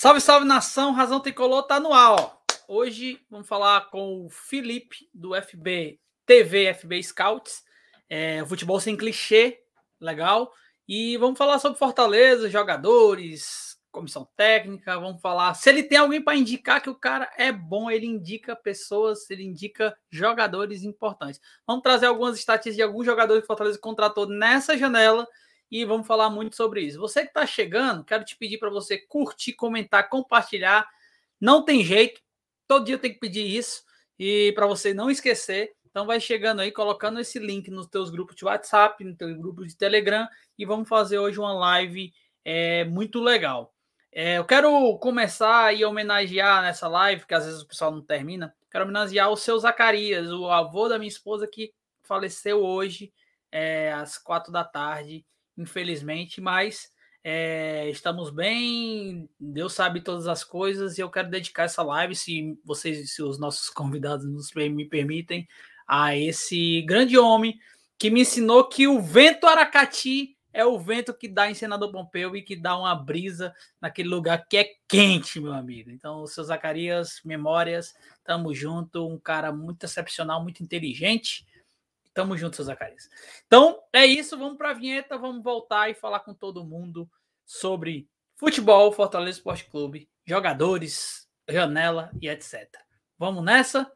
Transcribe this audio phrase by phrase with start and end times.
[0.00, 2.12] Salve, salve nação, Razão Tricolor tá no ar.
[2.12, 2.30] Ó.
[2.68, 7.64] Hoje vamos falar com o Felipe do FB TV, FB Scouts,
[8.08, 9.60] é, futebol sem clichê,
[10.00, 10.52] legal.
[10.86, 15.54] E vamos falar sobre Fortaleza, jogadores, comissão técnica, vamos falar.
[15.54, 19.42] Se ele tem alguém para indicar que o cara é bom, ele indica pessoas, ele
[19.42, 21.40] indica jogadores importantes.
[21.66, 25.26] Vamos trazer algumas estatísticas de alguns jogadores que Fortaleza contratou nessa janela
[25.70, 26.98] e vamos falar muito sobre isso.
[26.98, 30.88] Você que está chegando, quero te pedir para você curtir, comentar, compartilhar.
[31.40, 32.20] Não tem jeito,
[32.66, 33.82] todo dia tem que pedir isso
[34.18, 35.72] e para você não esquecer.
[35.84, 39.66] Então vai chegando aí, colocando esse link nos teus grupos de WhatsApp, no teu grupo
[39.66, 40.28] de Telegram
[40.58, 42.12] e vamos fazer hoje uma live
[42.44, 43.74] é, muito legal.
[44.10, 48.54] É, eu quero começar e homenagear nessa live, que às vezes o pessoal não termina.
[48.70, 53.12] Quero homenagear o seu Zacarias, o avô da minha esposa que faleceu hoje
[53.52, 55.24] é, às quatro da tarde
[55.58, 56.90] infelizmente, mas
[57.24, 62.58] é, estamos bem, Deus sabe todas as coisas e eu quero dedicar essa live, se
[62.64, 65.46] vocês, se os nossos convidados nos, me permitem,
[65.86, 67.58] a esse grande homem
[67.98, 72.36] que me ensinou que o vento Aracati é o vento que dá em Senador Pompeu
[72.36, 75.90] e que dá uma brisa naquele lugar que é quente, meu amigo.
[75.90, 81.46] Então, seu Zacarias, memórias, tamo junto, um cara muito excepcional, muito inteligente
[82.18, 83.08] Tamo junto, Zacarias.
[83.46, 84.36] Então, é isso.
[84.36, 85.16] Vamos para a vinheta.
[85.16, 87.08] Vamos voltar e falar com todo mundo
[87.46, 92.68] sobre futebol, Fortaleza Esporte Clube, jogadores, janela e etc.
[93.16, 93.88] Vamos nessa?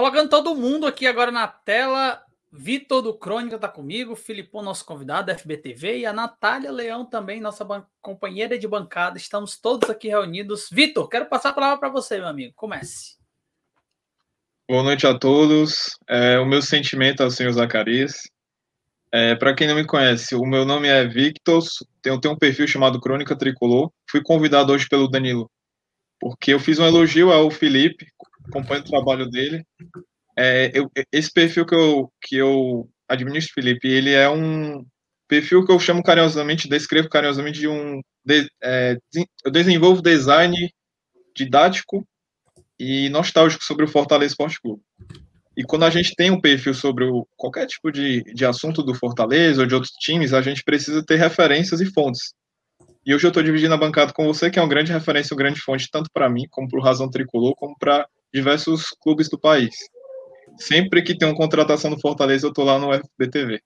[0.00, 2.22] Colocando todo mundo aqui agora na tela.
[2.50, 7.38] Vitor do Crônica está comigo, Filipão, nosso convidado da FBTV, e a Natália Leão também,
[7.38, 7.66] nossa
[8.00, 9.18] companheira de bancada.
[9.18, 10.70] Estamos todos aqui reunidos.
[10.72, 12.54] Vitor, quero passar a palavra para você, meu amigo.
[12.56, 13.18] Comece.
[14.66, 15.90] Boa noite a todos.
[16.08, 18.22] É, o meu sentimento ao senhor Zacarias.
[19.12, 21.62] É, para quem não me conhece, o meu nome é Victor,
[22.00, 23.92] tenho, tenho um perfil chamado Crônica Tricolor.
[24.10, 25.50] Fui convidado hoje pelo Danilo,
[26.18, 28.06] porque eu fiz um elogio ao Felipe
[28.50, 29.64] acompanho o trabalho dele.
[30.42, 34.82] É, eu, esse perfil que eu, que eu administro, Felipe, ele é um
[35.28, 38.00] perfil que eu chamo carinhosamente, descrevo carinhosamente de um.
[38.24, 38.96] De, é,
[39.44, 40.56] eu desenvolvo design
[41.36, 42.08] didático
[42.78, 44.82] e nostálgico sobre o Fortaleza Esporte Clube.
[45.54, 48.94] E quando a gente tem um perfil sobre o, qualquer tipo de, de assunto do
[48.94, 52.32] Fortaleza ou de outros times, a gente precisa ter referências e fontes.
[53.04, 55.38] E hoje eu estou dividindo a bancada com você, que é uma grande referência, uma
[55.38, 59.38] grande fonte, tanto para mim, como para o Razão Tricolor, como para diversos clubes do
[59.38, 59.74] país.
[60.60, 63.62] Sempre que tem uma contratação no Fortaleza, eu estou lá no FBTV.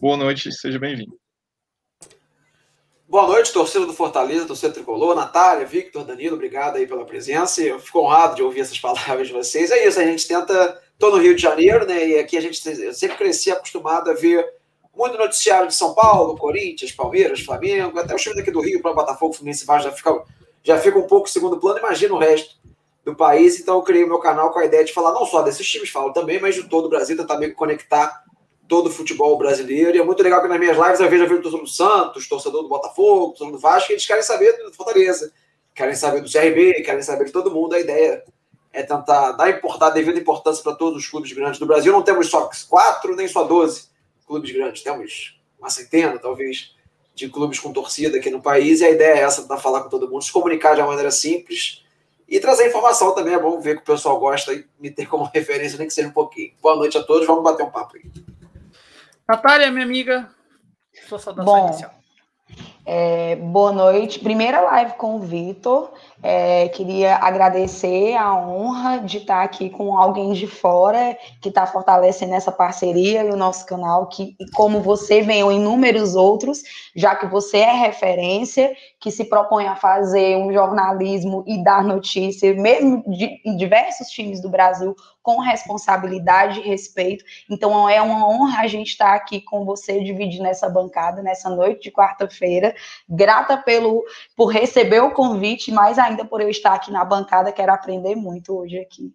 [0.00, 1.16] Boa noite, seja bem-vindo.
[3.08, 7.62] Boa noite, torcida do Fortaleza, torcida tricolor, Natália, Victor, Danilo, obrigado aí pela presença.
[7.62, 9.70] Eu fico honrado de ouvir essas palavras de vocês.
[9.70, 10.82] É isso, a gente tenta.
[10.92, 12.08] Estou no Rio de Janeiro, né?
[12.08, 12.60] E aqui a gente
[12.92, 14.44] sempre cresci acostumado a ver
[14.96, 18.92] muito noticiário de São Paulo, Corinthians, Palmeiras, Flamengo, até o time daqui do Rio, para
[18.92, 20.24] Botafogo, Fluminense, já fica,
[20.64, 21.78] já fica um pouco segundo plano.
[21.78, 22.56] Imagina o resto
[23.04, 25.42] do país, então eu criei o meu canal com a ideia de falar não só
[25.42, 28.24] desses times, falo também, mas de todo o Brasil, tentar meio que conectar
[28.66, 29.96] todo o futebol brasileiro.
[29.96, 32.28] E é muito legal que nas minhas lives eu vejo vida do torcedor do Santos,
[32.28, 35.30] torcedor do Botafogo, torcedor do Vasco, eles querem saber do Fortaleza,
[35.74, 37.74] querem saber do CRB, querem saber de todo mundo.
[37.74, 38.24] A ideia
[38.72, 41.92] é tentar dar importar, devida importância para todos os clubes grandes do Brasil.
[41.92, 43.88] Não temos só quatro, nem só doze
[44.26, 46.74] clubes grandes, temos uma centena, talvez,
[47.14, 48.80] de clubes com torcida aqui no país.
[48.80, 51.10] E a ideia é essa, tentar falar com todo mundo, se comunicar de uma maneira
[51.10, 51.83] simples
[52.28, 55.24] e trazer informação também é bom ver que o pessoal gosta e me ter como
[55.32, 56.52] referência, nem que seja um pouquinho.
[56.62, 58.10] Boa noite a todos, vamos bater um papo aí.
[59.28, 60.28] Natália, minha amiga,
[61.08, 61.94] sua saudação bom, inicial.
[62.84, 64.18] É, boa noite.
[64.20, 65.92] Primeira live com o Vitor.
[66.26, 72.32] É, queria agradecer a honra de estar aqui com alguém de fora que está fortalecendo
[72.32, 76.62] essa parceria e o nosso canal, que, como você, venham inúmeros outros,
[76.96, 82.54] já que você é referência, que se propõe a fazer um jornalismo e dar notícia,
[82.54, 87.24] mesmo de, em diversos times do Brasil, com responsabilidade e respeito.
[87.50, 91.84] Então, é uma honra a gente estar aqui com você, dividindo essa bancada nessa noite
[91.84, 92.74] de quarta-feira.
[93.08, 94.04] Grata pelo,
[94.36, 98.14] por receber o convite, mais ainda ainda por eu estar aqui na bancada, quero aprender
[98.14, 99.14] muito hoje aqui.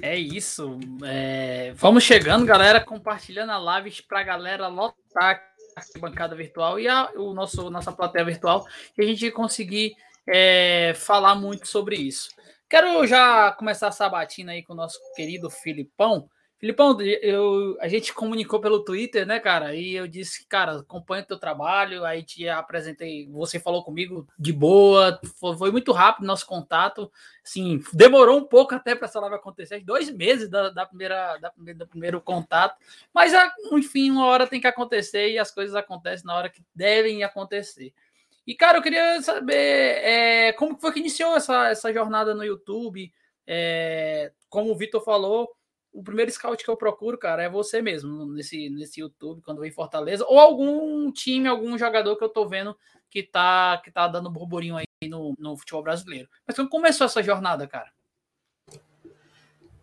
[0.00, 0.78] É isso.
[1.04, 1.72] É...
[1.74, 5.42] Vamos chegando, galera, compartilhando a live para a galera lotar
[5.76, 8.66] a bancada virtual e a, o nosso nossa plateia virtual
[8.96, 9.94] e a gente conseguir
[10.26, 12.30] é, falar muito sobre isso.
[12.68, 16.28] Quero já começar a sabatina aí com o nosso querido Filipão.
[16.58, 19.76] Filipão, eu, a gente comunicou pelo Twitter, né, cara?
[19.76, 22.04] E eu disse, cara, acompanha o teu trabalho.
[22.04, 27.12] Aí te apresentei, você falou comigo de boa, foi, muito rápido nosso contato.
[27.44, 31.52] Assim, demorou um pouco até para essa live acontecer, dois meses da, da primeira, da,
[31.56, 32.76] do primeiro contato.
[33.14, 33.32] Mas,
[33.70, 37.94] enfim, uma hora tem que acontecer e as coisas acontecem na hora que devem acontecer.
[38.44, 39.54] E, cara, eu queria saber
[40.02, 43.12] é, como foi que iniciou essa, essa jornada no YouTube.
[43.46, 45.48] É, como o Vitor falou,
[45.92, 49.70] o primeiro scout que eu procuro, cara, é você mesmo nesse, nesse YouTube, quando vem
[49.70, 52.76] Fortaleza, ou algum time, algum jogador que eu tô vendo
[53.10, 56.28] que tá, que tá dando burburinho aí no, no futebol brasileiro.
[56.46, 57.90] Mas como começou essa jornada, cara?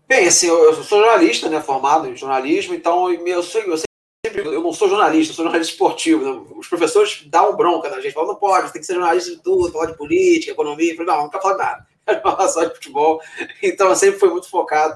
[0.07, 4.45] Bem, assim, eu, eu sou jornalista, né, formado em jornalismo, então eu, sou, eu sempre,
[4.45, 6.23] eu não sou jornalista, eu sou jornalista esportivo.
[6.23, 6.45] Né?
[6.55, 9.71] Os professores dão bronca na gente, falam, não pode, tem que ser jornalista de tudo,
[9.71, 11.87] falar de política, economia, eu não, nunca falo nada,
[12.21, 13.19] falar só de futebol.
[13.63, 14.95] Então eu sempre fui muito focado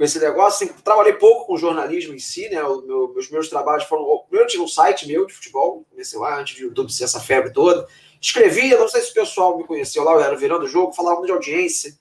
[0.00, 0.66] com esse negócio.
[0.66, 2.62] Assim, trabalhei pouco com jornalismo em si, né?
[2.62, 4.02] Meu, meus, meus trabalhos foram.
[4.22, 7.20] Primeiro, eu tinha um site meu de futebol, comecei lá antes de YouTube ser essa
[7.20, 7.86] febre toda.
[8.18, 11.20] Escrevia, não sei se o pessoal me conheceu lá, eu era virando o jogo, falava
[11.26, 11.92] de audiência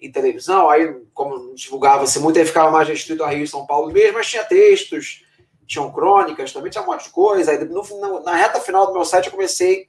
[0.00, 0.70] em televisão.
[0.70, 4.26] Aí, como divulgava-se muito, aí ficava mais restrito a Rio e São Paulo mesmo, mas
[4.26, 5.22] tinha textos,
[5.66, 7.50] tinham crônicas, também tinha um monte de coisa.
[7.50, 9.86] Aí, no, na reta final do meu site, eu comecei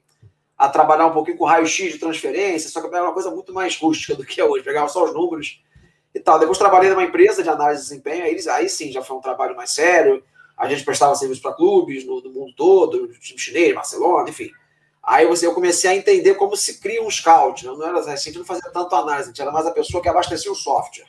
[0.58, 3.78] a trabalhar um pouquinho com raio-x de transferência, só que era uma coisa muito mais
[3.78, 4.66] rústica do que é hoje.
[4.66, 5.62] Pegava só os números
[6.16, 6.40] e tal.
[6.40, 9.56] Depois trabalhei numa empresa de análise de desempenho, aí, aí sim já foi um trabalho
[9.56, 10.24] mais sério.
[10.58, 14.50] A gente prestava serviço para clubes no, no, mundo todo, time chinês, Barcelona, enfim.
[15.04, 17.66] Aí você, eu comecei a entender como se cria um scout.
[17.66, 17.72] Né?
[17.74, 20.08] Não era, a gente não fazia tanto análise, a gente era mais a pessoa que
[20.08, 21.08] abastecia o software.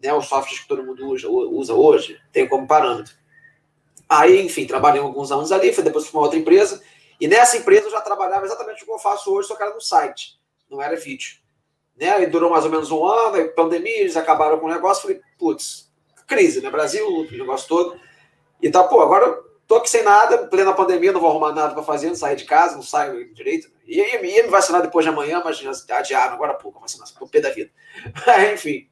[0.00, 0.12] Né?
[0.12, 3.14] Os softwares que todo mundo usa, usa hoje, tem como parâmetro.
[4.06, 6.82] Aí, enfim, trabalhei alguns anos ali, depois fui para uma outra empresa.
[7.18, 9.74] E nessa empresa eu já trabalhava exatamente o que eu faço hoje, só que era
[9.74, 10.38] no site,
[10.70, 11.38] não era vídeo
[11.98, 12.22] né?
[12.22, 15.02] E durou mais ou menos um ano, aí pandemia, eles acabaram com o negócio.
[15.02, 15.90] Falei, putz,
[16.26, 16.70] crise, né?
[16.70, 17.98] Brasil, o negócio todo.
[18.60, 21.82] E tá, pô, agora tô aqui sem nada, plena pandemia, não vou arrumar nada para
[21.82, 23.68] fazer, não sair de casa, não saio direito.
[23.86, 27.26] E ia, ia me vacinar depois de amanhã, mas adiaram agora pouco a vacinação, tô
[27.26, 27.70] pé da vida.
[28.52, 28.88] Enfim.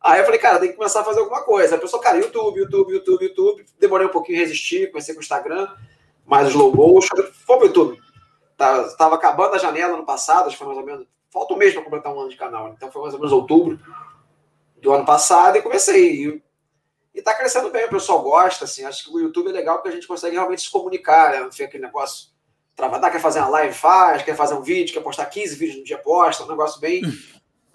[0.00, 1.74] Aí eu falei, cara, tem que começar a fazer alguma coisa.
[1.74, 3.66] A pessoa, cara, YouTube, YouTube, YouTube, YouTube.
[3.80, 5.68] Demorei um pouquinho a resistir, comecei com o Instagram,
[6.24, 7.16] mais slow motion.
[7.46, 8.00] Foi pro YouTube.
[8.56, 11.56] Tava, tava acabando a janela no passado, acho que foi mais ou menos falta um
[11.56, 12.68] mês para completar um ano de canal.
[12.70, 13.78] Então foi mais ou menos outubro
[14.76, 16.26] do ano passado e comecei.
[16.26, 16.42] E,
[17.14, 18.84] está crescendo bem, o pessoal gosta, assim.
[18.84, 21.40] Acho que o YouTube é legal porque a gente consegue realmente se comunicar, né?
[21.40, 22.28] Não fica aquele negócio
[22.76, 25.84] travadar, quer fazer uma live, faz, quer fazer um vídeo, quer postar 15 vídeos no
[25.84, 27.02] dia, posta, um negócio bem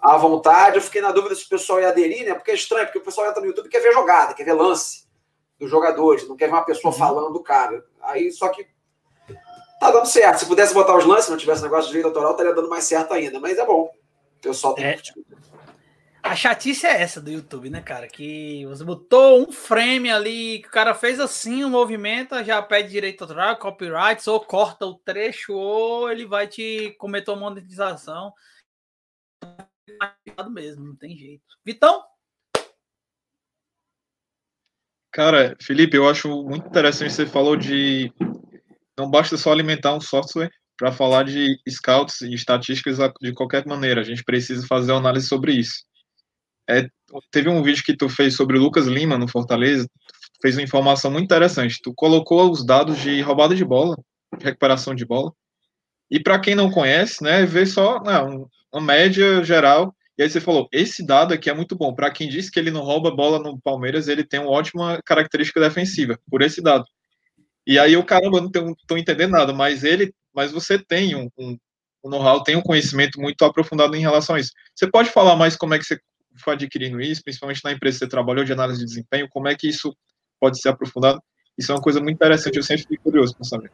[0.00, 0.76] à vontade.
[0.76, 2.34] Eu fiquei na dúvida se o pessoal ia aderir, né?
[2.34, 4.54] Porque é estranho, porque o pessoal entra no YouTube e quer ver jogada, quer ver
[4.54, 5.04] lance
[5.58, 6.98] dos jogadores, não quer ver uma pessoa uhum.
[6.98, 7.84] falando do cara.
[8.00, 8.66] Aí, só que
[9.84, 10.38] tá dando certo.
[10.38, 13.12] Se pudesse botar os lances, não tivesse negócio de direito autoral, estaria dando mais certo
[13.12, 13.38] ainda.
[13.38, 13.90] Mas é bom.
[14.38, 14.98] O pessoal tem é.
[16.22, 18.08] A chatice é essa do YouTube, né, cara?
[18.08, 22.62] Que você botou um frame ali, que o cara fez assim o um movimento, já
[22.62, 28.32] pede direito autoral, copyright, ou corta o trecho, ou ele vai te cometer uma monetização.
[30.50, 31.44] mesmo, não tem jeito.
[31.62, 32.02] Vitão?
[35.12, 38.10] Cara, Felipe, eu acho muito interessante você falou de
[38.98, 44.00] não basta só alimentar um software para falar de scouts e estatísticas de qualquer maneira.
[44.00, 45.84] A gente precisa fazer uma análise sobre isso.
[46.68, 46.88] É,
[47.30, 49.86] teve um vídeo que tu fez sobre o Lucas Lima no Fortaleza,
[50.40, 51.80] fez uma informação muito interessante.
[51.82, 53.96] Tu colocou os dados de roubada de bola,
[54.36, 55.32] de recuperação de bola.
[56.10, 59.94] E para quem não conhece, né, vê só não, uma média geral.
[60.16, 61.94] E aí você falou, esse dado aqui é muito bom.
[61.94, 65.60] Para quem disse que ele não rouba bola no Palmeiras, ele tem uma ótima característica
[65.60, 66.84] defensiva, por esse dado.
[67.66, 71.56] E aí eu, caramba, não estou entendendo nada, mas ele, mas você tem um, um,
[72.04, 74.52] um know-how, tem um conhecimento muito aprofundado em relação a isso.
[74.74, 75.98] Você pode falar mais como é que você
[76.42, 79.54] foi adquirindo isso, principalmente na empresa que você trabalhou de análise de desempenho, como é
[79.54, 79.96] que isso
[80.40, 81.20] pode ser aprofundado?
[81.56, 83.70] Isso é uma coisa muito interessante, eu sempre fico curioso para saber.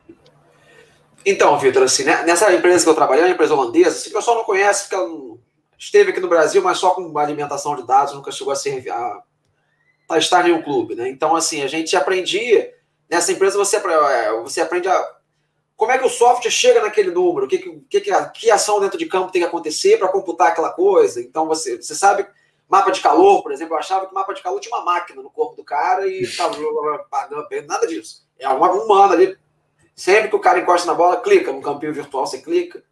[1.24, 4.36] Então, Vitor, assim, né, nessa empresa que eu trabalhei, uma empresa holandesa, se o pessoal
[4.36, 5.38] não conhece, porque ela
[5.78, 9.22] esteve aqui no Brasil, mas só com alimentação de dados, nunca chegou a ser a,
[10.10, 11.08] a estar em um clube, né?
[11.08, 12.72] Então, assim, a gente aprendia
[13.10, 15.14] Nessa empresa você, é, você aprende a.
[15.76, 17.48] Como é que o software chega naquele número?
[17.48, 21.20] Que, que, que, que ação dentro de campo tem que acontecer para computar aquela coisa?
[21.20, 22.26] Então você, você sabe,
[22.68, 25.30] mapa de calor, por exemplo, eu achava que mapa de calor tinha uma máquina no
[25.30, 26.54] corpo do cara e estava
[27.10, 28.24] pagando nada disso.
[28.38, 29.36] É uma humana ali.
[29.96, 32.82] Sempre que o cara encosta na bola, clica no campinho virtual, você clica.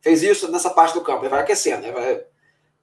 [0.00, 1.86] Fez isso nessa parte do campo, ele vai aquecendo.
[1.86, 2.24] Ele vai...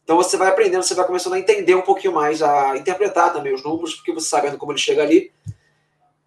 [0.04, 3.54] Então você vai aprendendo, você vai começando a entender um pouquinho mais, a interpretar também
[3.54, 5.32] os números, porque você sabendo como ele chega ali,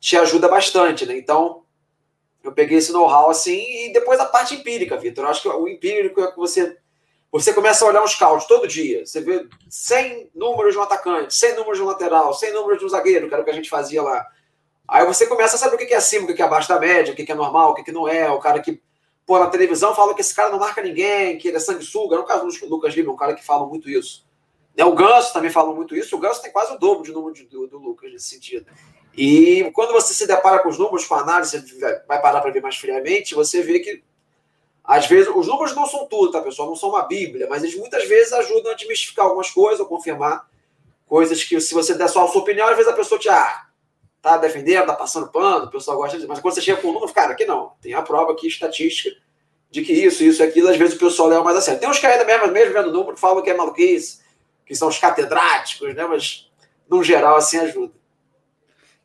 [0.02, 1.16] te ajuda bastante, né?
[1.16, 1.62] Então,
[2.42, 5.24] eu peguei esse know-how assim e depois a parte empírica, Vitor.
[5.24, 6.76] Eu acho que o empírico é que você
[7.30, 9.06] Você começa a olhar um scout todo dia.
[9.06, 12.84] Você vê 100 números de um atacante, 100 números de um lateral, 100 números de
[12.84, 14.26] um zagueiro, que era o que a gente fazia lá.
[14.88, 17.12] Aí você começa a saber o que é acima, o que é abaixo da média,
[17.12, 18.28] o que é normal, o que não é.
[18.28, 18.82] O cara que,
[19.24, 22.16] pô, na televisão fala que esse cara não marca ninguém, que ele é sanguessuga.
[22.16, 24.26] No caso do Lucas Lima, um cara que fala muito isso.
[24.76, 26.16] Né, o Ganso também fala muito isso.
[26.16, 28.66] O Ganso tem quase o dobro de número do, do Lucas nesse sentido.
[29.16, 32.62] E quando você se depara com os números, com a análise, vai parar para ver
[32.62, 34.02] mais friamente, você vê que
[34.84, 36.68] às vezes, os números não são tudo, tá, pessoal?
[36.68, 40.48] Não são uma Bíblia, mas eles muitas vezes ajudam a desmistificar algumas coisas ou confirmar
[41.06, 43.66] coisas que, se você der só a sua opinião, às vezes a pessoa te, ah,
[44.20, 46.28] tá defendendo, tá passando pano, o pessoal gosta disso.
[46.28, 47.72] Mas quando você chega com o número, cara, aqui não.
[47.80, 49.16] Tem a prova aqui, estatística,
[49.70, 51.78] de que isso, isso, aquilo, às vezes o pessoal leva mais a sério.
[51.78, 54.20] Tem uns que ainda mesmo, mesmo vendo o número, falam que é maluquice,
[54.66, 56.04] que são os catedráticos, né?
[56.06, 56.50] Mas,
[56.88, 57.92] no geral, assim ajuda.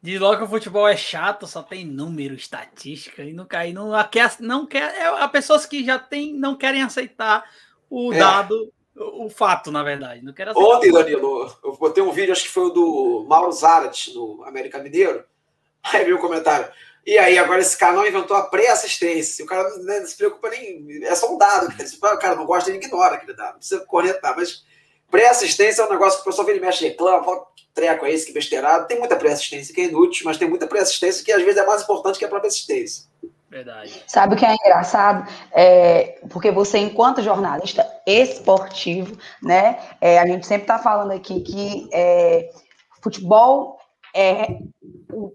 [0.08, 3.92] Diz logo que o futebol é chato, só tem número, estatística, e não cai, não
[4.10, 7.44] quer, não quer, é a pessoas que já tem, não querem aceitar
[7.90, 8.18] o é.
[8.18, 10.24] dado, o, fato, na verdade.
[10.24, 14.14] Não quero Ontem, Danilo, eu botei um vídeo, acho que foi o do Mauro Zarat,
[14.14, 15.26] no América Mineiro.
[15.84, 16.72] Aí viu o um comentário.
[17.06, 19.44] E aí, agora esse canal inventou a pré-assistência.
[19.44, 21.04] O cara não se preocupa nem.
[21.04, 21.68] É só um dado.
[22.02, 23.54] O cara não gosta, ele ignora aquele dado.
[23.54, 24.36] Não precisa corretar.
[24.38, 24.66] Mas
[25.10, 28.26] pré-assistência é um negócio que o pessoal vira e mexe reclama, fala treco é esse,
[28.26, 28.88] que besteirado.
[28.88, 31.84] Tem muita pré-assistência que é inútil, mas tem muita pré-assistência que às vezes é mais
[31.84, 33.06] importante que a própria assistência.
[33.50, 34.04] Verdade.
[34.08, 35.32] Sabe o que é engraçado?
[35.52, 39.80] É, porque você, enquanto jornalista esportivo, né?
[40.02, 42.50] É, a gente sempre está falando aqui que é,
[43.02, 43.78] futebol
[44.14, 44.60] é
[45.12, 45.34] o,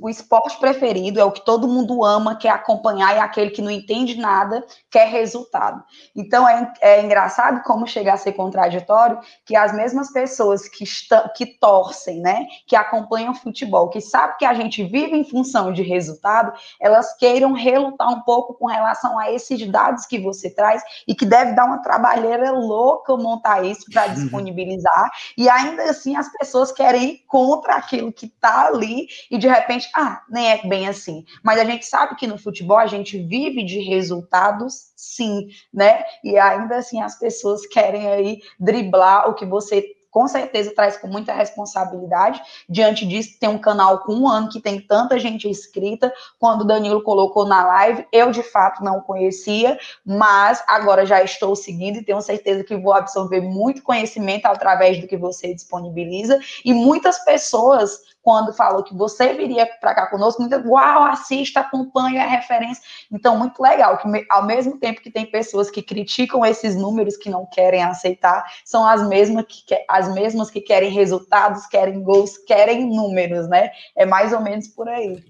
[0.00, 3.70] o, esporte preferido, é o que todo mundo ama, quer acompanhar, e aquele que não
[3.70, 5.82] entende nada quer resultado.
[6.14, 11.30] Então é, é engraçado como chega a ser contraditório que as mesmas pessoas que, estão,
[11.34, 15.82] que torcem, né, que acompanham futebol, que sabem que a gente vive em função de
[15.82, 21.14] resultado, elas queiram relutar um pouco com relação a esses dados que você traz e
[21.14, 24.14] que deve dar uma trabalheira louca montar isso para uhum.
[24.14, 28.91] disponibilizar, e ainda assim as pessoas querem ir contra aquilo que está ali
[29.30, 31.24] e de repente, ah, nem é bem assim.
[31.42, 36.04] Mas a gente sabe que no futebol a gente vive de resultados, sim, né?
[36.22, 39.82] E ainda assim as pessoas querem aí driblar o que você
[40.12, 42.40] com certeza traz com muita responsabilidade.
[42.68, 46.12] Diante disso, tem um canal com um ano que tem tanta gente inscrita.
[46.38, 51.56] Quando o Danilo colocou na live, eu de fato não conhecia, mas agora já estou
[51.56, 56.38] seguindo e tenho certeza que vou absorver muito conhecimento através do que você disponibiliza.
[56.62, 62.18] E muitas pessoas quando falou que você viria para cá conosco, muita, uau, assista, acompanhe
[62.18, 62.82] a referência.
[63.10, 67.28] Então, muito legal, que ao mesmo tempo que tem pessoas que criticam esses números que
[67.28, 72.86] não querem aceitar, são as mesmas que, as mesmas que querem resultados, querem gols, querem
[72.86, 73.72] números, né?
[73.96, 75.22] É mais ou menos por aí.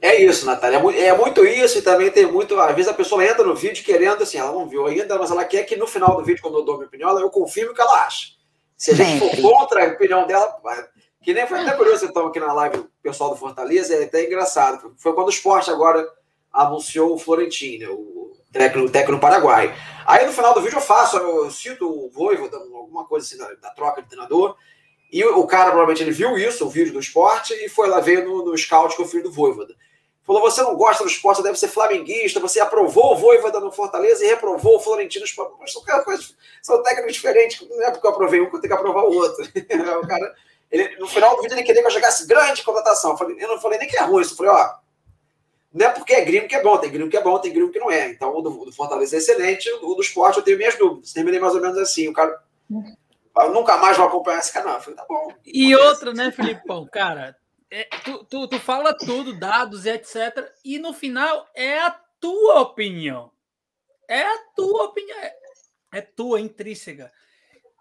[0.00, 0.78] É isso, Natália.
[0.94, 2.58] É, é muito isso e também tem muito.
[2.60, 5.44] Às vezes a pessoa entra no vídeo querendo, assim, ela não viu ainda, mas ela
[5.44, 7.80] quer que no final do vídeo, quando eu dou minha opinião, eu confirme o que
[7.80, 8.36] ela acha.
[8.76, 9.40] Se a gente Sempre.
[9.40, 10.54] for contra a opinião dela,
[11.26, 14.24] que nem foi até curioso, então, aqui na live, o pessoal do Fortaleza, é até
[14.24, 14.94] engraçado.
[14.96, 16.08] Foi quando o esporte agora
[16.52, 19.74] anunciou o Florentino, o técnico, técnico Paraguai.
[20.06, 23.52] Aí no final do vídeo eu faço, eu cito o Voivo, alguma coisa assim da,
[23.54, 24.54] da, troca de treinador.
[25.10, 28.24] E o, cara provavelmente ele viu isso, o vídeo do esporte, e foi lá, veio
[28.24, 29.74] no, no scout que eu fiz do Voivoda.
[30.22, 34.24] Falou: você não gosta do esporte, deve ser flamenguista, você aprovou o Voivoda no Fortaleza
[34.24, 35.26] e reprovou o Florentino.
[35.58, 38.72] Mas são, coisas, são técnicos diferentes, não é porque eu aprovei um que eu tenho
[38.72, 39.44] que aprovar o outro.
[40.04, 43.12] o cara ele, no final do vídeo ele queria que eu chegasse grande contratação.
[43.12, 44.74] Eu, falei, eu não falei nem que é ruim, eu falei, ó,
[45.72, 47.70] não é porque é gringo que é bom, tem gringo que é bom, tem gringo
[47.70, 48.08] que não é.
[48.08, 51.12] Então o do, do Fortaleza é excelente, o do esporte eu tenho minhas dúvidas.
[51.12, 52.42] Terminei mais ou menos assim, o cara.
[53.38, 54.76] Eu nunca mais vou acompanhar esse canal.
[54.76, 55.32] Eu falei, tá bom.
[55.44, 57.36] E outra, né, Filipão, cara,
[57.70, 60.50] é, tu, tu, tu fala tudo, dados e etc.
[60.64, 63.30] E no final é a tua opinião.
[64.08, 65.18] É a tua opinião.
[65.18, 65.34] É,
[65.92, 67.12] é tua, intrínseca.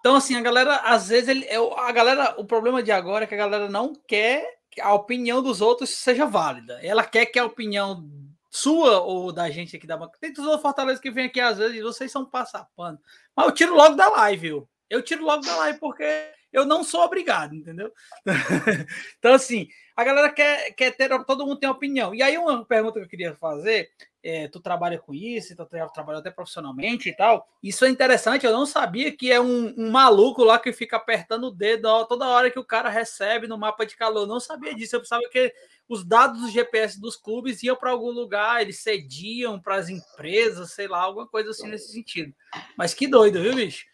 [0.05, 3.33] Então, assim, a galera, às vezes, ele, a galera, o problema de agora é que
[3.33, 6.79] a galera não quer que a opinião dos outros seja válida.
[6.83, 8.07] Ela quer que a opinião
[8.51, 10.19] sua ou da gente aqui da banca.
[10.21, 12.99] Tem todos os Fortaleza que vem aqui às vezes e vocês são passapano.
[13.35, 14.69] Mas eu tiro logo da live, viu?
[14.89, 17.91] Eu tiro logo da live porque eu não sou obrigado, entendeu?
[19.19, 22.15] então, assim, a galera quer, quer ter, todo mundo tem opinião.
[22.15, 23.89] E aí, uma pergunta que eu queria fazer:
[24.23, 27.47] é, tu trabalha com isso, tu trabalha até profissionalmente e tal.
[27.61, 31.47] Isso é interessante, eu não sabia que é um, um maluco lá que fica apertando
[31.47, 34.21] o dedo ó, toda hora que o cara recebe no mapa de calor.
[34.21, 35.53] Eu não sabia disso, eu pensava que
[35.89, 40.71] os dados do GPS dos clubes iam para algum lugar, eles cediam para as empresas,
[40.71, 42.33] sei lá, alguma coisa assim nesse sentido.
[42.77, 43.85] Mas que doido, viu, bicho?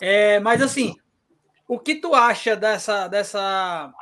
[0.00, 0.94] É, mas assim,
[1.68, 3.92] o que tu acha dessa, dessa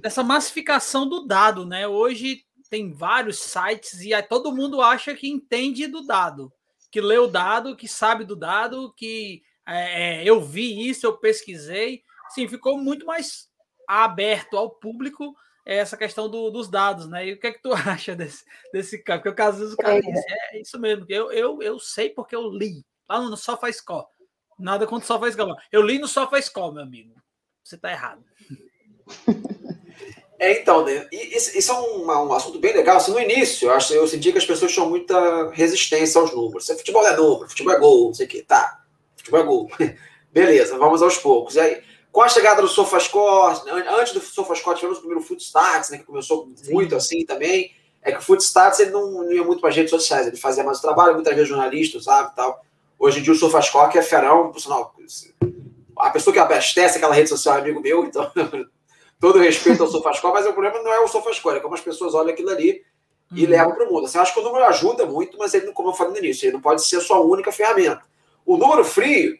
[0.00, 1.86] dessa massificação do dado, né?
[1.86, 6.52] Hoje tem vários sites e todo mundo acha que entende do dado.
[6.90, 11.18] que lê o dado, que sabe do dado, que é, é, eu vi isso, eu
[11.18, 12.02] pesquisei.
[12.30, 13.48] Sim, ficou muito mais
[13.86, 15.34] aberto ao público
[15.66, 17.26] essa questão do, dos dados, né?
[17.26, 18.42] E o que é que tu acha desse,
[18.72, 19.18] desse cara?
[19.18, 22.48] Porque o caso do cara disse, é isso mesmo, eu, eu, eu sei porque eu
[22.48, 24.06] li lá no SofaScore.
[24.58, 25.56] Nada contra o SofaScore.
[25.70, 27.14] Eu li no SofaScore, meu amigo.
[27.62, 28.24] Você tá errado.
[30.40, 31.08] É, então, né?
[31.10, 32.98] isso é um, um, assunto bem legal.
[32.98, 36.64] Assim, no início, eu, acho, eu senti que as pessoas tinham muita resistência aos números.
[36.64, 38.44] Futebol é número, futebol é gol, não sei o quê.
[38.46, 38.84] Tá,
[39.16, 39.70] futebol é gol.
[40.32, 41.56] Beleza, vamos aos poucos.
[41.56, 45.98] E aí, com a chegada do SofaScore, antes do SofaScore tivemos o primeiro Footstats, né,
[45.98, 46.72] que começou Sim.
[46.72, 47.72] muito assim também.
[48.00, 50.62] É que o Footstats ele não, não ia muito para as redes sociais, ele fazia
[50.62, 52.64] mais o trabalho, muitas vezes jornalista, sabe, tal.
[52.98, 54.94] Hoje em dia o que é ferão, por sinal,
[55.98, 58.30] a pessoa que abastece aquela rede social é amigo meu, então
[59.20, 62.14] todo respeito ao SofaScore, mas o problema não é o SofaScore, é como as pessoas
[62.14, 62.82] olham aquilo ali
[63.32, 63.50] e uhum.
[63.50, 64.06] levam para o mundo.
[64.06, 66.46] Assim, eu acho que o número ajuda muito, mas ele, como eu falei no início,
[66.46, 68.02] ele não pode ser a sua única ferramenta.
[68.44, 69.38] O número frio,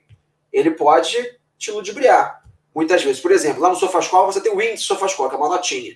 [0.52, 1.16] ele pode
[1.56, 2.42] te ludibriar
[2.74, 3.20] muitas vezes.
[3.20, 5.94] Por exemplo, lá no SofaScore você tem o índice SofaScore, que é uma notinha.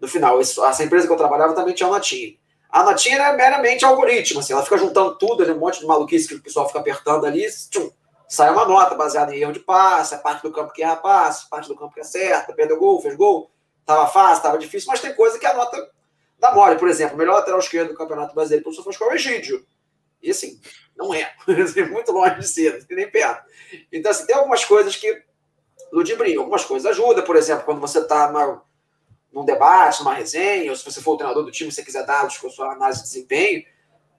[0.00, 2.34] No final, essa empresa que eu trabalhava também tinha uma notinha.
[2.74, 6.34] A notinha era meramente algoritmo, assim, ela fica juntando tudo, um monte de maluquice que
[6.34, 7.88] o pessoal fica apertando ali, tchum,
[8.28, 11.48] sai uma nota baseada em erro de passe, a parte do campo que erra passe,
[11.48, 13.48] parte do campo que acerta, perdeu gol, fez gol,
[13.86, 15.88] tava fácil, tava difícil, mas tem coisa que a nota
[16.36, 16.74] dá mole.
[16.74, 19.64] Por exemplo, o melhor lateral esquerdo do Campeonato Brasileiro pelo SofaScore é o Egídio.
[20.20, 20.60] E assim,
[20.96, 21.32] não é.
[21.92, 23.44] Muito longe de ser, nem perto.
[23.92, 25.22] Então, assim, tem algumas coisas que
[25.92, 26.40] ludibriam.
[26.40, 28.32] Algumas coisas ajudam, por exemplo, quando você está
[29.34, 32.38] num debate, numa resenha, ou se você for o treinador do time, você quiser dados
[32.38, 33.64] com a sua análise de desempenho,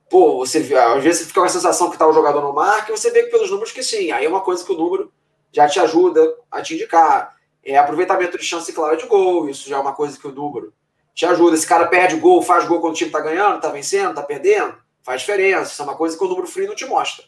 [0.10, 2.92] pô, você às vezes você fica com a sensação que está o jogador no marca
[2.92, 4.12] e você vê pelos números que sim.
[4.12, 5.12] Aí é uma coisa que o número
[5.52, 7.34] já te ajuda a te indicar.
[7.64, 10.74] É aproveitamento de chance clara de gol, isso já é uma coisa que o número
[11.14, 11.56] te ajuda.
[11.56, 14.76] Esse cara perde gol, faz gol quando o time está ganhando, está vencendo, está perdendo,
[15.02, 15.72] faz diferença.
[15.72, 17.26] Isso é uma coisa que o número frio não te mostra.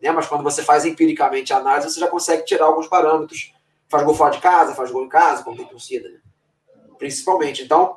[0.00, 0.10] Né?
[0.10, 3.52] Mas quando você faz empiricamente a análise, você já consegue tirar alguns parâmetros
[3.88, 6.18] faz gol fora de casa, faz gol em casa, quando tem torcida, né?
[6.98, 7.62] Principalmente.
[7.62, 7.96] Então,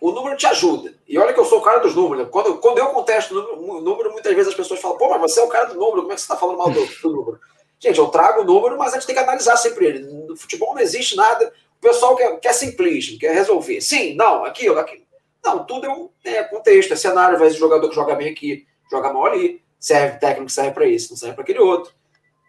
[0.00, 0.94] o número te ajuda.
[1.06, 2.24] E olha que eu sou o cara dos números.
[2.24, 2.30] Né?
[2.30, 5.42] Quando, quando eu contesto o número, muitas vezes as pessoas falam, pô, mas você é
[5.42, 7.40] o cara do número, como é que você está falando mal do, do, número?
[7.80, 9.98] Gente, eu trago o número, mas a gente tem que analisar sempre ele.
[10.00, 11.52] No futebol não existe nada.
[11.78, 13.80] O pessoal quer, quer simplismo, quer resolver.
[13.80, 15.02] Sim, não, aquilo, aquilo.
[15.44, 17.38] Não, tudo é, um, é contexto, é cenário.
[17.38, 19.62] Vezes o jogador que joga bem aqui, joga mal ali.
[19.78, 21.92] Serve técnico serve para isso, não serve para aquele outro.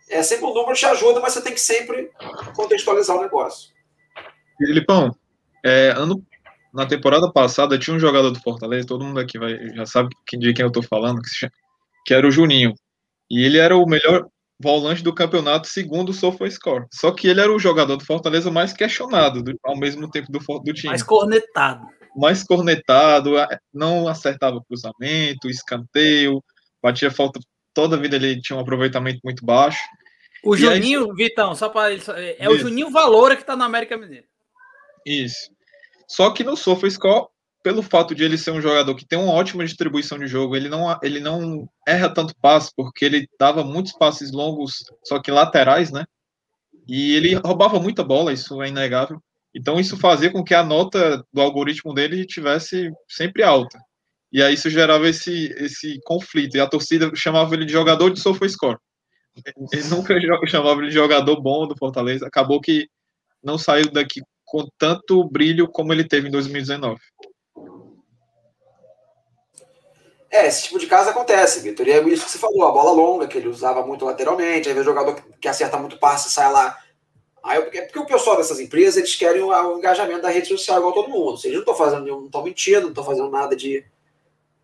[0.10, 2.12] É sempre o um número te ajuda, mas você tem que sempre
[2.56, 3.69] contextualizar o negócio.
[4.58, 5.15] Filipão,
[5.63, 6.24] é, ano,
[6.74, 10.54] na temporada passada tinha um jogador do Fortaleza, todo mundo aqui vai, já sabe de
[10.54, 11.52] quem eu tô falando, que, chama,
[12.06, 12.74] que era o Juninho.
[13.30, 14.28] E ele era o melhor
[14.62, 16.86] volante do campeonato segundo o SofaScore.
[16.93, 20.39] Só que ele era o jogador do Fortaleza mais questionado do, ao mesmo tempo do,
[20.39, 20.89] do time.
[20.89, 21.88] Mais cornetado.
[22.15, 23.36] Mais cornetado,
[23.74, 26.43] não acertava cruzamento, escanteio,
[26.82, 27.39] batia falta
[27.74, 29.80] toda a vida ele tinha um aproveitamento muito baixo.
[30.43, 31.15] O e Juninho, aí...
[31.15, 32.52] Vitão, só para é Isso.
[32.52, 34.26] o Juninho Valora que está na América Mineiro.
[35.05, 35.49] Isso.
[36.07, 37.27] Só que no SofaScore,
[37.63, 40.69] pelo fato de ele ser um jogador que tem uma ótima distribuição de jogo, ele
[40.69, 45.91] não, ele não erra tanto passe, porque ele dava muitos passes longos, só que laterais,
[45.91, 46.05] né?
[46.88, 49.21] E ele roubava muita bola, isso é inegável.
[49.53, 53.79] Então isso fazia com que a nota do algoritmo dele tivesse sempre alta.
[54.31, 56.55] E aí isso gerava esse, esse conflito.
[56.55, 58.77] E a torcida chamava ele de jogador de SofaScore.
[59.71, 60.15] Ele nunca
[60.47, 62.27] chamava ele de jogador bom do Fortaleza.
[62.27, 62.88] Acabou que
[63.43, 66.99] não saiu daqui com tanto brilho como ele teve em 2019.
[70.31, 71.88] É, esse tipo de caso acontece, Vitor.
[71.88, 74.77] E é isso que você falou, a bola longa, que ele usava muito lateralmente, aí
[74.77, 76.77] o jogador que acerta muito passe sai lá.
[77.43, 80.93] Aí, é porque o pessoal dessas empresas, eles querem o, engajamento da rede social igual
[80.93, 81.38] todo mundo.
[81.38, 83.83] Se eles não estão fazendo não estão mentindo, não estão fazendo nada de,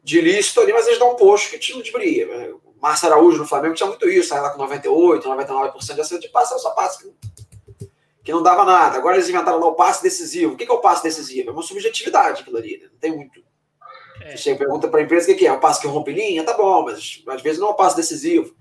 [0.04, 2.28] de ilícito ali, mas eles dão um posto que te ludibria.
[2.28, 2.50] Né?
[2.50, 6.24] O Márcio Araújo no Flamengo tinha muito isso, sai lá com 98, 99% de acerto
[6.26, 7.12] de passe, é só passe
[8.26, 8.98] que, não dava nada.
[8.98, 10.54] Agora eles inventaram lá o passe decisivo.
[10.54, 11.50] O que é o passe decisivo?
[11.50, 12.90] É uma subjetividade aquilo ali, né?
[12.92, 13.40] não tem muito.
[14.22, 14.36] É.
[14.36, 16.44] Você pergunta para a empresa o que é, é o passe que rompe linha?
[16.44, 18.56] Tá bom, mas às vezes não é um passe decisivo.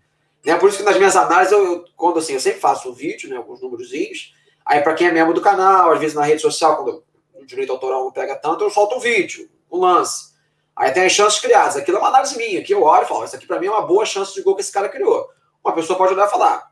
[0.44, 0.57] Né?
[0.57, 3.31] Por isso que nas minhas análises, eu, eu, quando assim, eu sempre faço um vídeo,
[3.31, 6.77] né, alguns númerozinhos, aí para quem é membro do canal, às vezes na rede social,
[6.77, 7.03] quando
[7.35, 10.35] o direito autoral não pega tanto, eu solto um vídeo, um lance.
[10.77, 11.77] Aí tem as chances criadas.
[11.77, 13.70] Aquilo é uma análise minha, que eu olho e falo, isso aqui para mim é
[13.70, 15.29] uma boa chance de gol que esse cara criou.
[15.64, 16.70] Uma pessoa pode olhar e falar,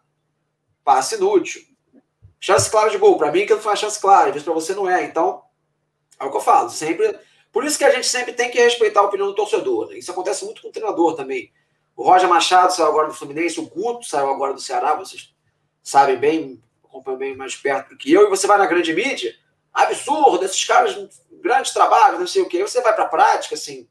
[0.85, 1.63] passe inútil.
[2.45, 4.75] Chance clara de gol, para mim aquilo foi uma chance clara, às vezes para você
[4.75, 5.05] não é.
[5.05, 5.45] Então,
[6.19, 7.17] é o que eu falo, sempre.
[7.53, 9.89] Por isso que a gente sempre tem que respeitar a opinião do torcedor.
[9.89, 9.99] Né?
[9.99, 11.53] Isso acontece muito com o treinador também.
[11.95, 15.33] O Roger Machado saiu agora do Fluminense, o Guto saiu agora do Ceará, vocês
[15.85, 19.33] sabem bem, acompanham bem mais perto do que eu, e você vai na grande mídia,
[19.73, 20.97] absurdo, esses caras,
[21.31, 22.61] grandes trabalhos, não sei o quê.
[22.61, 23.89] Você vai para a prática, assim,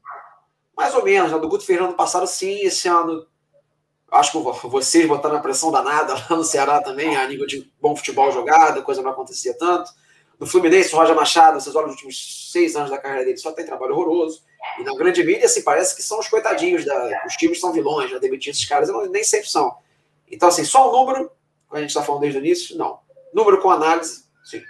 [0.76, 1.32] mais ou menos.
[1.32, 1.38] Né?
[1.38, 3.26] Do Guto Fernando passado, sim, esse ano
[4.12, 7.96] Acho que vocês botaram a pressão danada lá no Ceará também, a nível de bom
[7.96, 9.90] futebol jogado, coisa não acontecia tanto.
[10.38, 13.52] No Fluminense, o Roger Machado, vocês olham os últimos seis anos da carreira dele, só
[13.52, 14.42] tem trabalho horroroso.
[14.78, 18.10] E na grande mídia, assim, parece que são os coitadinhos, da, os times são vilões,
[18.10, 19.76] já demitir esses caras, não, nem sempre são.
[20.30, 21.30] Então, assim, só o número,
[21.68, 23.00] como a gente está falando desde o início, não.
[23.32, 24.60] Número com análise, sim.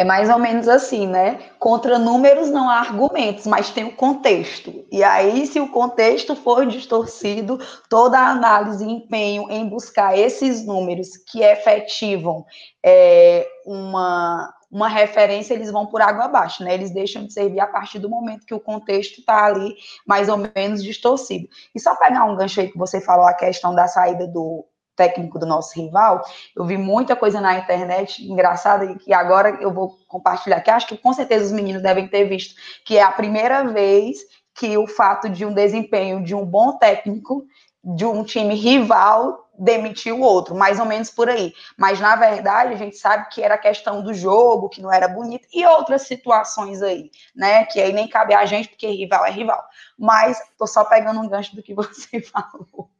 [0.00, 1.40] É mais ou menos assim, né?
[1.58, 4.86] Contra números não há argumentos, mas tem o contexto.
[4.92, 7.58] E aí, se o contexto for distorcido,
[7.90, 12.46] toda a análise e empenho em buscar esses números que efetivam
[12.80, 16.74] é, uma, uma referência, eles vão por água abaixo, né?
[16.74, 19.74] Eles deixam de servir a partir do momento que o contexto está ali
[20.06, 21.48] mais ou menos distorcido.
[21.74, 24.64] E só pegar um gancho aí que você falou, a questão da saída do
[24.98, 26.22] técnico do nosso rival,
[26.54, 30.88] eu vi muita coisa na internet engraçada e que agora eu vou compartilhar, que acho
[30.88, 34.18] que com certeza os meninos devem ter visto, que é a primeira vez
[34.54, 37.46] que o fato de um desempenho de um bom técnico
[37.84, 41.54] de um time rival demitiu o outro, mais ou menos por aí.
[41.76, 45.46] Mas na verdade a gente sabe que era questão do jogo, que não era bonito
[45.52, 47.64] e outras situações aí, né?
[47.66, 49.62] Que aí nem cabe a gente porque rival é rival.
[49.96, 52.90] Mas tô só pegando um gancho do que você falou.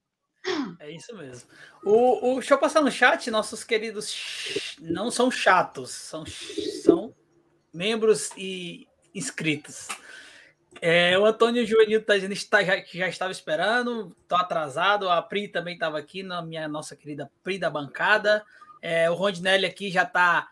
[0.80, 1.48] É isso mesmo.
[1.84, 6.24] O, o, deixa eu passar no chat, nossos queridos não são chatos, são,
[6.82, 7.14] são
[7.72, 9.88] membros e inscritos.
[10.80, 15.10] É, o Antônio Juvenil tá dizendo que já, já estava esperando, tô atrasado.
[15.10, 18.44] A Pri também estava aqui, na minha nossa querida Pri da bancada.
[18.80, 20.48] É, o Rondinelli aqui já está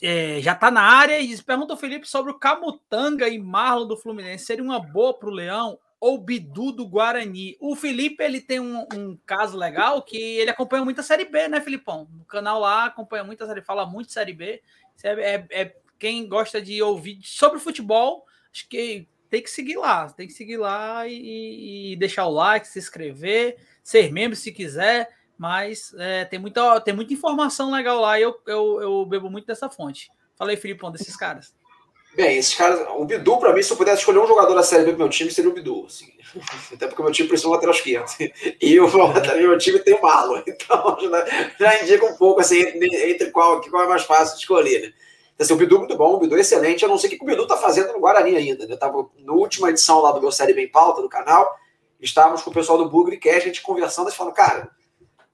[0.00, 3.86] é, já tá na área e diz, pergunta o Felipe sobre o Camutanga e Marlon
[3.86, 4.46] do Fluminense.
[4.46, 7.56] Seria uma boa para o Leão ou Bidu do Guarani.
[7.60, 11.48] O Felipe ele tem um, um, caso legal que ele acompanha muito a Série B,
[11.48, 12.08] né, Filipão?
[12.12, 14.62] No canal lá acompanha muito Série, fala muito Série B.
[15.02, 20.08] É, é, é, quem gosta de ouvir sobre futebol, acho que tem que seguir lá,
[20.10, 25.16] tem que seguir lá e, e deixar o like, se inscrever, ser membro se quiser.
[25.36, 29.46] Mas é, tem, muita, tem muita informação legal lá e eu, eu, eu bebo muito
[29.46, 30.10] dessa fonte.
[30.36, 31.54] Falei, Filipão, desses caras.
[32.14, 32.86] Bem, esses caras.
[32.96, 35.08] O Bidu, para mim, se eu pudesse escolher um jogador da Série B pro meu
[35.08, 35.84] time, seria o Bidu.
[35.86, 36.12] Assim.
[36.74, 38.08] Até porque meu time precisa de um lateral esquerdo.
[38.60, 40.42] E o meu time tem o Marlon.
[40.48, 40.98] Então
[41.58, 44.82] já, indica um pouco assim, entre, qual, qual é mais fácil de escolher.
[44.82, 44.92] Né?
[45.34, 46.82] Então, assim, o Bidu é muito bom, o Bidu é excelente.
[46.82, 48.66] Eu não sei o que o Bidu tá fazendo no Guarani ainda.
[48.66, 48.74] Né?
[48.74, 51.56] Eu tava na última edição lá do meu Série B em pauta do canal.
[52.00, 54.70] Estávamos com o pessoal do Bugre a gente conversando, e falando, cara,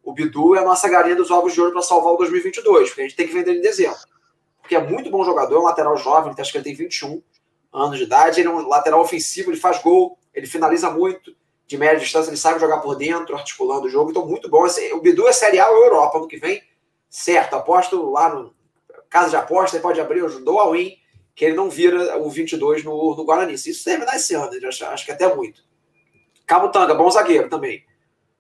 [0.02, 3.00] o Bidu é a nossa galinha dos ovos de ouro para salvar o 2022, porque
[3.00, 4.13] a gente tem que vender em dezembro
[4.64, 7.22] porque é muito bom jogador, é um lateral jovem, acho que ele tem 21
[7.70, 11.76] anos de idade, ele é um lateral ofensivo, ele faz gol, ele finaliza muito, de
[11.76, 14.64] média distância, ele sabe jogar por dentro, articulando o jogo, então muito bom.
[14.94, 16.62] O Bidu é Série A ou Europa ano que vem,
[17.10, 18.54] certo, aposto lá no
[19.10, 20.96] casa de aposta, ele pode abrir, ajudou a win,
[21.34, 23.56] que ele não vira o 22 no, no Guarani.
[23.56, 25.62] Se isso terminar esse ano, acho, acho que até muito.
[26.46, 27.84] Camutanga, bom zagueiro também.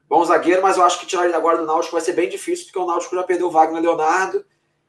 [0.08, 2.66] Bom zagueiro, mas eu acho que tirar ele agora do Náutico vai ser bem difícil,
[2.66, 4.44] porque o Náutico já perdeu o Wagner Leonardo,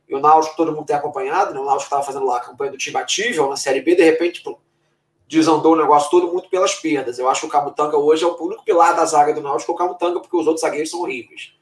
[0.07, 1.59] e o Náutico todo mundo tem acompanhado, né?
[1.59, 4.35] o Náutico estava fazendo lá a campanha do time ativo na Série B, de repente
[4.35, 4.59] tipo,
[5.27, 7.17] desandou o negócio todo muito pelas perdas.
[7.17, 9.75] Eu acho que o Camutanga hoje é o único pilar da zaga do Náutico, o
[9.75, 11.53] Camutanga, porque os outros zagueiros são horríveis.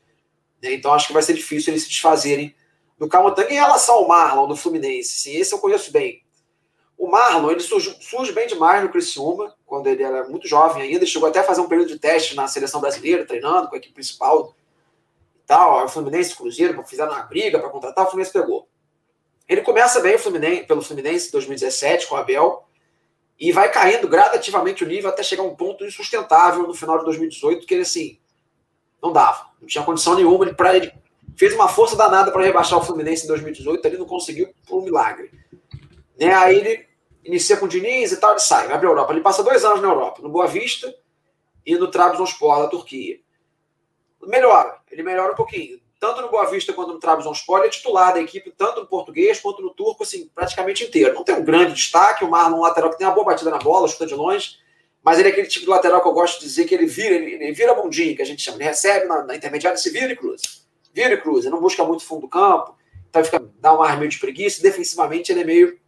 [0.61, 0.73] Né?
[0.73, 2.53] Então acho que vai ser difícil eles se desfazerem
[2.97, 5.19] do Camutanga em relação ao Marlon, do Fluminense.
[5.19, 6.21] Sim, esse eu conheço bem.
[6.97, 11.05] O Marlon, ele surge, surge bem demais no Criciúma, quando ele era muito jovem ainda,
[11.05, 13.93] chegou até a fazer um período de teste na seleção brasileira, treinando com a equipe
[13.93, 14.53] principal
[15.53, 18.67] tal, o Fluminense, Cruzeiro, fizeram uma briga para contratar, o Fluminense pegou.
[19.47, 22.65] Ele começa bem o Fluminense, pelo Fluminense 2017 com o Abel
[23.39, 27.05] e vai caindo gradativamente o nível até chegar a um ponto insustentável no final de
[27.05, 28.19] 2018 que ele assim
[29.01, 30.91] não dava, não tinha condição nenhuma ele para ele
[31.35, 34.83] fez uma força danada para rebaixar o Fluminense em 2018, ele não conseguiu por um
[34.83, 35.31] milagre.
[36.19, 36.33] Né?
[36.33, 36.87] Aí ele
[37.23, 39.11] inicia com o Diniz e tal, ele sai, vai para a Europa.
[39.11, 40.93] Ele passa dois anos na Europa, no Boa Vista
[41.65, 43.22] e no Trabzonspor, da Turquia
[44.27, 45.79] melhora, ele melhora um pouquinho.
[45.99, 49.39] Tanto no Boa Vista quanto no Trabzonspor, ele é titular da equipe, tanto no português
[49.39, 51.13] quanto no turco, assim, praticamente inteiro.
[51.13, 53.57] Não tem um grande destaque, o Marlon, um lateral que tem uma boa batida na
[53.57, 54.57] bola, chuta de longe,
[55.01, 57.15] mas ele é aquele tipo de lateral que eu gosto de dizer que ele vira,
[57.15, 58.57] ele, ele vira bundinho, que a gente chama.
[58.57, 60.43] Ele recebe na, na intermediária, se vira e cruza.
[60.93, 62.75] Vira e cruza, ele não busca muito fundo do campo,
[63.09, 65.79] então fica, dá um ar meio de preguiça, defensivamente ele é meio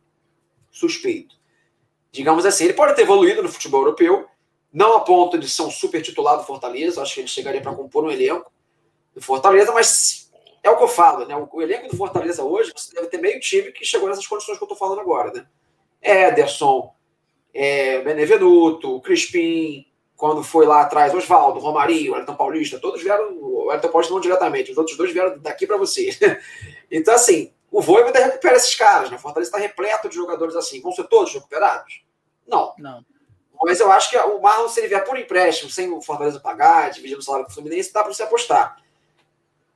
[0.72, 1.36] suspeito.
[2.12, 4.28] Digamos assim, ele pode ter evoluído no futebol europeu,
[4.76, 7.74] não a ponto de ser um super titular do Fortaleza, acho que ele chegaria para
[7.74, 8.52] compor um elenco
[9.14, 10.30] do Fortaleza, mas
[10.62, 11.34] é o que eu falo, né?
[11.34, 14.64] O, elenco do Fortaleza hoje, você deve ter meio time que chegou nessas condições que
[14.64, 15.48] eu estou falando agora, né?
[16.02, 16.94] Ederson,
[17.54, 23.88] é, Benevenuto, Crispim, quando foi lá atrás, Oswaldo, Romarinho, Elton Paulista, todos vieram, o Elton
[23.88, 26.10] Paulista não diretamente, os outros dois vieram daqui para você.
[26.92, 29.18] então, assim, o Voivoda recupera esses caras, né?
[29.18, 30.82] Fortaleza está repleto de jogadores assim.
[30.82, 32.04] Vão ser todos recuperados?
[32.46, 32.74] Não.
[32.78, 33.06] Não.
[33.66, 36.92] Mas eu acho que o Marlon, se ele vier por empréstimo, sem o Fortaleza pagar,
[36.92, 38.78] dividindo o salário com o Fluminense, dá para você apostar.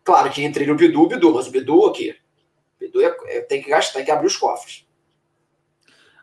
[0.03, 2.11] Claro que entre ele o Bidu, o Bidu, mas o Bidu aqui.
[2.75, 4.85] O Bidu é, é, tem que gastar, tem que abrir os cofres.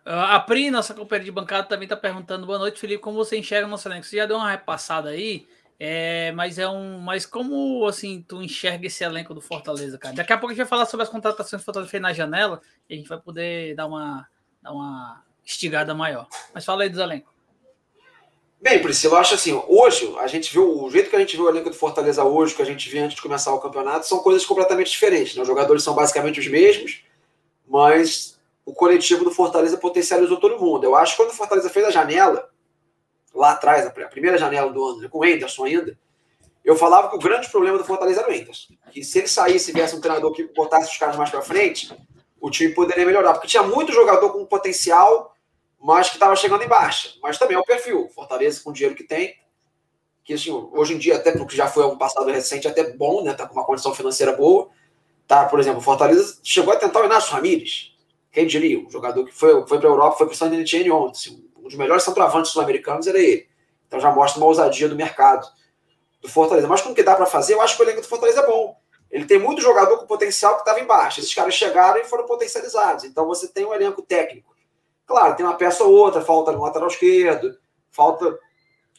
[0.05, 3.03] A Pri, nossa companheira de bancada, também está perguntando: boa noite, Felipe.
[3.03, 4.07] Como você enxerga o nosso elenco?
[4.07, 5.49] Você já deu uma repassada aí,
[5.81, 7.01] é, mas é um.
[7.01, 10.15] Mas como assim tu enxerga esse elenco do Fortaleza, cara?
[10.15, 12.13] Daqui a pouco a gente vai falar sobre as contratações que o Fortaleza fez na
[12.13, 14.29] janela e a gente vai poder dar uma,
[14.63, 16.29] dar uma estigada maior.
[16.55, 17.36] Mas fala aí dos elencos.
[18.61, 21.45] Bem, Priscila, eu acho assim, hoje, a gente viu, o jeito que a gente viu
[21.45, 24.19] o elenco do Fortaleza hoje, que a gente viu antes de começar o campeonato, são
[24.21, 25.37] coisas completamente diferentes.
[25.37, 25.43] Né?
[25.43, 27.05] Os jogadores são basicamente os mesmos,
[27.69, 30.85] mas o coletivo do Fortaleza potencializou todo mundo.
[30.85, 32.49] Eu acho que quando o Fortaleza fez a janela,
[33.35, 35.97] lá atrás, a primeira janela do ano, né, com o Anderson ainda,
[36.65, 38.75] eu falava que o grande problema do Fortaleza era o Anderson.
[38.91, 41.95] Que se ele saísse e viesse um treinador que botasse os caras mais para frente,
[42.41, 43.35] o time poderia melhorar.
[43.35, 45.36] Porque tinha muito jogador com potencial
[45.87, 47.11] mas que estava chegando em baixa.
[47.23, 48.09] Mas também é o perfil.
[48.13, 49.37] Fortaleza com o dinheiro que tem,
[50.25, 53.33] que assim, hoje em dia, até porque já foi um passado recente, até bom, né?
[53.35, 54.69] Tá com uma condição financeira boa.
[55.29, 57.95] Tá, por exemplo, Fortaleza chegou a tentar o Inácio Ramírez.
[58.33, 58.81] Quem diria?
[58.81, 61.19] Um jogador que foi, foi para a Europa, foi para o San Etienne ontem.
[61.21, 63.47] Assim, um dos melhores centroavantes sul-americanos era ele.
[63.87, 65.47] Então já mostra uma ousadia do mercado
[66.21, 66.67] do Fortaleza.
[66.67, 68.47] Mas com o que dá para fazer, eu acho que o elenco do Fortaleza é
[68.47, 68.77] bom.
[69.09, 71.21] Ele tem muito jogador com potencial que estava embaixo.
[71.21, 73.05] Esses caras chegaram e foram potencializados.
[73.05, 74.56] Então você tem um elenco técnico
[75.07, 77.57] Claro, tem uma peça ou outra, falta no lateral esquerdo,
[77.93, 78.39] falta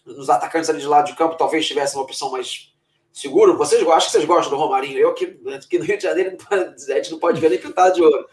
[0.06, 2.74] nos atacantes ali de lado de campo, talvez tivesse uma opção mais
[3.12, 3.52] segura.
[3.54, 4.98] Vocês acho que vocês gostam do Romarinho.
[4.98, 8.02] Eu aqui, aqui no Rio de Janeiro a gente não pode ver nem pintado de
[8.02, 8.26] ouro.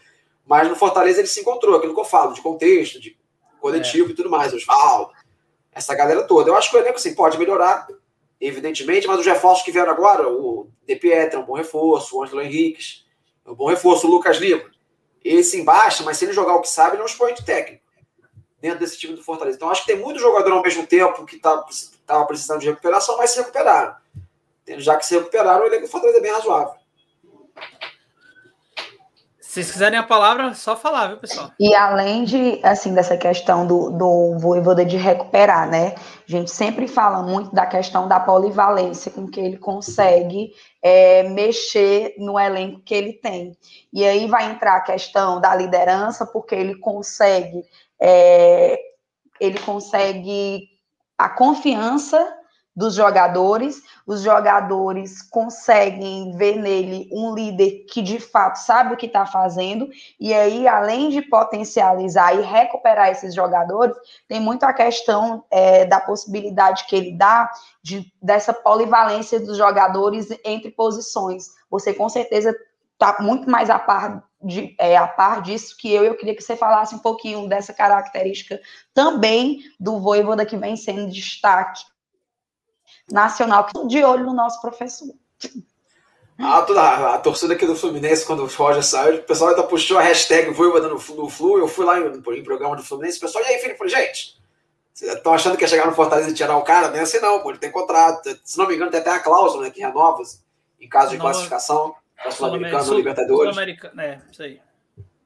[0.45, 3.17] Mas no Fortaleza ele se encontrou, aquilo que eu falo, de contexto, de
[3.59, 4.11] coletivo é.
[4.11, 5.11] e tudo mais, Osvaldo,
[5.73, 6.49] essa galera toda.
[6.49, 7.87] Eu acho que o elenco assim, pode melhorar,
[8.39, 12.23] evidentemente, mas os reforços que vieram agora, o De Pietra é um bom reforço, o
[12.23, 13.05] Ângelo Henriques
[13.45, 14.74] é um bom reforço, o Lucas Lima
[15.25, 17.83] esse embaixo, mas se ele jogar o que sabe, ele é um expoente técnico
[18.61, 19.57] dentro desse time do Fortaleza.
[19.57, 21.65] Então, acho que tem muito jogador ao mesmo tempo que estava
[22.05, 23.95] tá, precisando de recuperação, mas se recuperaram.
[24.77, 26.75] Já que se recuperaram, o elenco do Fortaleza é bem razoável.
[29.55, 31.49] Se vocês quiserem a palavra, só falar, viu, pessoal?
[31.57, 35.95] E além de, assim, dessa questão do, do Voivoda de recuperar, né?
[35.95, 40.51] A gente sempre fala muito da questão da polivalência com que ele consegue
[40.83, 43.55] é, mexer no elenco que ele tem.
[43.93, 47.63] E aí vai entrar a questão da liderança, porque ele consegue,
[47.97, 48.77] é,
[49.39, 50.67] ele consegue
[51.17, 52.34] a confiança
[52.75, 59.05] dos jogadores, os jogadores conseguem ver nele um líder que de fato sabe o que
[59.05, 59.87] está fazendo,
[60.19, 63.95] e aí, além de potencializar e recuperar esses jogadores,
[64.27, 67.49] tem muito a questão é, da possibilidade que ele dá
[67.81, 71.45] de, dessa polivalência dos jogadores entre posições.
[71.69, 72.53] Você com certeza
[72.93, 76.03] está muito mais a par, de, é, a par disso que eu.
[76.03, 78.59] Eu queria que você falasse um pouquinho dessa característica
[78.93, 81.83] também do Voivoda que vem sendo destaque
[83.11, 85.13] nacional, de olho no nosso professor.
[86.37, 89.63] Ah, toda a, a, torcida aqui do Fluminense, quando o Roger saiu, o pessoal ainda
[89.63, 93.17] puxou a hashtag Voivoda no, no Flu, eu fui lá em, em programa do Fluminense,
[93.17, 94.37] o pessoal, e aí, Felipe, falei, gente,
[94.93, 96.89] vocês estão achando que ia chegar no Fortaleza e tirar o cara?
[96.89, 99.19] Não é assim não, pô, ele tem contrato, se não me engano tem até a
[99.19, 100.21] cláusula, né, que renova
[100.79, 101.31] em caso de Nova...
[101.31, 103.55] classificação para Sul-Americano, Sul Libertadores.
[103.55, 103.63] Sul
[103.99, 104.61] é, isso aí.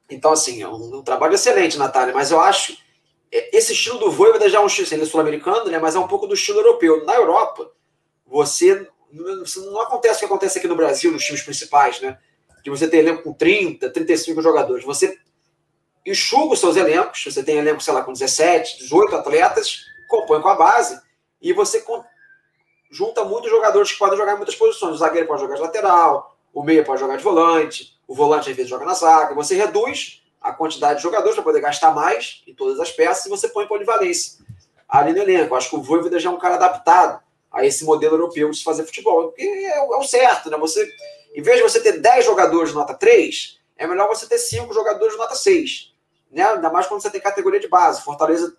[0.08, 2.76] Então, assim, é um, um trabalho excelente, Natália, mas eu acho
[3.30, 6.08] esse estilo do Voivoda já é um estilo, ele é sul-americano, né, mas é um
[6.08, 7.04] pouco do estilo europeu.
[7.04, 7.70] Na Europa,
[8.26, 12.18] você não acontece o que acontece aqui no Brasil, nos times principais, né?
[12.62, 14.84] De você ter elenco com 30, 35 jogadores.
[14.84, 15.18] Você
[16.04, 20.48] enxuga os seus elencos, você tem elenco, sei lá, com 17, 18 atletas, compõe com
[20.48, 21.00] a base,
[21.40, 21.84] e você
[22.90, 24.94] junta muitos jogadores que podem jogar em muitas posições.
[24.94, 28.56] O zagueiro pode jogar de lateral, o meia pode jogar de volante, o volante às
[28.56, 29.34] vezes joga na zaga.
[29.34, 33.28] Você reduz a quantidade de jogadores para poder gastar mais em todas as peças e
[33.28, 34.38] você põe polivalência
[34.88, 35.54] ali no elenco.
[35.54, 37.20] Acho que o Voivoda já é um cara adaptado
[37.52, 40.56] a esse modelo europeu de se fazer futebol, porque é, é o certo, né?
[40.58, 40.88] Você,
[41.34, 44.72] em vez de você ter 10 jogadores de nota 3, é melhor você ter 5
[44.72, 45.92] jogadores de nota 6.
[46.30, 46.42] Né?
[46.44, 48.02] Ainda mais quando você tem categoria de base.
[48.02, 48.56] Fortaleza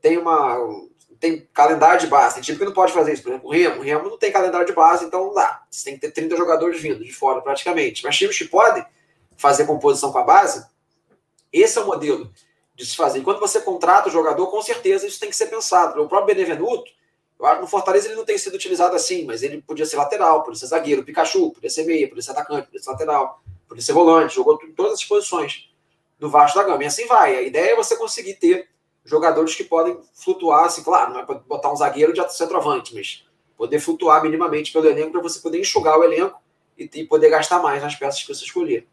[0.00, 0.58] tem uma
[1.20, 3.22] tem calendário de base, tem time que não pode fazer isso.
[3.22, 3.80] Por exemplo, o Remo.
[3.80, 5.62] O Remo não tem calendário de base, então dá.
[5.70, 8.04] Você tem que ter 30 jogadores vindo de fora, praticamente.
[8.04, 8.84] Mas times que podem
[9.36, 10.66] fazer composição com a base,
[11.60, 12.30] esse é o modelo
[12.74, 13.20] de se fazer.
[13.20, 16.02] E quando você contrata o jogador, com certeza isso tem que ser pensado.
[16.02, 16.90] O próprio Benevenuto,
[17.38, 19.96] eu acho que no Fortaleza ele não tem sido utilizado assim, mas ele podia ser
[19.96, 23.82] lateral, podia ser zagueiro, Pikachu, podia ser meia, podia ser atacante, podia ser lateral, podia
[23.82, 25.70] ser volante, jogou em todas as posições
[26.18, 26.82] do Vasco da Gama.
[26.82, 27.36] E assim vai.
[27.36, 28.68] A ideia é você conseguir ter
[29.04, 33.24] jogadores que podem flutuar, assim, claro, não é para botar um zagueiro de centroavante, mas
[33.56, 36.40] poder flutuar minimamente pelo elenco para você poder enxugar o elenco
[36.78, 38.88] e, e poder gastar mais nas peças que você escolher.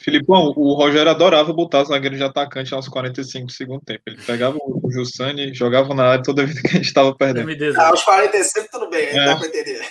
[0.00, 4.00] Filipão, o Rogério adorava botar zagueiro de atacante aos 45 do segundo tempo.
[4.06, 7.50] Ele pegava o Jussani, jogava na área toda vez que a gente estava perdendo.
[7.78, 9.24] Ah, aos 45 tudo bem, é.
[9.26, 9.86] dá pra entender.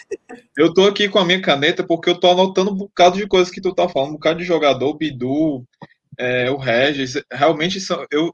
[0.57, 3.53] Eu tô aqui com a minha caneta porque eu tô anotando um bocado de coisas
[3.53, 5.63] que tu tá falando, um bocado de jogador, Bidu,
[6.17, 8.33] é, o Regis, realmente são, eu,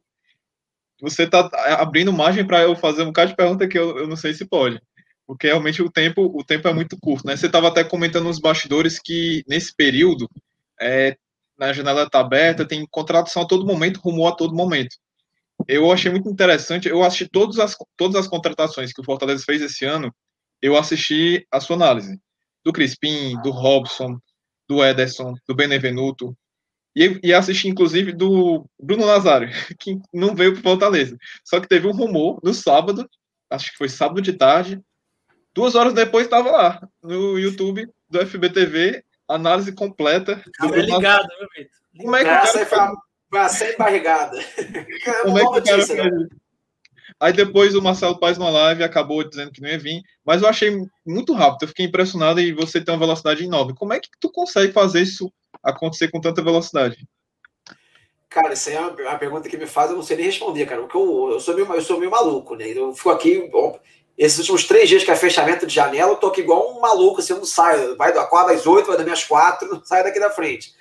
[1.02, 4.16] você tá abrindo margem para eu fazer um bocado de pergunta que eu, eu não
[4.16, 4.80] sei se pode
[5.28, 7.36] porque realmente o tempo o tempo é muito curto, né?
[7.36, 10.30] Você estava até comentando nos bastidores que nesse período
[10.80, 11.18] é,
[11.58, 14.96] na janela está aberta, tem contratação a todo momento, rumor a todo momento.
[15.68, 19.62] Eu achei muito interessante, eu assisti todas as, todas as contratações que o Fortaleza fez
[19.62, 20.14] esse ano,
[20.62, 22.20] eu assisti a sua análise.
[22.64, 24.20] Do Crispim, do Robson,
[24.68, 26.36] do Ederson, do Benevenuto,
[26.96, 31.18] e, e assisti inclusive do Bruno Nazário, que não veio para Fortaleza.
[31.44, 33.08] Só que teve um rumor no sábado,
[33.50, 34.82] acho que foi sábado de tarde,
[35.54, 40.44] duas horas depois estava lá, no YouTube do FBTV, análise completa.
[40.62, 41.72] É ligado, meu Vitor.
[41.98, 42.94] Como é que Essa o cara...
[43.32, 44.38] Vai ser barrigada.
[45.24, 46.28] Como é que o cara fez né?
[47.20, 50.50] Aí depois o Marcelo Paz na live acabou dizendo que não ia vir, mas eu
[50.50, 53.74] achei muito rápido, eu fiquei impressionado e você tem uma velocidade enorme.
[53.74, 55.32] Como é que tu consegue fazer isso
[55.64, 57.08] acontecer com tanta velocidade?
[58.30, 60.82] Cara, essa é uma, pergunta que me faz, eu não sei nem responder, cara.
[60.82, 62.68] Porque eu, eu, sou, meio, eu sou meio maluco, né?
[62.68, 63.50] Eu fico aqui,
[64.18, 67.20] esses últimos três dias que é fechamento de janela, eu tô aqui igual um maluco,
[67.20, 67.98] assim, eu não saio.
[67.98, 70.74] Vai da quadra às oito, vai das minhas quatro, não saio daqui da frente.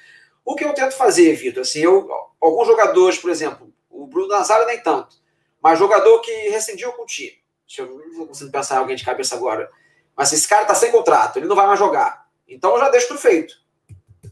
[0.44, 2.08] O que eu tento fazer, Vitor, assim, eu,
[2.40, 5.16] alguns jogadores, por exemplo, o Bruno Nazário nem tanto,
[5.60, 7.32] mas jogador que rescindiu com o time.
[7.66, 9.70] Deixa eu não consigo pensar em alguém de cabeça agora.
[10.16, 12.26] Mas esse cara tá sem contrato, ele não vai mais jogar.
[12.46, 13.54] Então eu já deixo tudo feito.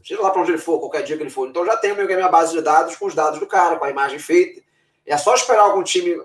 [0.05, 1.47] Seja lá para onde ele for, qualquer dia que ele for.
[1.47, 3.85] Então eu já tenho a minha base de dados com os dados do cara, com
[3.85, 4.61] a imagem feita.
[5.05, 6.21] É só esperar algum time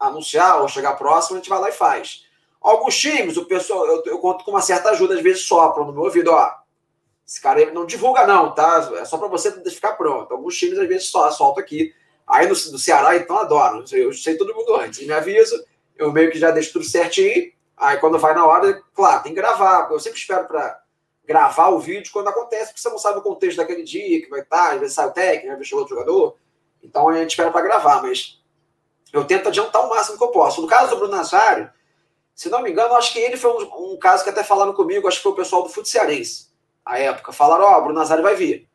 [0.00, 2.24] anunciar ou chegar próximo, a gente vai lá e faz.
[2.60, 5.92] Alguns times, o pessoal, eu, eu conto com uma certa ajuda, às vezes sopram no
[5.92, 6.52] meu ouvido, ó.
[7.26, 8.90] Esse cara não divulga, não, tá?
[8.96, 10.32] É só para você ficar pronto.
[10.32, 11.94] Alguns times, às vezes, só soltam aqui.
[12.26, 13.84] Aí no, no Ceará, então, adoro.
[13.92, 15.06] Eu sei todo mundo antes.
[15.06, 15.64] Me avisa,
[15.96, 17.52] eu meio que já deixo tudo certinho.
[17.76, 19.88] Aí quando vai na hora, claro, tem que gravar.
[19.90, 20.82] Eu sempre espero para
[21.24, 24.40] gravar o vídeo quando acontece, porque você não sabe o contexto daquele dia, que vai
[24.40, 26.36] estar, às vezes sai o técnico, às vezes chegou outro jogador.
[26.82, 28.39] Então a gente espera para gravar, mas
[29.12, 30.60] eu tento adiantar o máximo que eu posso.
[30.60, 31.70] No caso do Bruno Nazário,
[32.34, 35.06] se não me engano, acho que ele foi um, um caso que até falaram comigo,
[35.06, 36.48] acho que foi o pessoal do Futecearense,
[36.84, 37.32] a época.
[37.32, 38.68] Falaram, ó, oh, Bruno Nazário vai vir.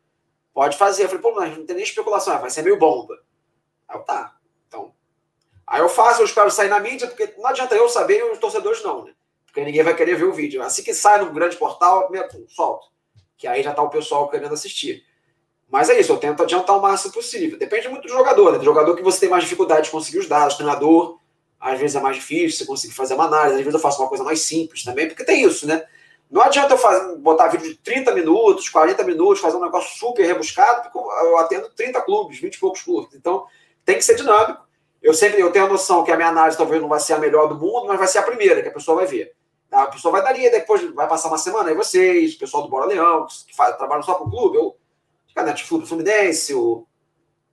[0.52, 1.04] Pode fazer.
[1.04, 3.18] Eu falei, pô, mas não tem nem especulação, vai ser meio bomba.
[3.88, 4.36] Aí eu, tá.
[4.66, 4.94] Então.
[5.66, 8.38] Aí eu faço, eu espero sair na mídia, porque não adianta eu saber e os
[8.38, 9.12] torcedores não, né?
[9.46, 10.62] Porque ninguém vai querer ver o vídeo.
[10.62, 12.10] Assim que sai no grande portal,
[12.48, 12.88] solto.
[13.36, 15.02] Que aí já tá o pessoal querendo assistir.
[15.68, 17.58] Mas é isso, eu tento adiantar o máximo possível.
[17.58, 18.58] Depende muito do jogador, né?
[18.58, 21.18] Do jogador que você tem mais dificuldade de conseguir os dados, treinador,
[21.58, 24.08] às vezes é mais difícil você conseguir fazer uma análise, às vezes eu faço uma
[24.08, 25.84] coisa mais simples também, porque tem isso, né?
[26.30, 30.24] Não adianta eu fazer, botar vídeo de 30 minutos, 40 minutos, fazer um negócio super
[30.26, 33.14] rebuscado, porque eu atendo 30 clubes, 20 e poucos clubes.
[33.14, 33.46] Então,
[33.84, 34.66] tem que ser dinâmico.
[35.00, 37.18] Eu sempre eu tenho a noção que a minha análise talvez não vai ser a
[37.18, 39.32] melhor do mundo, mas vai ser a primeira que a pessoa vai ver.
[39.70, 42.86] A pessoa vai dali, depois vai passar uma semana, aí vocês, o pessoal do Bora
[42.86, 44.76] Leão, que trabalham só para o clube, eu,
[45.36, 46.84] Canete Fluminense, o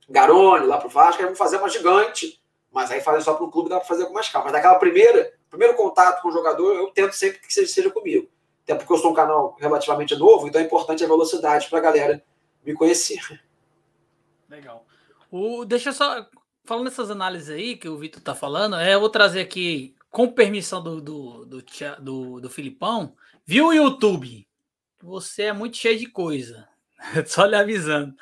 [0.08, 2.42] Garone lá para o Vasco, aí vamos fazer uma gigante
[2.74, 4.46] mas aí fazer só para o clube dá para fazer com mais calma.
[4.46, 8.28] Mas daquela primeira, primeiro contato com o jogador, eu tento sempre que seja, seja comigo.
[8.64, 11.82] Até porque eu sou um canal relativamente novo, então é importante a velocidade para a
[11.82, 12.24] galera
[12.66, 13.20] me conhecer.
[14.48, 14.84] Legal.
[15.30, 16.26] O, deixa eu só.
[16.64, 20.32] Falando dessas análises aí que o Vitor está falando, é, eu vou trazer aqui, com
[20.32, 21.64] permissão do, do, do,
[22.00, 24.48] do, do Filipão, viu o YouTube?
[25.02, 26.66] Você é muito cheio de coisa.
[27.26, 28.14] Só lhe avisando.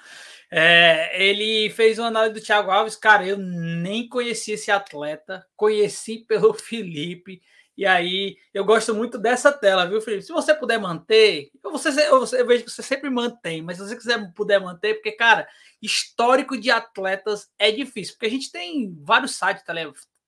[0.51, 2.97] É, ele fez uma análise do Thiago Alves.
[2.97, 7.41] Cara, eu nem conheci esse atleta, conheci pelo Felipe.
[7.75, 10.25] E aí, eu gosto muito dessa tela, viu, Felipe?
[10.25, 13.89] Se você puder manter, eu, você, eu, eu vejo que você sempre mantém, mas se
[13.89, 15.49] você quiser puder manter, porque, cara,
[15.81, 19.73] histórico de atletas é difícil, porque a gente tem vários sites, tá,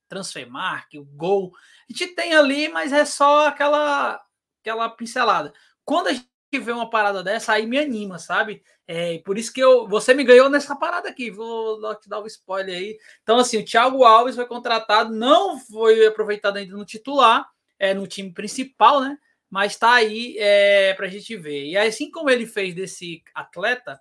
[0.09, 1.51] Transfermark, o Gol,
[1.87, 4.19] a gente tem ali, mas é só aquela,
[4.61, 5.53] aquela pincelada.
[5.83, 8.63] Quando a gente vê uma parada dessa, aí me anima, sabe?
[8.87, 11.31] É, por isso que eu, você me ganhou nessa parada aqui.
[11.31, 12.97] Vou te dar um spoiler aí.
[13.23, 17.47] Então, assim, o Thiago Alves foi contratado, não foi aproveitado ainda no titular,
[17.79, 19.17] é, no time principal, né?
[19.49, 21.65] Mas tá aí é, para a gente ver.
[21.65, 23.99] E assim como ele fez desse atleta,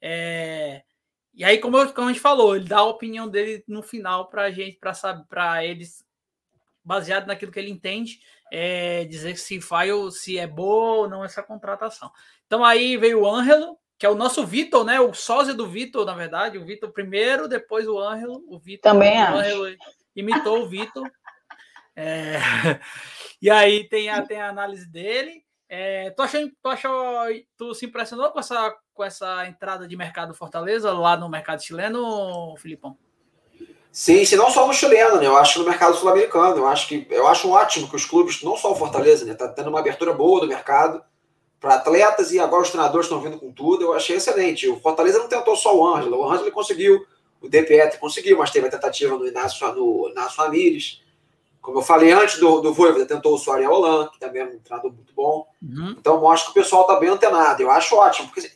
[0.00, 0.82] é,
[1.34, 4.28] e aí, como, eu, como a gente falou, ele dá a opinião dele no final
[4.28, 6.04] para a gente, para saber, para eles,
[6.84, 8.20] baseado naquilo que ele entende,
[8.54, 9.58] é, dizer se
[9.94, 12.12] ou se é boa ou não essa contratação.
[12.46, 15.00] Então aí veio o Ângelo, que é o nosso Vitor, né?
[15.00, 16.58] O sósia do Vitor, na verdade.
[16.58, 18.44] O Vitor primeiro, depois o Ângelo.
[18.46, 19.76] O Vitor também o Ângelo
[20.14, 21.10] imitou o Vitor.
[21.96, 22.34] É...
[23.40, 25.44] E aí tem a, tem a análise dele.
[25.68, 26.92] É, tu, achou, tu, achou,
[27.56, 32.54] tu se impressionou com essa, com essa entrada de mercado Fortaleza lá no mercado chileno,
[32.56, 32.96] Filipão?
[33.92, 35.26] Sim, se não só no chileno, né?
[35.26, 36.56] Eu acho no mercado sul-americano.
[36.56, 39.34] Eu acho que eu acho ótimo que os clubes, não só o Fortaleza, né?
[39.34, 41.02] Tá tendo uma abertura boa do mercado
[41.60, 43.84] para atletas e agora os treinadores estão vindo com tudo.
[43.84, 44.66] Eu achei excelente.
[44.66, 46.20] O Fortaleza não tentou só o Ângelo.
[46.20, 47.04] O Ângelo conseguiu,
[47.38, 51.02] o De Pietri conseguiu, mas teve a tentativa no Inácio, no Inácio Amires.
[51.60, 54.58] Como eu falei antes do, do Voivoda, tentou o Soares Roland, que também é um
[54.58, 55.46] treinador muito bom.
[55.62, 55.96] Uhum.
[55.98, 57.62] Então mostra que o pessoal está bem antenado.
[57.62, 58.50] Eu acho ótimo, porque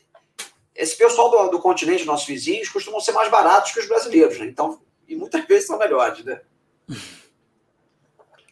[0.74, 4.46] esse pessoal do, do continente, nossos vizinhos, costumam ser mais baratos que os brasileiros, né?
[4.46, 6.40] Então e muitas vezes são melhores, né?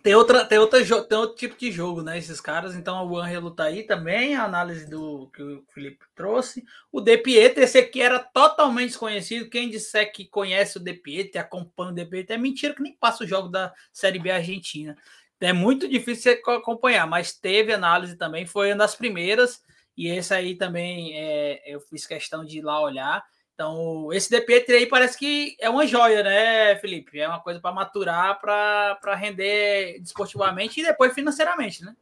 [0.05, 2.19] Tem, outra, tem, outra, tem outro tipo de jogo, né?
[2.19, 2.75] Esses caras.
[2.75, 6.63] Então o Angelo tá aí também, a análise do que o Felipe trouxe.
[6.93, 9.49] O De esse aqui era totalmente desconhecido.
[9.49, 13.25] Quem disser que conhece o De Pietro, acompanha o De é mentira que nem passa
[13.25, 14.95] o jogo da Série B Argentina.
[15.41, 19.63] É muito difícil você acompanhar, mas teve análise também, foi uma das primeiras.
[19.97, 23.25] E esse aí também é, eu fiz questão de ir lá olhar.
[23.55, 27.21] Então, esse DP aí parece que é uma joia, né, Felipe?
[27.21, 31.95] É uma coisa para maturar, para render desportivamente e depois financeiramente, né?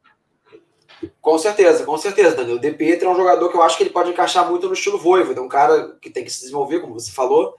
[1.20, 2.56] Com certeza, com certeza, Daniel.
[2.56, 4.72] O De Pietro é um jogador que eu acho que ele pode encaixar muito no
[4.72, 7.56] estilo Voivoda, é um cara que tem que se desenvolver, como você falou,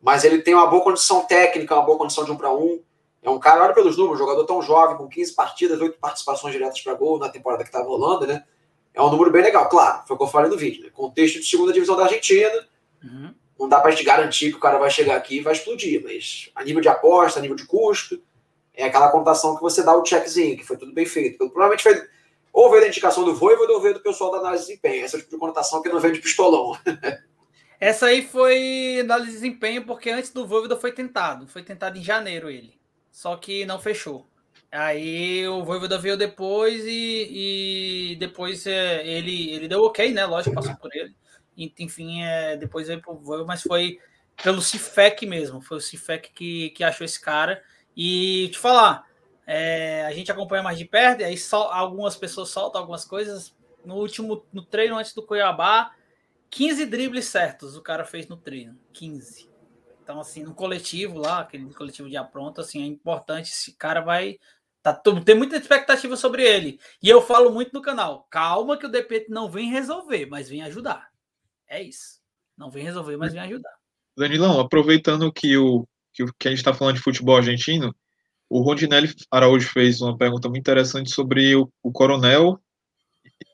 [0.00, 2.80] mas ele tem uma boa condição técnica, uma boa condição de um para um.
[3.22, 6.52] É um cara, olha pelos números, um jogador tão jovem, com 15 partidas, 8 participações
[6.52, 8.44] diretas para gol na temporada que estava rolando, né?
[8.92, 10.90] É um número bem legal, claro, foi o que eu falei no vídeo, né?
[10.90, 12.68] Contexto de segunda divisão da Argentina,
[13.04, 13.34] Uhum.
[13.58, 16.50] Não dá para te garantir que o cara vai chegar aqui e vai explodir, mas
[16.54, 18.20] a nível de aposta, a nível de custo,
[18.74, 21.34] é aquela contação que você dá o checkzinho, que foi tudo bem feito.
[21.34, 22.08] Então, provavelmente foi
[22.52, 25.04] ou veio da indicação do Voivoda ou veio do pessoal da análise de desempenho.
[25.04, 26.78] Essa é tipo de conotação que não vem de pistolão.
[27.80, 31.48] Essa aí foi análise de desempenho, porque antes do Voivoda foi tentado.
[31.48, 32.78] Foi tentado em janeiro ele.
[33.10, 34.24] Só que não fechou.
[34.70, 40.24] Aí o Voivoda veio depois e, e depois é, ele, ele deu ok, né?
[40.24, 41.12] Lógico, passou por ele
[41.56, 43.98] enfim, é, depois veio pro mas foi
[44.42, 47.62] pelo Cifec mesmo, foi o Cifec que, que achou esse cara.
[47.96, 49.06] E te falar,
[49.46, 53.54] é, a gente acompanha mais de perto, e aí só, algumas pessoas soltam algumas coisas.
[53.84, 55.92] No último no treino antes do Cuiabá,
[56.50, 58.78] 15 dribles certos o cara fez no treino.
[58.92, 59.50] 15.
[60.02, 63.50] Então, assim, no coletivo lá, aquele coletivo de apronto, assim, é importante.
[63.50, 64.38] Esse cara vai.
[64.82, 66.78] Tá, tem muita expectativa sobre ele.
[67.02, 68.26] E eu falo muito no canal.
[68.30, 71.10] Calma que o DP não vem resolver, mas vem ajudar.
[71.68, 72.20] É isso.
[72.56, 73.72] Não vem resolver, mas vem ajudar.
[74.16, 77.94] Danilão, aproveitando que, o, que, que a gente está falando de futebol argentino,
[78.48, 82.60] o Rondinelli Araújo fez uma pergunta muito interessante sobre o, o Coronel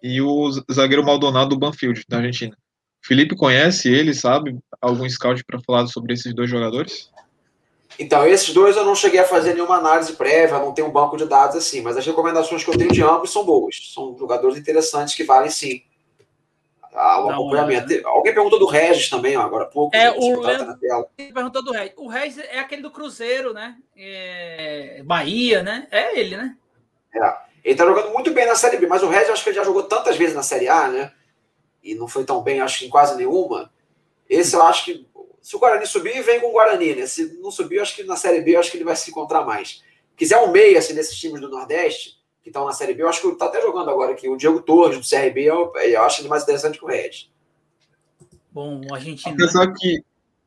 [0.03, 2.57] e o zagueiro Maldonado do Banfield, da Argentina.
[3.03, 4.59] Felipe conhece ele, sabe?
[4.81, 7.11] Algum scout para falar sobre esses dois jogadores?
[7.99, 11.17] Então, esses dois eu não cheguei a fazer nenhuma análise prévia, não tenho um banco
[11.17, 13.77] de dados assim, mas as recomendações que eu tenho de ambos são boas.
[13.95, 15.83] São jogadores interessantes que valem sim
[16.93, 18.07] o acompanhamento.
[18.07, 19.97] Alguém perguntou do Regis também, ó, agora há pouco.
[19.97, 21.09] É, o Leandro na tela.
[21.16, 21.93] perguntou do Regis.
[21.97, 23.76] O Regis é aquele do Cruzeiro, né?
[23.97, 25.03] É...
[25.05, 25.86] Bahia, né?
[25.91, 26.57] É ele, né?
[27.14, 27.51] É.
[27.62, 29.64] Ele tá jogando muito bem na Série B, mas o Regis acho que ele já
[29.64, 31.12] jogou tantas vezes na Série A, né?
[31.82, 33.72] E não foi tão bem, acho que em quase nenhuma.
[34.28, 35.09] Esse eu acho que.
[35.41, 37.07] Se o Guarani subir, vem com o Guarani, né?
[37.07, 39.82] Se não subir, acho que na Série B acho que ele vai se encontrar mais.
[40.16, 43.03] Quiser um meio assim desses times do Nordeste, que estão na Série B.
[43.03, 44.28] Eu acho que está até jogando agora aqui.
[44.28, 47.28] O Diego Torres, do CRB, eu, eu acho ele mais interessante que o Red.
[48.53, 49.34] Bom, o argentino.
[49.34, 49.74] Apesar, né?
[49.78, 50.03] que,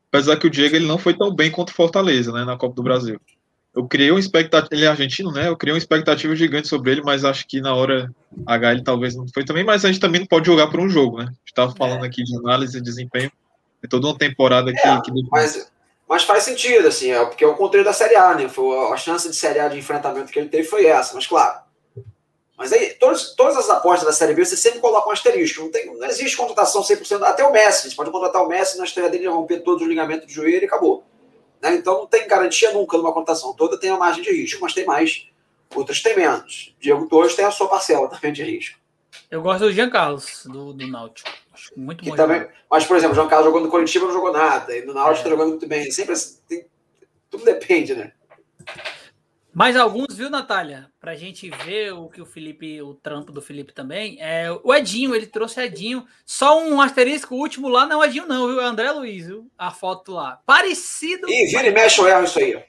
[0.08, 2.74] apesar que o Diego ele não foi tão bem contra o Fortaleza, né, na Copa
[2.74, 3.20] do Brasil.
[3.74, 4.68] Eu criei uma expectativa.
[4.72, 5.48] Ele é argentino, né?
[5.48, 8.08] Eu criei uma expectativa gigante sobre ele, mas acho que na hora
[8.46, 9.64] H ele talvez não foi também.
[9.64, 11.24] Mas a gente também não pode jogar por um jogo, né?
[11.24, 12.06] A gente estava falando é.
[12.06, 13.32] aqui de análise e desempenho.
[13.82, 14.78] É toda uma temporada que.
[14.78, 15.72] É, que mas,
[16.08, 18.48] mas faz sentido, assim, é, porque é o contrário da Série A, né?
[18.48, 21.12] Foi, a chance de Série A de enfrentamento que ele teve foi essa.
[21.12, 21.63] Mas, claro,
[22.56, 25.62] mas aí, todas, todas as apostas da Série B, você sempre coloca um asterisco.
[25.62, 27.22] Não, tem, não existe contratação 100%.
[27.22, 27.90] Até o Messi.
[27.90, 30.66] Você pode contratar o Messi na estreia dele, romper todos os ligamentos de joelho e
[30.66, 31.04] acabou.
[31.60, 31.74] Né?
[31.74, 33.52] Então, não tem garantia nunca numa contratação.
[33.54, 35.26] Toda tem a margem de risco, mas tem mais.
[35.74, 36.72] Outras tem menos.
[36.78, 38.78] Diego Torres tem a sua parcela também de risco.
[39.28, 41.30] Eu gosto do Jean Carlos, do, do Náutico.
[41.52, 42.14] Acho muito bom.
[42.14, 44.76] Também, mas, por exemplo, o Jean Carlos jogou no Curitiba não jogou nada.
[44.76, 45.30] E no Náutico é.
[45.30, 45.90] jogando muito bem.
[45.90, 46.66] Sempre assim, tem,
[47.28, 48.12] tudo depende, né?
[49.54, 50.90] Mais alguns, viu, Natália?
[51.00, 54.16] Pra gente ver o que o Felipe, o trampo do Felipe também.
[54.20, 56.04] É, o Edinho, ele trouxe Edinho.
[56.26, 58.60] Só um asterisco, o último lá não é o Edinho, não, viu?
[58.60, 59.48] É André Luiz, viu?
[59.56, 60.40] A foto lá.
[60.44, 61.30] Parecido.
[61.30, 62.60] Ih, vira e mexe o erro isso aí.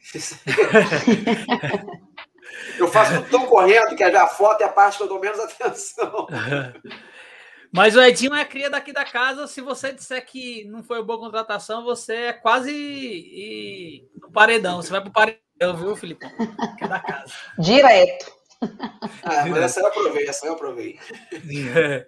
[2.78, 5.40] eu faço tudo tão correto que a foto é a parte que eu dou menos
[5.40, 6.28] atenção.
[7.74, 9.48] Mas o Edinho é cria daqui da casa.
[9.48, 14.82] Se você disser que não foi uma boa contratação, você é quase e, no paredão.
[14.82, 16.26] Você vai pro paredão eu, viu, Felipe?
[16.78, 17.34] Que é da casa.
[17.60, 18.32] Direto.
[19.24, 20.99] Ah, mas essa eu aprovei, essa eu aprovei.
[21.76, 22.08] É.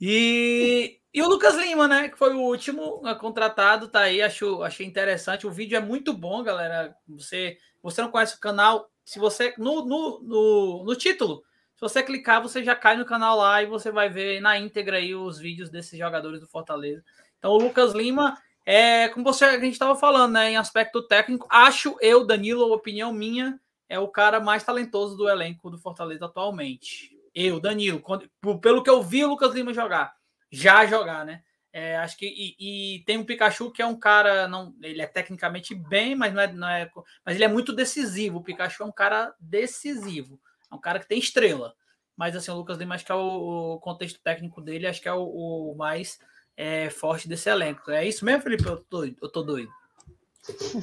[0.00, 2.08] E, e o Lucas Lima, né?
[2.08, 4.20] Que foi o último contratado, tá aí.
[4.20, 5.46] Acho, achei interessante.
[5.46, 6.94] O vídeo é muito bom, galera.
[7.08, 8.90] Você, você não conhece o canal?
[9.04, 9.54] Se você.
[9.58, 11.42] No, no, no, no título,
[11.74, 14.98] se você clicar, você já cai no canal lá e você vai ver na íntegra
[14.98, 17.02] aí os vídeos desses jogadores do Fortaleza.
[17.38, 18.36] Então, o Lucas Lima
[18.66, 23.12] é, como você, a gente estava falando, né, em aspecto técnico, acho eu, Danilo, opinião
[23.12, 27.10] minha, é o cara mais talentoso do elenco do Fortaleza atualmente.
[27.34, 30.14] Eu, Danilo, quando, pelo que eu vi o Lucas Lima jogar,
[30.50, 31.42] já jogar, né?
[31.72, 32.54] É, acho que e,
[32.96, 36.40] e, tem um Pikachu que é um cara não, ele é tecnicamente bem, mas não
[36.40, 36.88] é, não é,
[37.26, 38.38] mas ele é muito decisivo.
[38.38, 40.40] O Pikachu é um cara decisivo,
[40.70, 41.74] é um cara que tem estrela.
[42.16, 45.08] Mas assim, o Lucas Lima acho que é o, o contexto técnico dele, acho que
[45.08, 46.20] é o, o mais
[46.56, 47.90] é, forte desse elenco.
[47.90, 48.66] É isso mesmo, Felipe?
[48.66, 49.70] Eu tô, eu tô doido.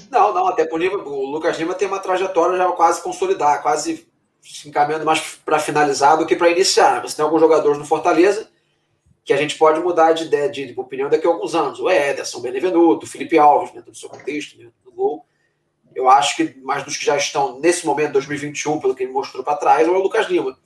[0.10, 4.08] Não, não, até por o Lucas Lima tem uma trajetória já quase consolidada, quase
[4.42, 7.02] se encaminhando mais para finalizar do que para iniciar.
[7.02, 8.50] Você tem alguns jogadores no Fortaleza
[9.24, 11.80] que a gente pode mudar de ideia, de, de opinião daqui a alguns anos.
[11.80, 15.26] O Ederson, Benevenuto, Felipe Alves, dentro do seu contexto, dentro do gol.
[15.94, 19.44] Eu acho que mais dos que já estão nesse momento, 2021, pelo que ele mostrou
[19.44, 20.58] para trás, é o Lucas Lima.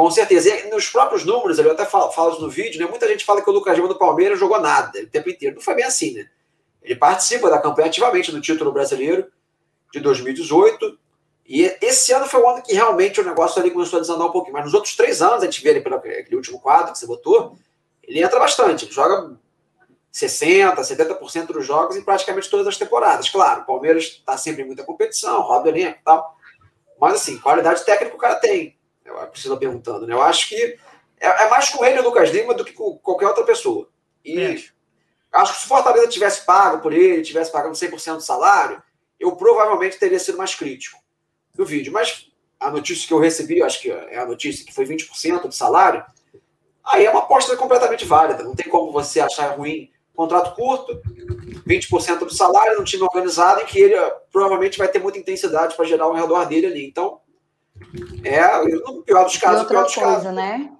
[0.00, 0.48] Com certeza.
[0.48, 2.88] E nos próprios números, eu até falo, falo no vídeo, né?
[2.88, 5.56] Muita gente fala que o Lucas Lima do Palmeiras jogou nada o tempo inteiro.
[5.56, 6.26] Não foi bem assim, né?
[6.82, 9.30] Ele participa da campanha ativamente do título brasileiro
[9.92, 10.98] de 2018.
[11.46, 14.32] E esse ano foi o ano que realmente o negócio ali começou a desandar um
[14.32, 14.54] pouquinho.
[14.54, 17.06] Mas nos outros três anos, a gente vê ele pelo aquele último quadro que você
[17.06, 17.58] botou,
[18.02, 18.86] ele entra bastante.
[18.86, 19.36] Ele joga
[20.14, 23.28] 60%, 70% dos jogos em praticamente todas as temporadas.
[23.28, 26.38] Claro, o Palmeiras está sempre em muita competição, roda elenco e tal.
[26.98, 28.79] Mas, assim, qualidade técnica o cara tem.
[29.18, 30.14] A Priscila perguntando, né?
[30.14, 30.78] Eu acho que
[31.20, 33.88] é, é, mais com ele o Lucas Lima do que com qualquer outra pessoa.
[34.24, 34.62] E é.
[35.32, 38.82] acho que se o Fortaleza tivesse pago por ele, tivesse pagando 100% do salário,
[39.18, 40.98] eu provavelmente teria sido mais crítico
[41.54, 41.92] do vídeo.
[41.92, 45.52] Mas a notícia que eu recebi, acho que é a notícia que foi 20% do
[45.52, 46.04] salário,
[46.84, 48.42] aí é uma aposta completamente válida.
[48.42, 51.00] Não tem como você achar ruim contrato curto,
[51.66, 53.94] 20% do salário, num time organizado em que ele
[54.30, 56.86] provavelmente vai ter muita intensidade para gerar o redor dele ali.
[56.86, 57.20] Então,
[58.24, 60.34] é, no pior dos casos, e outra coisa, casos.
[60.34, 60.70] né?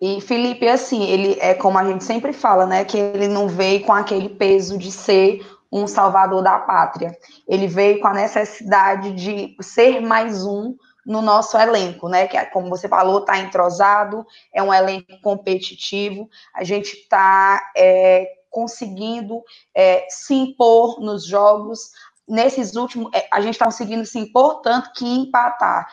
[0.00, 2.84] E Felipe, assim, ele é como a gente sempre fala, né?
[2.84, 7.16] Que ele não veio com aquele peso de ser um salvador da pátria.
[7.48, 10.76] Ele veio com a necessidade de ser mais um
[11.06, 12.26] no nosso elenco, né?
[12.26, 16.28] Que, como você falou, está entrosado, é um elenco competitivo.
[16.54, 19.42] A gente está é, conseguindo
[19.74, 21.90] é, se impor nos jogos
[22.32, 25.86] nesses últimos, é, a gente está conseguindo se impor tanto que empatar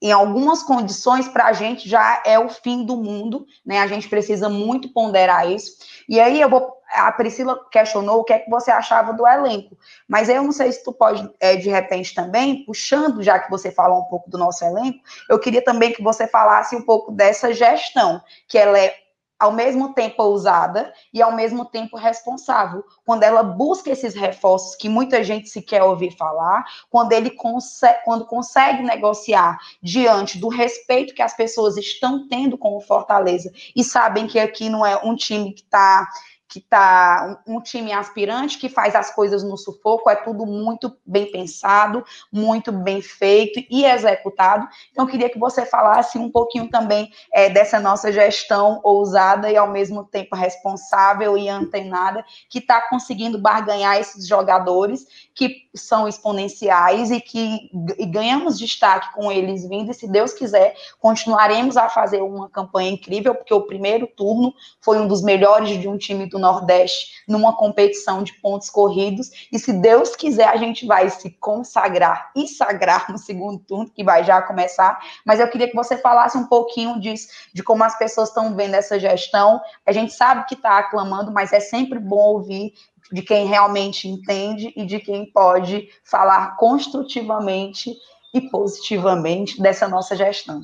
[0.00, 3.80] em algumas condições para a gente já é o fim do mundo, né?
[3.80, 5.72] A gente precisa muito ponderar isso.
[6.06, 9.76] E aí eu vou, a Priscila questionou o que é que você achava do elenco,
[10.06, 13.70] mas eu não sei se tu pode é, de repente também puxando, já que você
[13.70, 14.98] falou um pouco do nosso elenco,
[15.30, 18.94] eu queria também que você falasse um pouco dessa gestão, que ela é
[19.38, 24.88] ao mesmo tempo ousada e ao mesmo tempo responsável, quando ela busca esses reforços que
[24.88, 31.14] muita gente se quer ouvir falar, quando ele consegue, quando consegue negociar diante do respeito
[31.14, 35.14] que as pessoas estão tendo com o Fortaleza e sabem que aqui não é um
[35.14, 36.08] time que está
[36.48, 40.96] que tá um, um, time aspirante que faz as coisas no sufoco, é tudo muito
[41.04, 44.66] bem pensado, muito bem feito e executado.
[44.92, 49.70] Então, queria que você falasse um pouquinho também é, dessa nossa gestão ousada e ao
[49.70, 57.20] mesmo tempo responsável e antenada, que está conseguindo barganhar esses jogadores que são exponenciais e
[57.20, 62.48] que e ganhamos destaque com eles vindo, e se Deus quiser, continuaremos a fazer uma
[62.48, 67.24] campanha incrível, porque o primeiro turno foi um dos melhores de um time do Nordeste
[67.26, 72.46] numa competição de pontos corridos, e se Deus quiser, a gente vai se consagrar e
[72.46, 76.46] sagrar no segundo turno, que vai já começar, mas eu queria que você falasse um
[76.46, 80.78] pouquinho disso, de como as pessoas estão vendo essa gestão, a gente sabe que está
[80.78, 82.72] aclamando, mas é sempre bom ouvir
[83.12, 87.96] de quem realmente entende e de quem pode falar construtivamente
[88.34, 90.62] e positivamente dessa nossa gestão.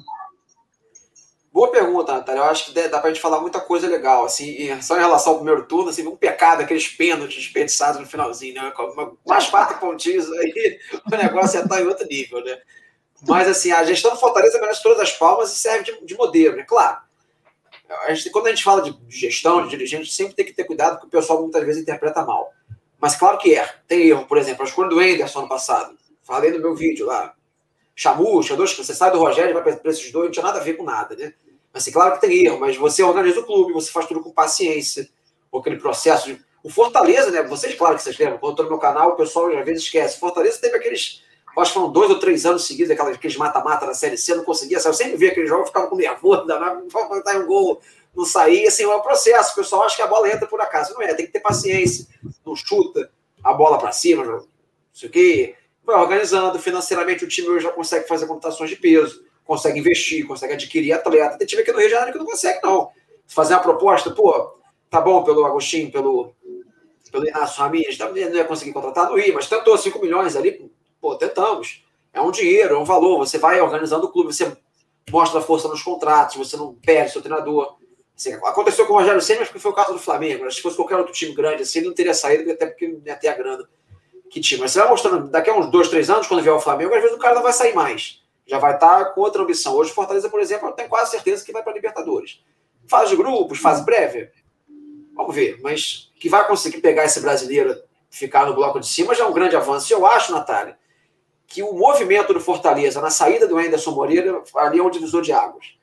[1.53, 2.40] Boa pergunta, Natália.
[2.40, 4.24] Eu acho que dá para a gente falar muita coisa legal.
[4.24, 8.55] Assim, só em relação ao primeiro turno, assim, um pecado, aqueles pênaltis desperdiçados no finalzinho,
[8.55, 8.72] né?
[9.26, 12.59] Mais quatro pontinhos aí, o negócio já está em outro nível, né?
[13.28, 16.57] Mas, assim, a gestão do Fortaleza merece todas as palmas e serve de, de modelo,
[16.57, 16.64] né?
[16.66, 16.98] Claro,
[18.07, 20.98] a gente, quando a gente fala de gestão, de dirigente, sempre tem que ter cuidado,
[20.98, 22.50] porque o pessoal muitas vezes interpreta mal.
[22.98, 23.68] Mas claro que é.
[23.86, 24.26] Tem erro.
[24.26, 25.96] Por exemplo, a escolha do Anderson ano passado.
[26.22, 27.34] Falei no meu vídeo lá.
[27.95, 30.62] Chamucha, dois, você sai do Rogério e vai para esses dois, não tinha nada a
[30.62, 31.34] ver com nada, né?
[31.72, 34.30] Mas assim, claro que tem erro, mas você organiza o clube, você faz tudo com
[34.30, 35.09] paciência,
[35.51, 36.40] com aquele processo de.
[36.62, 37.43] O Fortaleza, né?
[37.43, 39.82] Vocês, claro que vocês lembram, quando eu tô no meu canal, o pessoal às vezes
[39.82, 40.18] esquece.
[40.18, 41.22] Fortaleza teve aqueles
[41.59, 44.78] acho que foram dois ou três anos seguidos, aqueles mata-mata da Série C, não conseguia,
[44.78, 47.78] eu sempre via aquele jogo, ficava com nervoso, danado, faltar um gol
[48.14, 49.53] não sair, assim, é um processo.
[49.53, 50.95] O pessoal acha que a bola entra por acaso.
[50.95, 52.07] Não é, tem que ter paciência.
[52.45, 53.11] Não chuta
[53.43, 54.47] a bola para cima, não
[54.93, 55.55] sei o quê.
[55.85, 56.59] Vai organizando.
[56.59, 61.39] Financeiramente, o time hoje já consegue fazer computações de peso, consegue investir, consegue adquirir atleta.
[61.39, 62.91] Tem time aqui no Rio de Janeiro que não consegue, não.
[63.26, 64.59] Fazer uma proposta, pô,
[64.91, 66.35] tá bom pelo Agostinho, pelo,
[67.11, 70.70] pelo Inácio Ramirez, não ia conseguir contratar, não ia, mas tentou 5 milhões ali,
[71.01, 71.85] pô, tentamos.
[72.12, 73.18] É um dinheiro, é um valor.
[73.18, 74.55] Você vai organizando o clube, você
[75.11, 77.76] mostra a força nos contratos, você não perde seu treinador.
[78.14, 80.51] Assim, aconteceu com o Rogério Senna, porque foi o caso do Flamengo.
[80.51, 83.16] Se fosse qualquer outro time grande assim, ele não teria saído, até porque não ia
[83.16, 83.68] ter a grana
[84.33, 84.59] que tinha.
[84.59, 87.03] Mas você vai mostrando, daqui a uns dois, três anos, quando vier o Flamengo, às
[87.03, 88.22] vezes o cara não vai sair mais.
[88.47, 89.76] Já vai estar com outra ambição.
[89.76, 92.43] Hoje, o Fortaleza, por exemplo, eu tenho quase certeza que vai para a Libertadores.
[92.89, 94.33] Fase de grupos, fase prévia.
[95.14, 95.61] Vamos ver.
[95.62, 97.78] Mas que vai conseguir pegar esse brasileiro,
[98.11, 99.93] ficar no bloco de cima, já é um grande avanço.
[99.93, 100.78] Eu acho, Natália,
[101.47, 105.33] que o movimento do Fortaleza na saída do Anderson Moreira ali é um divisor de
[105.33, 105.76] águas,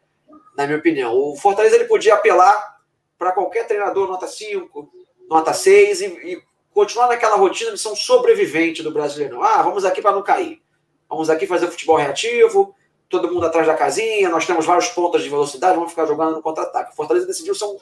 [0.57, 1.15] na minha opinião.
[1.15, 2.79] O Fortaleza ele podia apelar
[3.15, 4.91] para qualquer treinador nota 5,
[5.29, 6.48] nota 6 e, e,
[6.79, 9.43] continuar naquela rotina um sobrevivente do brasileiro.
[9.43, 10.61] Ah, vamos aqui para não cair.
[11.09, 12.73] Vamos aqui fazer futebol reativo,
[13.09, 16.41] todo mundo atrás da casinha, nós temos vários pontos de velocidade, vamos ficar jogando no
[16.41, 16.95] contra-ataque.
[16.95, 17.77] Fortaleza decidiu um,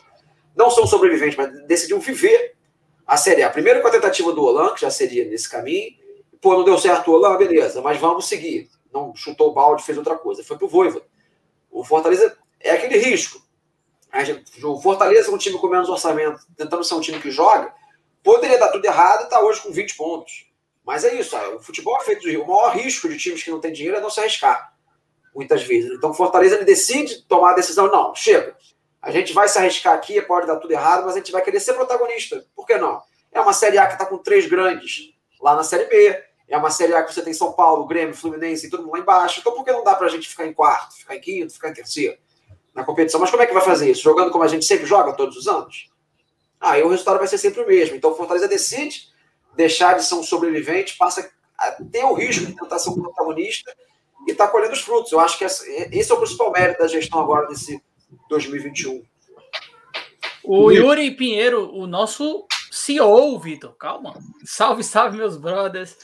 [0.56, 2.56] não ser um sobrevivente, mas decidiu viver
[3.06, 3.52] a Série A.
[3.52, 5.92] Primeiro com a tentativa do Olan, que já seria nesse caminho,
[6.42, 8.70] Pô, não deu certo o Olan, beleza, mas vamos seguir.
[8.92, 10.44] Não chutou o balde, fez outra coisa.
[10.44, 11.02] Foi pro Voiva.
[11.70, 13.42] O Fortaleza é aquele risco.
[14.64, 17.74] O Fortaleza, um time com menos orçamento, tentando ser um time que joga,
[18.28, 20.48] poderia dar tudo errado e estar tá hoje com 20 pontos.
[20.86, 22.44] Mas é isso, o futebol é feito do Rio.
[22.44, 24.74] O maior risco de times que não têm dinheiro é não se arriscar,
[25.34, 25.92] muitas vezes.
[25.94, 28.58] Então Fortaleza ele decide tomar a decisão, não, chega.
[29.02, 31.62] A gente vai se arriscar aqui, pode dar tudo errado, mas a gente vai querer
[31.62, 32.46] ser protagonista.
[32.54, 33.02] Por que não?
[33.32, 36.24] É uma Série A que está com três grandes lá na Série B.
[36.50, 39.00] É uma Série A que você tem São Paulo, Grêmio, Fluminense e todo mundo lá
[39.00, 39.40] embaixo.
[39.40, 41.70] Então por que não dá para a gente ficar em quarto, ficar em quinto, ficar
[41.70, 42.18] em terceiro
[42.74, 43.22] na competição?
[43.22, 44.04] Mas como é que vai fazer isso?
[44.04, 45.90] Jogando como a gente sempre joga todos os anos?
[46.60, 47.96] Aí o resultado vai ser sempre o mesmo.
[47.96, 49.10] Então o Fortaleza decide
[49.56, 53.76] deixar de ser um sobrevivente, passa a ter o risco de tentar ser um protagonista
[54.28, 55.12] e está colhendo os frutos.
[55.12, 57.82] Eu acho que esse é o principal mérito da gestão agora desse
[58.30, 59.04] 2021.
[60.44, 63.76] O Yuri Pinheiro, o nosso CEO, Vitor.
[63.76, 64.14] Calma.
[64.46, 65.98] Salve, salve, meus brothers.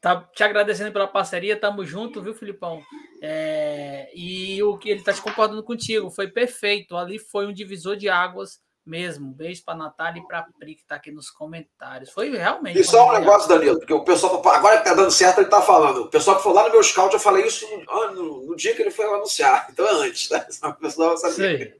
[0.00, 2.82] Tá te agradecendo pela parceria, tamo junto, viu, Filipão?
[3.20, 6.96] É, e o que ele tá te concordando contigo, foi perfeito.
[6.96, 9.32] Ali foi um divisor de águas mesmo.
[9.32, 12.10] Beijo pra Natália e pra Pri, que tá aqui nos comentários.
[12.10, 12.78] Foi realmente.
[12.78, 15.60] E só um negócio, Danilo, porque o pessoal, agora que tá dando certo, ele tá
[15.60, 16.02] falando.
[16.02, 18.74] O pessoal que foi lá no meu scout, eu falei isso no, no, no dia
[18.74, 19.68] que ele foi anunciar.
[19.78, 20.46] Então é antes, tá?
[20.64, 21.74] O pessoal sabe.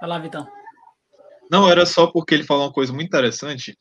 [0.00, 0.48] Vai lá, Vitão.
[1.50, 3.78] Não, era só porque ele falou uma coisa muito interessante.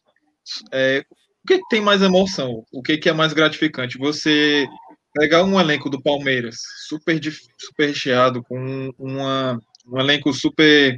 [0.72, 1.04] É,
[1.44, 2.64] o que, que, tem mais emoção?
[2.72, 3.98] O que, que é mais gratificante?
[3.98, 4.68] Você
[5.14, 6.56] pegar um elenco do Palmeiras
[6.88, 7.20] super,
[7.58, 10.98] super recheado, com uma, um elenco super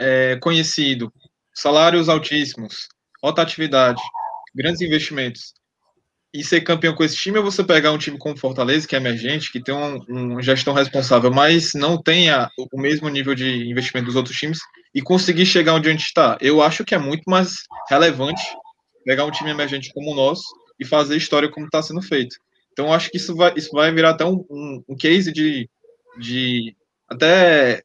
[0.00, 1.12] é, conhecido,
[1.54, 2.88] salários altíssimos,
[3.22, 4.00] alta atividade,
[4.54, 5.52] grandes investimentos,
[6.32, 8.98] e ser campeão com esse time ou você pegar um time como Fortaleza, que é
[8.98, 14.06] emergente, que tem uma um gestão responsável, mas não tenha o mesmo nível de investimento
[14.06, 14.60] dos outros times
[14.94, 16.38] e conseguir chegar onde a gente está?
[16.40, 18.42] Eu acho que é muito mais relevante
[19.04, 20.44] pegar um time emergente como o nosso
[20.78, 22.36] e fazer história como está sendo feito.
[22.72, 25.68] Então, acho que isso vai, isso vai virar até um, um, um case de,
[26.18, 26.76] de
[27.08, 27.82] até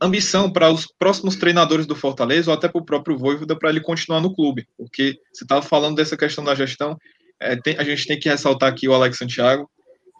[0.00, 3.80] ambição para os próximos treinadores do Fortaleza ou até para o próprio Voivoda para ele
[3.80, 6.96] continuar no clube, porque você estava falando dessa questão da gestão,
[7.38, 9.70] é, tem, a gente tem que ressaltar aqui o Alex Santiago,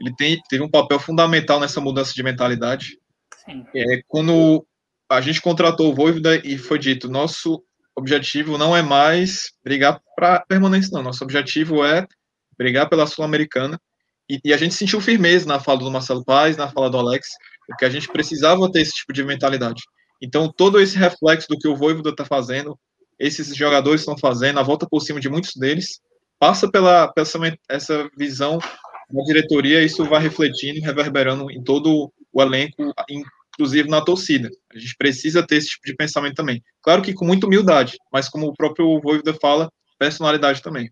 [0.01, 2.99] ele tem, teve um papel fundamental nessa mudança de mentalidade.
[3.74, 4.66] É, quando
[5.09, 7.62] a gente contratou o Voivoda e foi dito, nosso
[7.97, 11.03] objetivo não é mais brigar para permanência, não.
[11.03, 12.07] Nosso objetivo é
[12.57, 13.78] brigar pela Sul-Americana.
[14.28, 17.28] E, e, a gente sentiu firmeza na fala do Marcelo Paes, na fala do Alex,
[17.67, 19.83] porque a gente precisava ter esse tipo de mentalidade.
[20.23, 22.79] Então, todo esse reflexo do que o Voivoda está fazendo,
[23.19, 26.01] esses jogadores estão fazendo, a volta por cima de muitos deles,
[26.39, 27.39] passa pela, pela essa,
[27.69, 32.93] essa visão da diretoria, isso vai refletindo, reverberando em todo o elenco,
[33.53, 34.49] inclusive na torcida.
[34.75, 36.63] A gente precisa ter esse tipo de pensamento também.
[36.83, 40.91] Claro que com muita humildade, mas como o próprio Voivoda fala, personalidade também.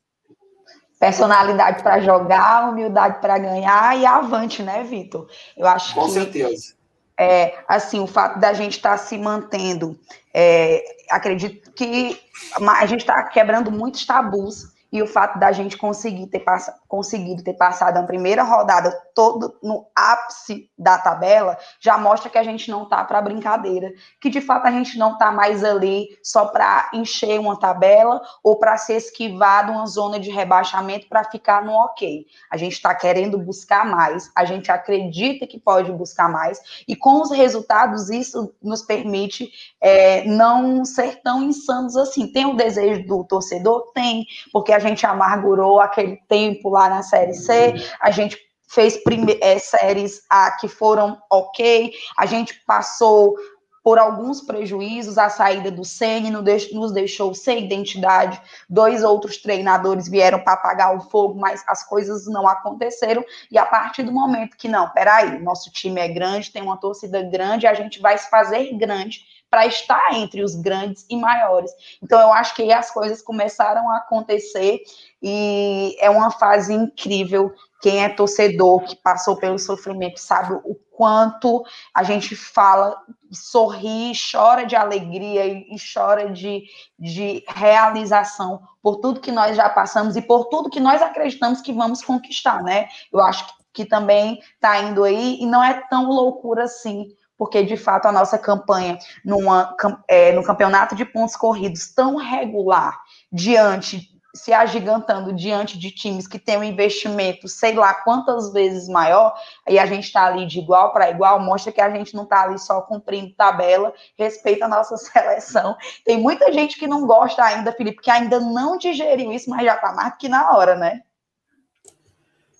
[0.98, 5.28] Personalidade para jogar, humildade para ganhar e avante, né, Vitor?
[5.56, 6.74] Eu acho com que, certeza.
[7.18, 9.98] É, assim, o fato da gente estar tá se mantendo,
[10.34, 12.20] é, acredito que
[12.60, 17.42] a gente está quebrando muitos tabus e o fato da gente conseguir ter pass conseguido
[17.42, 22.70] ter passado a primeira rodada todo no ápice da tabela já mostra que a gente
[22.70, 26.88] não tá para brincadeira, que de fato a gente não tá mais ali só para
[26.94, 31.72] encher uma tabela ou para se esquivar de uma zona de rebaixamento para ficar no
[31.72, 32.24] ok.
[32.50, 37.20] A gente está querendo buscar mais, a gente acredita que pode buscar mais e com
[37.20, 42.32] os resultados isso nos permite é, não ser tão insanos assim.
[42.32, 43.90] Tem o desejo do torcedor?
[43.92, 48.98] Tem, porque a gente amargurou aquele tempo lá na Série C, a gente fez
[49.40, 53.34] é, séries A que foram ok, a gente passou
[53.82, 60.40] por alguns prejuízos, a saída do Sene nos deixou sem identidade, dois outros treinadores vieram
[60.40, 64.68] para apagar o fogo, mas as coisas não aconteceram, e a partir do momento que,
[64.68, 68.76] não, peraí, nosso time é grande, tem uma torcida grande, a gente vai se fazer
[68.76, 71.70] grande, para estar entre os grandes e maiores.
[72.02, 74.80] Então, eu acho que aí as coisas começaram a acontecer
[75.22, 77.52] e é uma fase incrível.
[77.80, 81.62] Quem é torcedor, que passou pelo sofrimento, sabe o quanto
[81.94, 86.64] a gente fala, sorri, chora de alegria e, chora de,
[86.98, 91.72] de realização por tudo que nós já passamos e por tudo que nós acreditamos que
[91.72, 92.88] vamos conquistar, né?
[93.12, 97.06] Eu acho que, que também está indo aí e não é tão loucura assim
[97.38, 99.74] porque de fato a nossa campanha numa,
[100.08, 106.38] é, no campeonato de pontos corridos tão regular, diante, se agigantando diante de times que
[106.38, 109.34] têm um investimento, sei lá quantas vezes maior,
[109.68, 112.42] e a gente está ali de igual para igual, mostra que a gente não está
[112.42, 115.76] ali só cumprindo tabela, respeita a nossa seleção.
[116.04, 119.74] Tem muita gente que não gosta ainda, Felipe, que ainda não digeriu isso, mas já
[119.74, 121.02] está mais que na hora, né?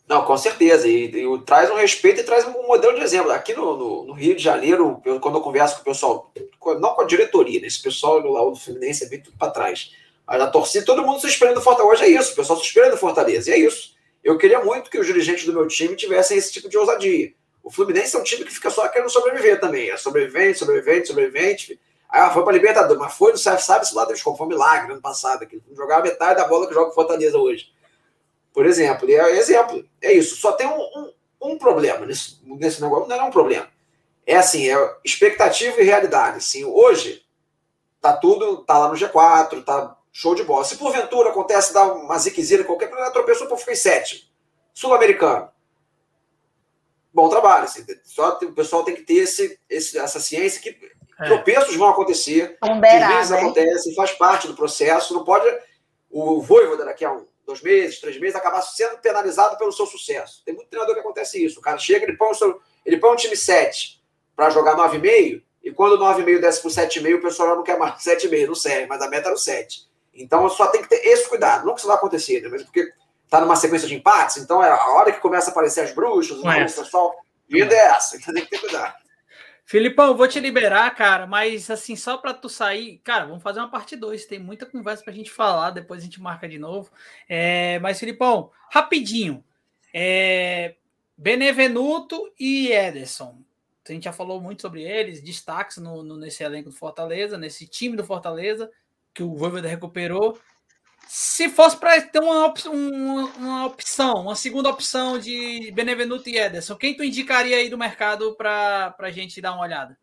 [0.08, 0.88] Não, com certeza.
[0.88, 3.30] E, e, traz um respeito e traz um modelo de exemplo.
[3.30, 6.32] Aqui no, no, no, Rio de Janeiro, eu, quando eu converso com o pessoal,
[6.80, 7.66] não com a diretoria, né?
[7.66, 9.92] esse pessoal Laú do Fluminense é bem tudo para trás.
[10.26, 11.92] Mas a torcida, todo mundo esperando do Fortaleza.
[11.92, 13.50] Hoje é isso, o pessoal esperando do Fortaleza.
[13.50, 13.96] E é isso.
[14.24, 17.32] Eu queria muito que os dirigentes do meu time tivessem esse tipo de ousadia.
[17.62, 19.90] O Fluminense é um time que fica só querendo sobreviver também.
[19.90, 21.78] É sobrevivente, sobrevivente, sobrevivente.
[22.08, 24.92] Ah, foi para Libertadores, mas foi, não sabe, sabe se lá Deus foi um milagre
[24.92, 25.46] ano passado.
[25.46, 27.66] Que jogava metade da bola que joga o Fortaleza hoje
[28.52, 29.08] por exemplo.
[29.08, 30.36] E é exemplo, é isso.
[30.36, 33.68] Só tem um, um, um problema nesse, nesse negócio, não é um problema.
[34.26, 36.38] É assim, é expectativa e realidade.
[36.38, 37.24] Assim, hoje
[38.00, 40.64] tá tudo, tá lá no G4, tá show de bola.
[40.64, 44.22] Se porventura acontece dar uma ziquezira, qualquer coisa, tropeçou para ficar em sétimo.
[44.74, 45.48] Sul-americano.
[47.14, 47.64] Bom trabalho.
[47.64, 50.76] Assim, só o pessoal tem que ter esse, esse, essa ciência que
[51.20, 51.24] é.
[51.26, 53.38] tropeços vão acontecer, deslize né?
[53.38, 55.14] acontecem, faz parte do processo.
[55.14, 55.46] Não pode
[56.10, 60.42] o Voivoda daqui a um dois meses, três meses, acabar sendo penalizado pelo seu sucesso.
[60.44, 61.58] Tem muito treinador que acontece isso.
[61.58, 64.02] O cara chega, ele põe, seu, ele põe um time 7
[64.36, 67.78] para jogar 9,5, e quando o 9,5 desce para o 7,5, o pessoal não quer
[67.78, 69.88] mais 7,5, não serve, mas a meta era o 7.
[70.12, 71.64] Então só tem que ter esse cuidado.
[71.64, 72.48] Não que isso vai acontecer, né?
[72.50, 72.92] mas porque
[73.24, 76.38] está numa sequência de empates, então é a hora que começa a aparecer as bruxas,
[76.38, 77.14] o pessoal
[77.48, 78.94] vindo é essa, então tem que ter cuidado.
[79.68, 83.70] Filipão, vou te liberar, cara, mas assim, só para tu sair, cara, vamos fazer uma
[83.70, 84.24] parte 2.
[84.24, 86.90] Tem muita conversa pra gente falar, depois a gente marca de novo.
[87.28, 89.44] É, mas, Filipão, rapidinho.
[89.92, 90.74] É,
[91.14, 93.42] Benevenuto e Ederson.
[93.86, 97.66] A gente já falou muito sobre eles, destaques no, no, nesse elenco do Fortaleza, nesse
[97.66, 98.70] time do Fortaleza,
[99.12, 100.40] que o Voivoda recuperou.
[101.10, 106.36] Se fosse para ter uma, op uma, uma, opção, uma segunda opção de Benevenuto e
[106.36, 109.98] Ederson, quem tu indicaria aí do mercado para a gente dar uma olhada?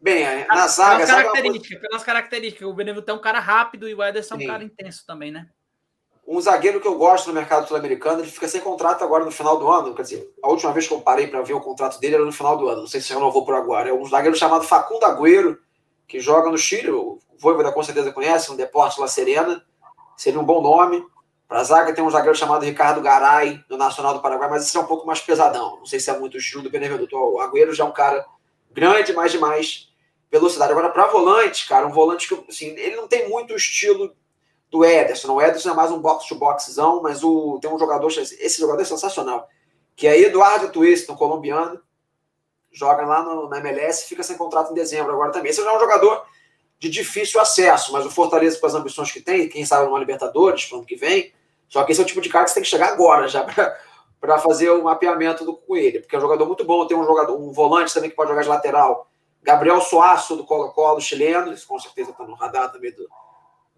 [0.00, 1.04] Bem, na zaga.
[1.04, 2.66] Pelas características, pelas características.
[2.66, 5.46] O Benevenuto é um cara rápido e o Ederson é um cara intenso também, né?
[6.26, 9.58] Um zagueiro que eu gosto no mercado sul-americano, ele fica sem contrato agora no final
[9.58, 9.94] do ano.
[9.94, 12.32] Quer dizer, a última vez que eu parei para ver o contrato dele era no
[12.32, 12.80] final do ano.
[12.80, 13.90] Não sei se renovou por agora.
[13.90, 15.58] É um zagueiro chamado Facundo Agüero,
[16.08, 16.90] que joga no Chile.
[16.90, 19.64] O Voivoda com certeza conhece, um Deporte La Serena,
[20.14, 21.02] seria um bom nome.
[21.48, 24.76] Para a zaga tem um zagueiro chamado Ricardo Garay, do Nacional do Paraguai, mas esse
[24.76, 25.78] é um pouco mais pesadão.
[25.78, 27.16] Não sei se é muito o estilo do Benevenuto.
[27.16, 28.24] O Agüero já é um cara
[28.70, 29.88] grande, mas de mais
[30.30, 30.70] velocidade.
[30.70, 34.14] Agora, para volante, cara, um volante que assim, ele não tem muito o estilo
[34.70, 35.32] do Ederson.
[35.32, 39.48] O Ederson é mais um box-to-boxzão, mas o, tem um jogador, esse jogador é sensacional,
[39.96, 41.80] que é Eduardo Twiston, colombiano,
[42.70, 45.50] joga lá no, na MLS, fica sem contrato em dezembro agora também.
[45.50, 46.24] Esse já é um jogador
[46.80, 50.64] de difícil acesso, mas o Fortaleza, com as ambições que tem, quem sabe numa Libertadores,
[50.64, 51.32] para ano que vem,
[51.68, 53.46] só que esse é o tipo de cara que você tem que chegar agora já
[54.18, 57.36] para fazer o mapeamento do Coelho, porque é um jogador muito bom, tem um jogador,
[57.36, 59.10] um volante também que pode jogar de lateral,
[59.42, 63.06] Gabriel Soaço, do Colo-Colo, chileno, isso com certeza está no radar também do,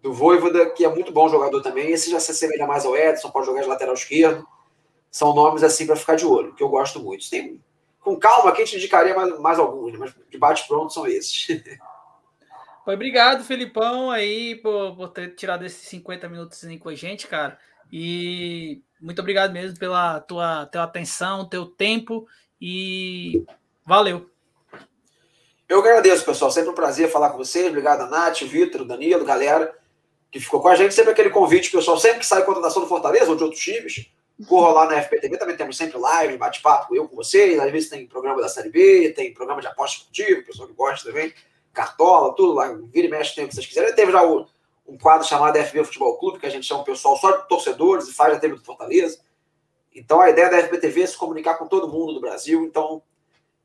[0.01, 3.29] do Voivoda, que é muito bom jogador também, esse já se assemelha mais ao Edson,
[3.29, 4.47] pode jogar de lateral esquerdo,
[5.11, 7.29] são nomes assim para ficar de olho, que eu gosto muito.
[7.29, 7.61] Tem,
[7.99, 9.99] com calma, quem te indicaria mais, mais alguns, né?
[9.99, 11.47] mas de bate pronto são esses.
[12.85, 17.57] Obrigado, Felipão, aí, por, por ter tirado esses 50 minutos com a gente, cara.
[17.91, 22.27] E muito obrigado mesmo pela tua, tua atenção, teu tempo
[22.59, 23.43] e
[23.85, 24.29] valeu.
[25.69, 26.51] Eu agradeço, pessoal.
[26.51, 27.67] Sempre um prazer falar com vocês.
[27.67, 29.73] Obrigado a Nath, Vitor, Danilo, galera
[30.33, 30.95] que ficou com a gente.
[30.95, 31.97] Sempre aquele convite, pessoal.
[31.97, 34.09] Sempre que sai contratação do Fortaleza ou de outros times,
[34.47, 35.37] corra lá na FPTV.
[35.37, 37.59] Também temos sempre live, bate-papo, eu com vocês.
[37.59, 41.07] Às vezes tem programa da Série B, tem programa de aposta esportiva, pessoal que gosta
[41.07, 41.31] também.
[41.73, 42.71] Cartola, tudo lá.
[42.91, 43.93] Vira e mexe, tem o que vocês quiserem.
[43.95, 44.45] Teve já o
[44.85, 48.07] um quadro chamado FB Futebol Clube, que a gente chama o pessoal só de torcedores
[48.07, 49.19] e faz a TV do Fortaleza.
[49.95, 52.63] Então a ideia da FBTV é se comunicar com todo mundo do Brasil.
[52.63, 53.01] Então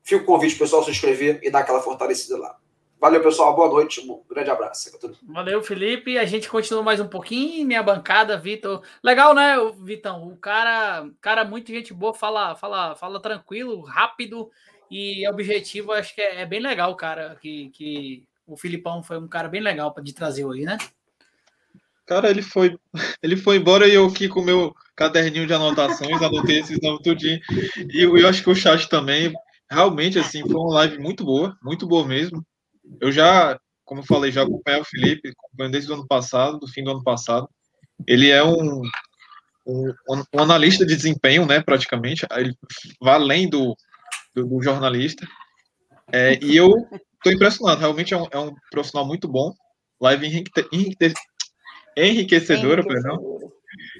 [0.01, 2.57] fica o convite pessoal se inscrever e dar aquela fortalecida lá.
[2.99, 3.55] Valeu, pessoal.
[3.55, 4.01] Boa noite.
[4.01, 4.91] Um grande abraço.
[5.23, 6.17] Valeu, Felipe.
[6.17, 7.65] A gente continua mais um pouquinho.
[7.65, 8.81] Minha bancada, Vitor.
[9.01, 10.27] Legal, né, Vitão?
[10.27, 14.51] O cara, cara muito gente boa, fala, fala, fala tranquilo, rápido
[14.89, 15.91] e objetivo.
[15.91, 17.37] Acho que é, é bem legal, cara.
[17.41, 20.77] Que, que o Filipão foi um cara bem legal de trazer hoje, né?
[22.05, 22.77] Cara, ele foi,
[23.21, 27.01] ele foi embora e eu aqui com o meu caderninho de anotações, anotei esses nomes
[27.03, 27.39] tudinho.
[27.93, 29.31] E eu, eu acho que o chat também,
[29.69, 32.43] realmente, assim, foi uma live muito boa, muito boa mesmo.
[32.99, 36.67] Eu já, como eu falei, já acompanhei o Felipe, acompanho desde o ano passado, do
[36.67, 37.47] fim do ano passado.
[38.07, 38.81] Ele é um,
[39.67, 39.93] um,
[40.33, 42.55] um analista de desempenho, né, praticamente, ele
[42.99, 43.75] vai além do,
[44.43, 45.27] do, do jornalista.
[46.11, 46.73] É, e eu
[47.15, 49.53] estou impressionado, realmente é um, é um profissional muito bom.
[50.01, 50.51] Live enrique,
[51.97, 53.39] Enriquecedora, perdão.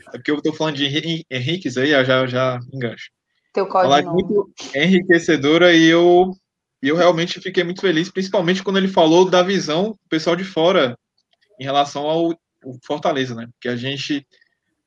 [0.07, 3.09] É porque eu tô falando de Henriques aí, já, já engancho.
[3.53, 3.93] Teu código.
[3.93, 6.31] É muito enriquecedora e eu,
[6.81, 10.97] eu realmente fiquei muito feliz, principalmente quando ele falou da visão do pessoal de fora
[11.59, 12.33] em relação ao,
[12.83, 13.47] Fortaleza, né?
[13.53, 14.25] Porque a gente,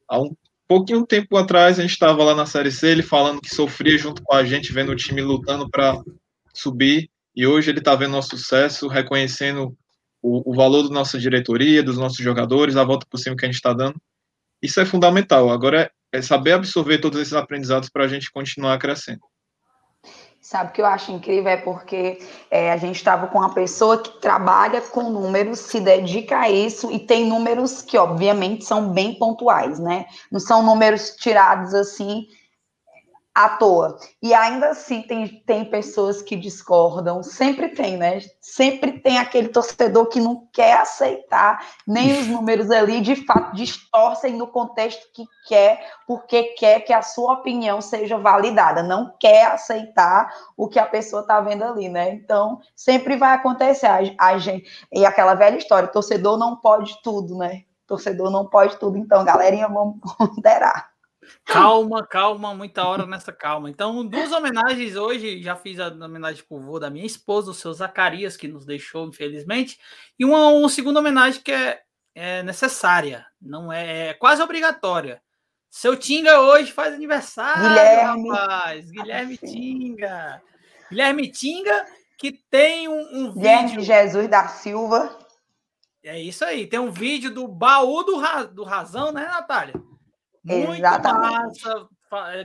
[0.08, 0.34] há um
[0.72, 4.22] pouquinho tempo atrás, a gente estava lá na Série C, ele falando que sofria junto
[4.22, 6.00] com a gente, vendo o time lutando para
[6.54, 9.76] subir, e hoje ele está vendo nosso sucesso, reconhecendo
[10.22, 13.48] o, o valor da nossa diretoria, dos nossos jogadores, a volta por cima que a
[13.48, 14.00] gente está dando.
[14.62, 15.50] Isso é fundamental.
[15.50, 19.20] Agora é, é saber absorver todos esses aprendizados para a gente continuar crescendo.
[20.42, 22.18] Sabe o que eu acho incrível é porque
[22.50, 26.90] é, a gente estava com uma pessoa que trabalha com números, se dedica a isso
[26.90, 30.04] e tem números que, obviamente, são bem pontuais, né?
[30.32, 32.26] Não são números tirados assim
[33.34, 33.96] à toa.
[34.22, 38.20] E ainda assim tem, tem pessoas que discordam, sempre tem, né?
[38.40, 44.36] Sempre tem aquele torcedor que não quer aceitar nem os números ali, de fato, distorcem
[44.36, 50.30] no contexto que quer, porque quer que a sua opinião seja validada, não quer aceitar
[50.56, 52.10] o que a pessoa está vendo ali, né?
[52.12, 54.68] Então, sempre vai acontecer a, a gente.
[54.92, 57.62] E aquela velha história, torcedor não pode tudo, né?
[57.86, 60.91] Torcedor não pode tudo, então, galerinha, vamos ponderar.
[61.44, 63.70] Calma, calma, muita hora nessa calma.
[63.70, 65.42] Então, duas homenagens hoje.
[65.42, 69.06] Já fiz a homenagem pro vô da minha esposa, o seu Zacarias, que nos deixou,
[69.06, 69.78] infelizmente.
[70.18, 71.82] E uma, uma segunda homenagem que é,
[72.14, 75.22] é necessária, não é, é, quase obrigatória.
[75.70, 78.28] Seu Tinga hoje faz aniversário, Guilherme.
[78.28, 78.90] rapaz.
[78.90, 80.42] Guilherme Tinga.
[80.90, 81.86] Guilherme Tinga,
[82.18, 83.82] que tem um, um Guilherme vídeo.
[83.82, 85.18] Jesus da Silva.
[86.04, 86.66] É isso aí.
[86.66, 88.42] Tem um vídeo do baú do, ra...
[88.42, 89.74] do Razão, né, Natália?
[90.44, 91.64] Muito Exatamente.
[91.64, 91.88] massa.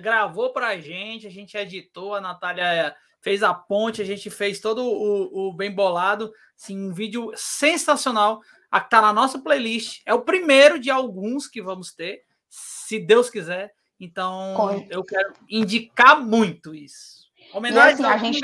[0.02, 4.86] Gravou pra gente, a gente editou, a Natália fez a ponte, a gente fez todo
[4.86, 6.32] o, o bem bolado.
[6.56, 8.40] Sim, um vídeo sensacional.
[8.70, 10.02] A que tá na nossa playlist.
[10.06, 13.74] É o primeiro de alguns que vamos ter, se Deus quiser.
[14.00, 17.28] Então, eu quero indicar muito isso.
[17.54, 18.42] Homenagem e assim, a gente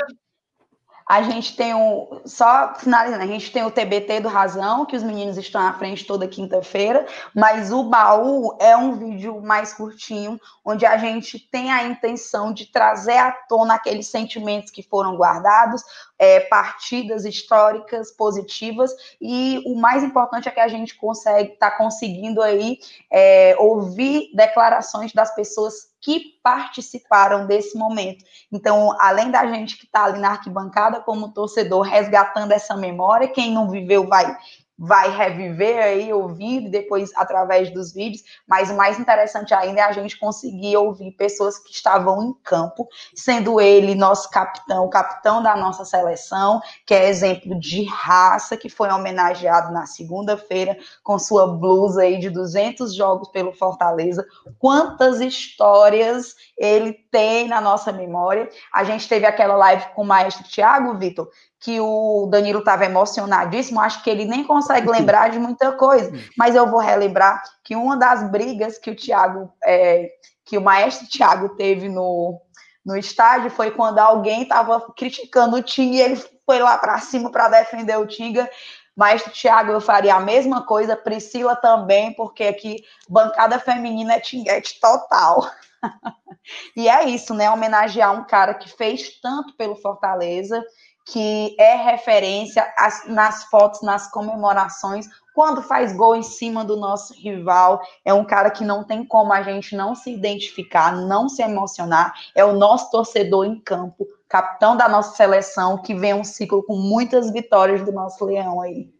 [1.08, 2.22] a gente tem o.
[2.26, 6.06] Só finalizando, a gente tem o TBT do Razão, que os meninos estão à frente
[6.06, 11.84] toda quinta-feira, mas o baú é um vídeo mais curtinho, onde a gente tem a
[11.84, 15.84] intenção de trazer à tona aqueles sentimentos que foram guardados,
[16.18, 22.42] é, partidas históricas positivas, e o mais importante é que a gente consegue, está conseguindo
[22.42, 22.80] aí
[23.12, 28.26] é, ouvir declarações das pessoas que participaram desse momento.
[28.52, 33.54] Então, além da gente que está ali na arquibancada como torcedor resgatando essa memória, quem
[33.54, 34.38] não viveu vai
[34.86, 39.94] vai reviver aí, ouvir depois através dos vídeos, mas o mais interessante ainda é a
[39.94, 45.56] gente conseguir ouvir pessoas que estavam em campo, sendo ele nosso capitão, o capitão da
[45.56, 52.02] nossa seleção, que é exemplo de raça, que foi homenageado na segunda-feira com sua blusa
[52.02, 54.26] aí de 200 jogos pelo Fortaleza.
[54.60, 58.50] Quantas histórias ele tem na nossa memória.
[58.72, 61.30] A gente teve aquela live com o maestro Tiago, Vitor,
[61.64, 66.56] que o Danilo estava emocionadíssimo, acho que ele nem consegue lembrar de muita coisa, mas
[66.56, 70.10] eu vou relembrar que uma das brigas que o Thiago, é,
[70.44, 72.42] que o maestro Thiago teve no,
[72.86, 77.32] no estádio foi quando alguém estava criticando o Tinga e ele foi lá para cima
[77.32, 78.50] para defender o Tinga.
[78.94, 84.82] Maestro Tiago, eu faria a mesma coisa, Priscila também, porque aqui bancada feminina é tinguete
[84.82, 85.50] total.
[86.76, 87.50] e é isso, né?
[87.50, 90.62] Homenagear um cara que fez tanto pelo Fortaleza,
[91.06, 92.66] que é referência
[93.08, 98.52] nas fotos, nas comemorações, quando faz gol em cima do nosso rival, é um cara
[98.52, 102.14] que não tem como a gente não se identificar, não se emocionar.
[102.36, 106.76] É o nosso torcedor em campo, capitão da nossa seleção, que vem um ciclo com
[106.76, 108.94] muitas vitórias do nosso leão aí.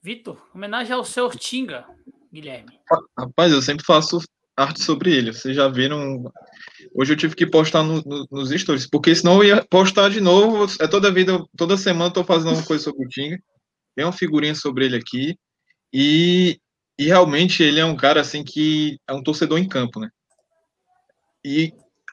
[0.00, 1.84] Vitor, homenagem ao seu Tinga,
[2.32, 2.78] Guilherme.
[3.18, 4.20] Rapaz, eu sempre faço
[4.56, 5.32] arte sobre ele.
[5.32, 6.30] Vocês já viram.
[6.94, 10.20] Hoje eu tive que postar no, no, nos stories, porque senão eu ia postar de
[10.20, 10.66] novo.
[10.80, 13.38] É toda vida, toda semana eu tô fazendo uma coisa sobre o Tinga
[13.94, 15.38] tem uma figurinha sobre ele aqui,
[15.92, 16.58] e,
[16.98, 20.08] e realmente ele é um cara assim que é um torcedor em campo, né?
[21.44, 21.72] E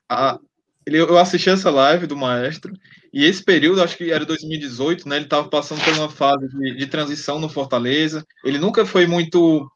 [0.09, 0.37] a,
[0.85, 2.71] ele, eu assisti essa live do maestro,
[3.13, 5.17] e esse período, acho que era 2018, né?
[5.17, 8.25] Ele estava passando por uma fase de, de, transição no Fortaleza.
[8.43, 9.69] Ele nunca foi muito.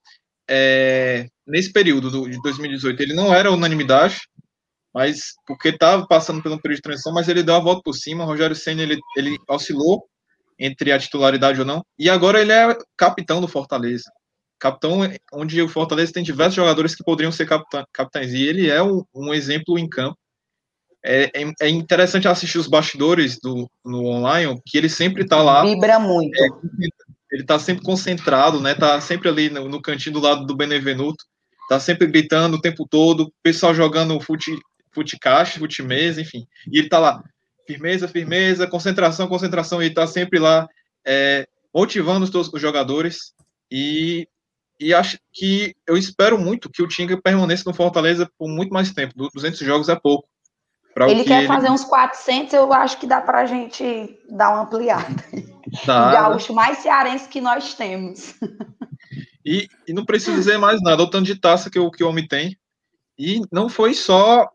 [0.50, 4.22] É, nesse período do, de 2018, ele não era unanimidade,
[4.94, 7.94] mas porque estava passando por um período de transição, mas ele deu a volta por
[7.94, 8.24] cima.
[8.24, 10.08] O Rogério Senna ele, ele oscilou
[10.58, 11.86] entre a titularidade ou não.
[12.00, 14.10] E agora ele é capitão do Fortaleza.
[14.58, 15.02] Capitão
[15.34, 17.46] onde o Fortaleza tem diversos jogadores que poderiam ser
[17.92, 18.34] capitães.
[18.34, 20.18] E ele é um, um exemplo em campo.
[21.08, 25.62] É, é, é, interessante assistir os bastidores do, no online, que ele sempre está lá.
[25.62, 26.36] Vibra muito.
[26.42, 26.48] É,
[27.36, 28.74] ele está sempre concentrado, né?
[28.74, 31.26] Tá sempre ali no, no, cantinho do lado do Benevenuto.
[31.68, 33.30] Tá sempre gritando o tempo todo.
[33.44, 34.58] Pessoal jogando fute,
[34.94, 36.48] fute caixa, fute mesa, enfim.
[36.72, 37.22] E ele tá lá
[37.68, 40.66] firmeza, firmeza, concentração, concentração, e está sempre lá
[41.06, 43.34] é, motivando os, os jogadores.
[43.70, 44.26] E,
[44.80, 48.94] e acho que eu espero muito que o Tinga permaneça no Fortaleza por muito mais
[48.94, 49.30] tempo.
[49.34, 50.26] 200 jogos é pouco.
[50.98, 51.48] Ele quer ele...
[51.48, 55.06] fazer uns 400, eu acho que dá para a gente dar uma ampliada.
[55.86, 56.10] Dá.
[56.10, 58.36] O gaúcho mais cearense que nós temos.
[59.44, 62.08] E, e não preciso dizer mais nada, o tanto de taça que o, que o
[62.08, 62.58] homem tem.
[63.18, 64.48] E não foi só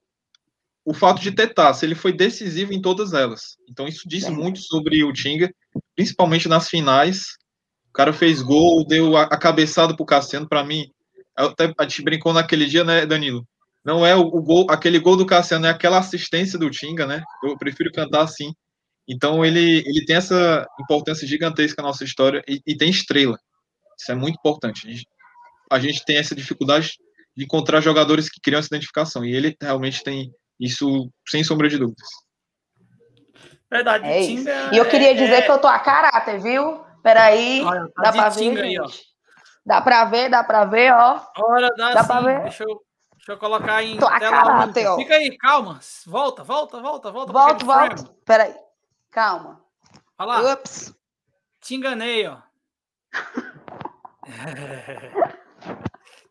[0.85, 3.57] o fato de ter taça, ele foi decisivo em todas elas.
[3.69, 4.31] Então isso diz é.
[4.31, 5.53] muito sobre o Tinga,
[5.95, 7.23] principalmente nas finais.
[7.89, 10.91] O cara fez gol, deu a, a cabeçada pro Cassiano, para mim,
[11.37, 13.47] até, a gente brincou naquele dia, né, Danilo?
[13.85, 17.23] Não é o, o, gol, aquele gol do Cassiano, é aquela assistência do Tinga, né?
[17.43, 18.53] Eu prefiro cantar assim.
[19.09, 23.39] Então ele, ele tem essa importância gigantesca na nossa história e, e tem estrela.
[23.99, 24.87] Isso é muito importante.
[24.87, 25.07] A gente,
[25.73, 26.93] a gente tem essa dificuldade
[27.37, 29.25] de encontrar jogadores que criam essa identificação.
[29.25, 32.09] E ele realmente tem isso, sem sombra de dúvidas.
[33.71, 34.75] Verdade, é Tinga.
[34.75, 35.43] E eu queria dizer é...
[35.43, 36.85] que eu tô a caráter, viu?
[37.03, 38.87] Peraí, Olha, tá dá pra ver, aí, ó.
[39.65, 41.21] Dá pra ver, dá pra ver, ó.
[41.39, 42.43] Olha, dá, dá pra ver.
[42.43, 42.81] Deixa eu,
[43.21, 44.97] deixa eu colocar em tô a caráter, ó.
[44.97, 45.79] Fica aí, calma.
[46.07, 47.33] Volta, volta, volta, volta.
[47.33, 48.15] Volta, volta.
[48.25, 48.55] Peraí,
[49.11, 49.63] calma.
[50.19, 50.55] Olha lá.
[50.55, 50.95] Ups.
[51.61, 52.39] Te enganei, ó.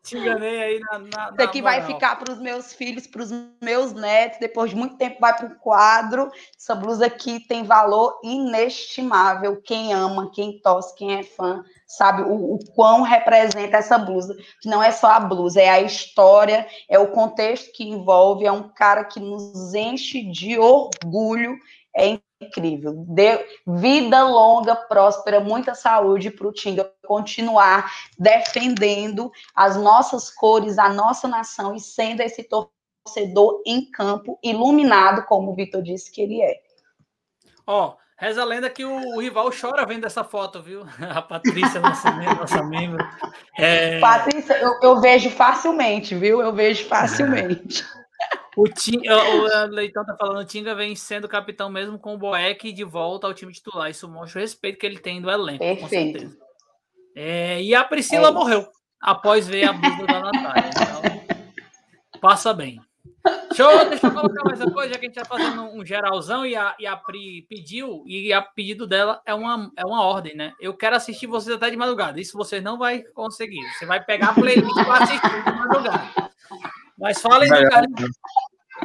[0.02, 0.98] Te enganei aí na.
[0.98, 3.30] na Isso aqui vai ficar para os meus filhos, para os
[3.60, 4.38] meus netos.
[4.40, 6.30] Depois de muito tempo, vai para o quadro.
[6.58, 9.60] Essa blusa aqui tem valor inestimável.
[9.60, 14.34] Quem ama, quem torce, quem é fã, sabe o, o quão representa essa blusa.
[14.62, 18.46] Que não é só a blusa, é a história, é o contexto que envolve.
[18.46, 21.58] É um cara que nos enche de orgulho.
[21.94, 22.94] É incrível.
[23.06, 30.88] De, vida longa, próspera, muita saúde para o Tinga continuar defendendo as nossas cores, a
[30.88, 36.40] nossa nação e sendo esse torcedor em campo, iluminado, como o Vitor disse que ele
[36.40, 36.54] é.
[37.66, 40.84] Ó, oh, reza a lenda que o, o, rival chora vendo essa foto, viu?
[41.14, 43.06] A Patrícia, nossa, nossa membro.
[43.58, 44.00] É...
[44.00, 46.40] Patrícia, eu, eu vejo facilmente, viu?
[46.40, 47.84] Eu vejo facilmente.
[48.56, 52.72] O, Tim, o, Leitão tá falando, o Tinga vem sendo capitão mesmo com o Boeck
[52.72, 53.90] de volta ao time titular.
[53.90, 55.82] Isso mostra o respeito que ele tem do elenco, Perfeito.
[55.82, 56.38] com certeza.
[57.14, 58.66] É, e a Priscila é morreu
[59.00, 60.70] após ver a blusa da Natália.
[60.70, 62.80] Então, passa bem.
[63.48, 65.84] Deixa eu, deixa eu colocar mais uma coisa, já que a gente tá fazendo um
[65.84, 70.02] geralzão e a, e a Pri pediu, e a pedido dela é uma, é uma
[70.02, 70.52] ordem, né?
[70.60, 72.20] Eu quero assistir vocês até de madrugada.
[72.20, 73.62] Isso você não vai conseguir.
[73.74, 76.30] Você vai pegar a playlist para assistir de madrugada.
[77.00, 78.16] Mas falem do Carlinhos,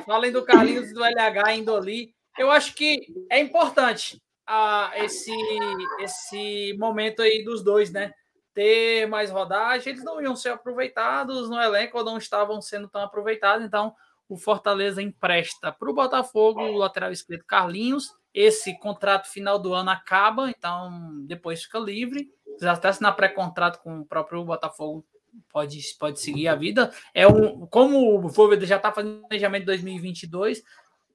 [0.05, 2.15] falem do Carlinhos do LH indo ali.
[2.37, 5.31] Eu acho que é importante ah, esse,
[5.99, 8.13] esse momento aí dos dois, né?
[8.53, 9.91] Ter mais rodagem.
[9.91, 13.65] Eles não iam ser aproveitados no elenco ou não estavam sendo tão aproveitados.
[13.65, 13.93] Então,
[14.29, 18.13] o Fortaleza empresta para o Botafogo o lateral esquerdo Carlinhos.
[18.33, 22.29] Esse contrato final do ano acaba, então depois fica livre.
[22.61, 25.05] Já está na pré-contrato com o próprio Botafogo
[25.49, 26.91] pode, pode seguir a vida.
[27.13, 30.63] É um, como o Voivoda já está fazendo planejamento de 2022,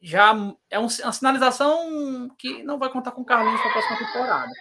[0.00, 0.34] já
[0.70, 4.52] é um, uma sinalização que não vai contar com o Carlinhos para a próxima temporada.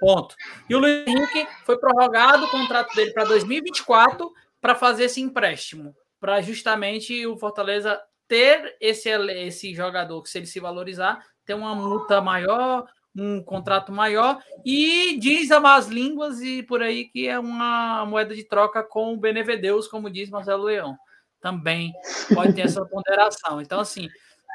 [0.00, 0.36] Ponto.
[0.68, 5.94] E o Luiz Henrique foi prorrogado o contrato dele para 2024 para fazer esse empréstimo,
[6.20, 11.74] para justamente o Fortaleza ter esse, esse jogador que, se ele se valorizar, ter uma
[11.74, 12.86] multa maior,
[13.16, 18.34] um contrato maior, e diz a más línguas e por aí que é uma moeda
[18.34, 20.96] de troca com o Benevedeus, como diz Marcelo Leão.
[21.40, 21.92] Também
[22.34, 23.60] pode ter essa ponderação.
[23.60, 24.08] Então, assim,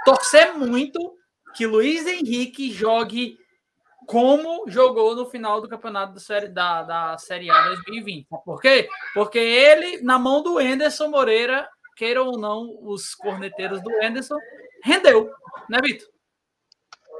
[0.03, 0.99] torcer muito
[1.55, 3.37] que Luiz Henrique jogue
[4.05, 8.27] como jogou no final do campeonato da série, da, da série A 2020.
[8.43, 8.89] Por quê?
[9.13, 14.37] Porque ele, na mão do Enderson Moreira, queiram ou não, os corneteiros do Enderson,
[14.83, 15.29] rendeu,
[15.69, 16.07] né, Vitor?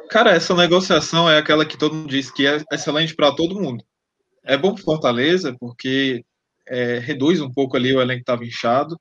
[0.10, 3.84] Cara, essa negociação é aquela que todo mundo diz que é excelente para todo mundo.
[4.44, 6.24] É bom para Fortaleza, porque
[6.68, 9.00] é, reduz um pouco ali o elenco que estava inchado.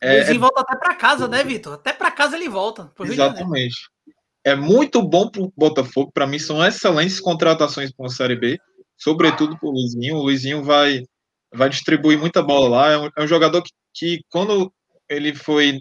[0.00, 0.40] É, Luizinho é...
[0.40, 1.74] volta até para casa, né, Vitor?
[1.74, 2.92] Até para casa ele volta.
[3.00, 3.76] Exatamente.
[4.44, 6.10] É muito bom para o Botafogo.
[6.12, 8.58] Para mim, são excelentes contratações para a Série B,
[8.96, 10.16] sobretudo para o Luizinho.
[10.16, 11.04] O Luizinho vai,
[11.54, 12.90] vai distribuir muita bola lá.
[12.90, 14.72] É um, é um jogador que, que, quando
[15.08, 15.80] ele foi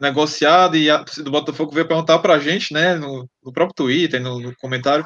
[0.00, 4.20] negociado e a do Botafogo veio perguntar para a gente, né, no, no próprio Twitter,
[4.20, 5.04] no, no, comentário,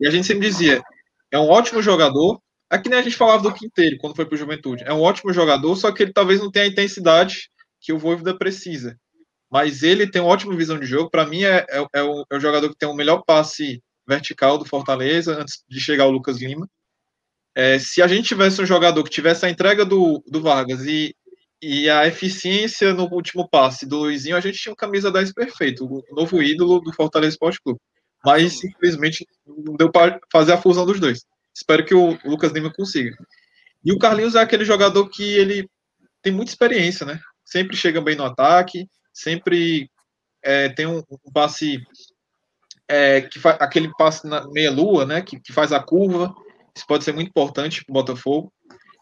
[0.00, 0.82] e a gente sempre dizia:
[1.30, 2.40] é um ótimo jogador.
[2.70, 4.84] Aqui nem a gente falava do Quinteiro quando foi para o Juventude.
[4.84, 8.36] É um ótimo jogador, só que ele talvez não tenha a intensidade que o Voivoda
[8.36, 8.98] precisa.
[9.50, 11.10] Mas ele tem uma ótima visão de jogo.
[11.10, 14.58] Para mim, é, é, é, o, é o jogador que tem o melhor passe vertical
[14.58, 16.68] do Fortaleza antes de chegar o Lucas Lima.
[17.54, 21.14] É, se a gente tivesse um jogador que tivesse a entrega do, do Vargas e,
[21.60, 25.84] e a eficiência no último passe do Luizinho, a gente tinha um camisa 10 perfeito,
[25.84, 27.80] o novo ídolo do Fortaleza Esporte Clube.
[28.24, 31.24] Mas, infelizmente, não deu para fazer a fusão dos dois.
[31.54, 33.16] Espero que o Lucas Lima consiga.
[33.84, 35.68] E o Carlinhos é aquele jogador que ele
[36.22, 37.18] tem muita experiência, né?
[37.44, 39.90] Sempre chega bem no ataque, sempre
[40.42, 41.80] é, tem um, um passe
[42.88, 45.22] é, que faz aquele passe na meia lua, né?
[45.22, 46.34] Que, que faz a curva.
[46.76, 48.52] Isso pode ser muito importante para o Botafogo.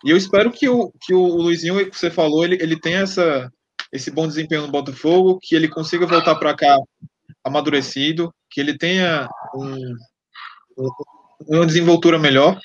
[0.04, 3.50] E eu espero que o, que o Luizinho, que você falou, ele, ele tenha essa,
[3.92, 6.76] esse bom desempenho no Botafogo, que ele consiga voltar para cá
[7.42, 9.76] amadurecido, que ele tenha um,
[10.78, 10.90] um,
[11.48, 12.58] uma desenvoltura melhor.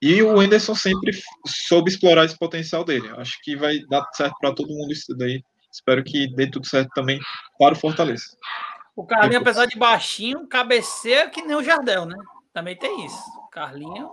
[0.00, 1.12] E o Anderson sempre
[1.46, 3.08] soube explorar esse potencial dele.
[3.18, 5.42] Acho que vai dar certo para todo mundo isso daí.
[5.70, 7.20] Espero que dê tudo certo também
[7.58, 8.24] para o Fortaleza.
[8.96, 12.16] O Carlinho, apesar de baixinho, cabeceia que nem o Jardel, né?
[12.52, 13.22] Também tem isso.
[13.52, 14.10] Carlinho.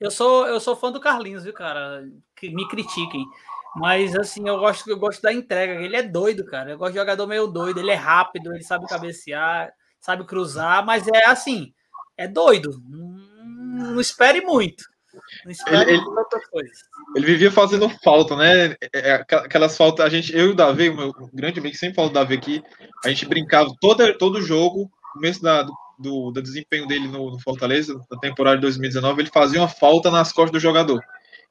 [0.00, 2.04] Eu sou, eu sou fã do Carlinhos, viu, cara?
[2.34, 3.24] Que me critiquem.
[3.76, 5.74] Mas assim, eu gosto, eu gosto da entrega.
[5.74, 6.70] Ele é doido, cara.
[6.70, 7.80] Eu gosto de jogador meio doido.
[7.80, 11.72] Ele é rápido, ele sabe cabecear, sabe cruzar, mas é assim,
[12.16, 12.80] é doido.
[12.88, 14.84] Não, não espere muito.
[15.46, 16.70] Ele, ele,
[17.16, 18.76] ele, vivia fazendo falta, né?
[18.92, 21.96] É, é, aquelas faltas, a gente, eu e o Davi, o meu grande amigo, sempre
[21.96, 22.62] fala do Davi aqui,
[23.04, 27.98] a gente brincava todo, todo jogo, começo da, do, do desempenho dele no, no, Fortaleza,
[28.10, 31.02] na temporada de 2019, ele fazia uma falta nas costas do jogador.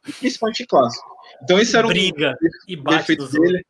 [0.07, 1.05] E principalmente em clássico.
[1.43, 2.35] Então, esse era um Briga
[2.67, 3.65] e bate dele.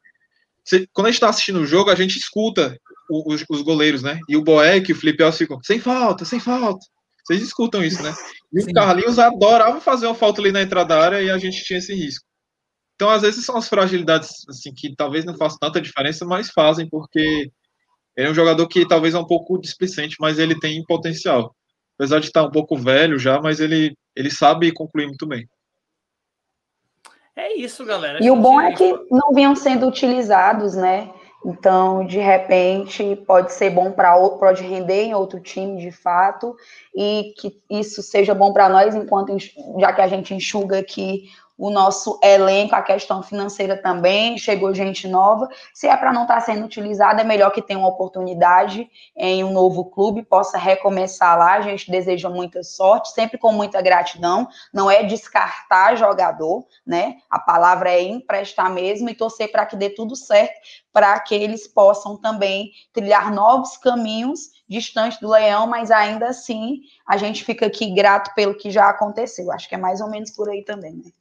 [0.63, 2.78] Você, quando a gente está assistindo o jogo, a gente escuta
[3.09, 4.19] os, os, goleiros, né?
[4.28, 6.86] E o Boeck e o Felipe Alves ficam, sem falta, sem falta.
[7.23, 8.13] Vocês escutam isso, né?
[8.53, 8.71] E Sim.
[8.71, 11.80] o Carlinhos adorava fazer uma falta ali na entrada da área e a gente tinha
[11.80, 12.26] esse risco.
[12.95, 16.88] Então, às vezes, são as fragilidades assim, que talvez não façam tanta diferença, mas fazem,
[16.89, 17.51] porque
[18.16, 21.55] ele é um jogador que talvez é um pouco displicente, mas ele tem potencial.
[21.97, 25.47] Apesar de estar um pouco velho já, mas ele, ele sabe concluir muito bem.
[27.36, 28.24] É isso, galera.
[28.24, 31.11] E o bom é que não vinham sendo utilizados, né?
[31.45, 36.55] Então, de repente, pode ser bom para pode render em outro time, de fato,
[36.95, 39.38] e que isso seja bom para nós, enquanto
[39.80, 45.08] já que a gente enxuga aqui o nosso elenco, a questão financeira também, chegou gente
[45.08, 45.47] nova.
[45.74, 49.43] Se é para não estar tá sendo utilizada, é melhor que tenha uma oportunidade em
[49.43, 51.53] um novo clube, possa recomeçar lá.
[51.53, 54.47] A gente deseja muita sorte, sempre com muita gratidão.
[54.74, 57.18] Não é descartar jogador, né?
[57.30, 60.56] A palavra é emprestar mesmo e torcer para que dê tudo certo,
[60.91, 67.18] para que eles possam também trilhar novos caminhos distante do leão, mas ainda assim a
[67.18, 69.52] gente fica aqui grato pelo que já aconteceu.
[69.52, 71.11] Acho que é mais ou menos por aí também, né?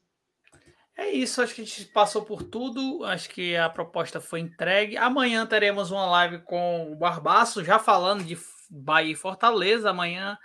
[0.97, 3.05] É isso, acho que a gente passou por tudo.
[3.05, 4.97] Acho que a proposta foi entregue.
[4.97, 8.39] Amanhã teremos uma live com o Barbaço, já falando de
[8.71, 9.91] Bahia e Fortaleza.
[9.91, 10.39] Amanhã,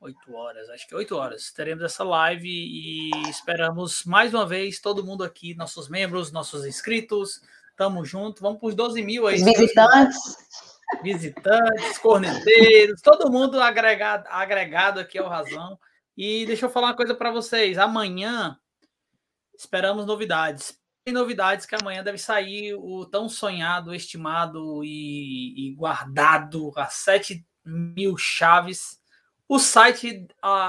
[0.00, 5.04] 8 horas, acho que 8 horas, teremos essa live e esperamos mais uma vez todo
[5.04, 7.40] mundo aqui, nossos membros, nossos inscritos.
[7.76, 9.42] Tamo junto, vamos para os 12 mil aí.
[9.42, 10.36] Visitantes.
[11.02, 15.76] Visitantes, corneteiros, todo mundo agregado, agregado aqui ao Razão.
[16.16, 17.78] E deixa eu falar uma coisa para vocês.
[17.78, 18.56] Amanhã
[19.56, 20.78] Esperamos novidades.
[21.04, 27.44] Tem novidades que amanhã deve sair o tão sonhado, estimado e, e guardado a 7
[27.64, 29.00] mil chaves,
[29.48, 30.26] o site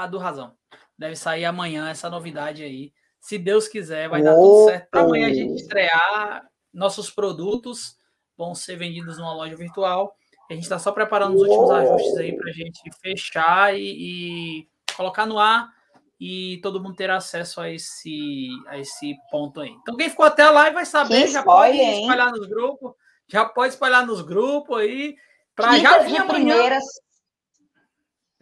[0.09, 0.55] do Razão.
[0.97, 2.93] Deve sair amanhã essa novidade aí.
[3.19, 4.89] Se Deus quiser, vai dar tudo certo.
[4.89, 7.97] Para amanhã a gente estrear nossos produtos
[8.37, 10.15] vão ser vendidos numa loja virtual.
[10.49, 14.67] A gente está só preparando os últimos ajustes aí para a gente fechar e, e,
[14.95, 15.73] colocar no ar
[16.19, 19.69] e todo mundo ter acesso a esse, a esse ponto aí.
[19.69, 22.93] Então, quem ficou até a live vai saber, que já pode espalhar nos grupos,
[23.27, 25.15] já pode espalhar nos grupos aí.
[25.55, 26.27] Para já vir amanhã.
[26.27, 26.83] Primeiras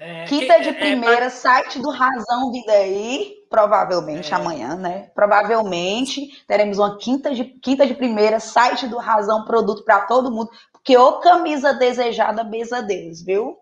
[0.06, 4.36] é, Quinta de é, é, primeira, é, site do Razão Vida aí, provavelmente é.
[4.36, 5.12] amanhã, né?
[5.16, 10.50] Provavelmente teremos uma quinta de, quinta de primeira, site do Razão, produto para todo mundo,
[10.74, 13.58] porque ô camisa desejada, mesa deles, viu?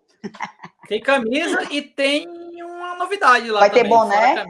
[0.88, 2.26] Tem camisa e tem
[3.02, 3.60] novidade lá.
[3.60, 4.44] Vai também, ter boné?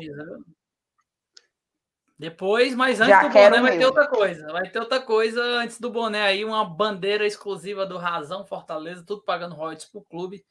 [2.19, 4.53] Depois, mas antes Já do boné vai ter outra coisa.
[4.53, 9.25] Vai ter outra coisa antes do boné aí, uma bandeira exclusiva do Razão Fortaleza, tudo
[9.25, 10.45] pagando royalties pro clube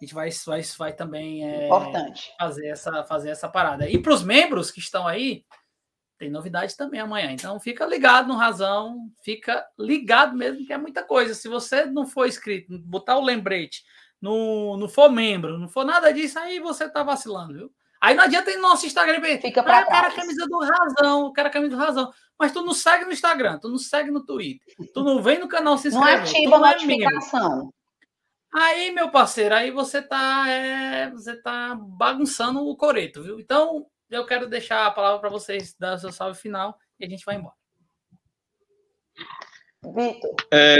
[0.00, 1.68] a gente vai, vai, vai também é,
[2.38, 3.90] fazer, essa, fazer essa parada.
[3.90, 5.44] E para os membros que estão aí,
[6.16, 7.32] tem novidade também amanhã.
[7.32, 11.34] Então fica ligado no Razão, fica ligado mesmo, que é muita coisa.
[11.34, 13.82] Se você não for inscrito, botar o lembrete,
[14.20, 17.72] não, não for membro, não for nada disso, aí você tá vacilando, viu?
[18.00, 20.58] Aí não adianta ir no nosso Instagram fica para ah, eu quero a camisa do
[20.60, 22.12] Razão, eu quero a camisa do Razão.
[22.38, 24.64] Mas tu não segue no Instagram, tu não segue no Twitter,
[24.94, 26.14] tu não vem no canal se inscrever.
[26.14, 27.74] Não ativa a é notificação.
[28.54, 33.38] Aí, meu parceiro, aí você tá, é, você tá bagunçando o coreto, viu?
[33.38, 37.08] Então, eu quero deixar a palavra para vocês dar o seu salve final e a
[37.08, 37.54] gente vai embora.
[39.82, 40.34] Vitor.
[40.52, 40.78] É,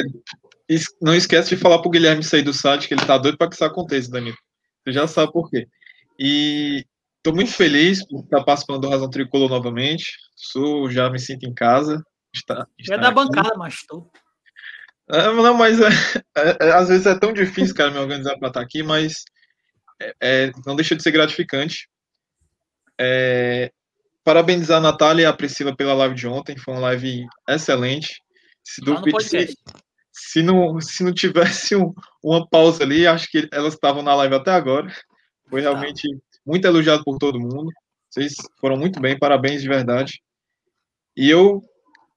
[1.00, 3.54] não esquece de falar pro Guilherme sair do site, que ele tá doido para que
[3.54, 4.36] isso aconteça, Danilo.
[4.84, 5.66] Você já sabe por quê.
[6.18, 6.84] E
[7.22, 10.12] tô muito feliz por estar participando do Razão Tricolor novamente.
[10.36, 12.02] Sou, já me sinto em casa.
[12.34, 14.10] Está, está é da bancada, mas tô.
[15.10, 15.88] É, não, mas é,
[16.36, 19.24] é, é, às vezes é tão difícil, cara, me organizar para estar aqui, mas
[20.00, 21.88] é, é, não deixa de ser gratificante.
[24.22, 28.22] parabenizar a Natália e a Priscila pela live de ontem, foi uma live excelente.
[28.62, 29.54] Se, do, se,
[30.18, 34.34] se, não, se não tivesse um, uma pausa ali, acho que elas estavam na live
[34.34, 34.92] até agora.
[35.48, 36.08] Foi realmente
[36.44, 37.70] muito elogiado por todo mundo.
[38.10, 40.20] Vocês foram muito bem, parabéns de verdade.
[41.16, 41.62] E eu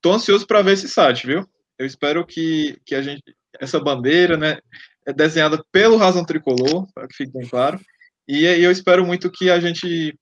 [0.01, 1.45] tô ansioso para ver esse site, viu?
[1.77, 3.23] Eu espero que, que a gente,
[3.59, 4.59] essa bandeira, né,
[5.05, 7.79] é desenhada pelo Razão Tricolor, para que fique bem claro,
[8.27, 10.17] e, e, eu espero muito que a gente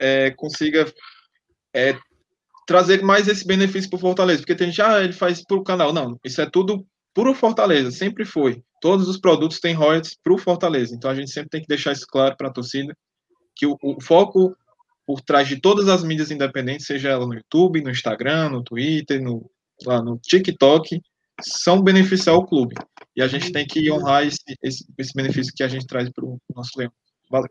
[0.00, 0.92] é, consiga
[1.74, 1.98] é,
[2.66, 5.64] trazer mais esse benefício para o Fortaleza, porque tem gente, ah, ele faz para o
[5.64, 5.92] canal.
[5.92, 6.86] Não, isso é tudo
[7.18, 8.62] para o Fortaleza, sempre foi.
[8.80, 11.90] Todos os produtos têm royalties para o Fortaleza, então a gente sempre tem que deixar
[11.90, 12.96] isso claro para a torcida,
[13.56, 14.56] que o, o foco
[15.04, 19.20] por trás de todas as mídias independentes, seja ela no YouTube, no Instagram, no Twitter,
[19.20, 19.50] no,
[19.84, 21.00] lá no TikTok
[21.40, 22.76] são beneficiar o clube.
[23.16, 26.24] E a gente tem que honrar esse, esse, esse benefício que a gente traz para
[26.24, 26.92] o nosso leão.
[27.28, 27.50] Valeu.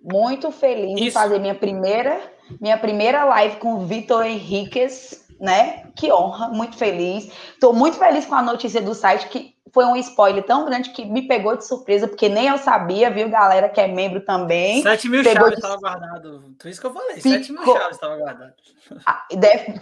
[0.00, 1.04] Muito feliz Isso.
[1.04, 5.84] em fazer minha primeira, minha primeira live com o Vitor Henriquez, né?
[5.94, 7.30] Que honra, muito feliz.
[7.52, 11.04] Estou muito feliz com a notícia do site, que foi um spoiler tão grande que
[11.04, 14.82] me pegou de surpresa, porque nem eu sabia, viu, galera que é membro também.
[14.82, 15.80] 7 mil chaves estava de...
[15.80, 16.54] guardado.
[16.58, 17.32] Por isso que eu falei, Ficou...
[17.32, 18.52] 7 mil chaves estava guardado.
[19.04, 19.26] Ah,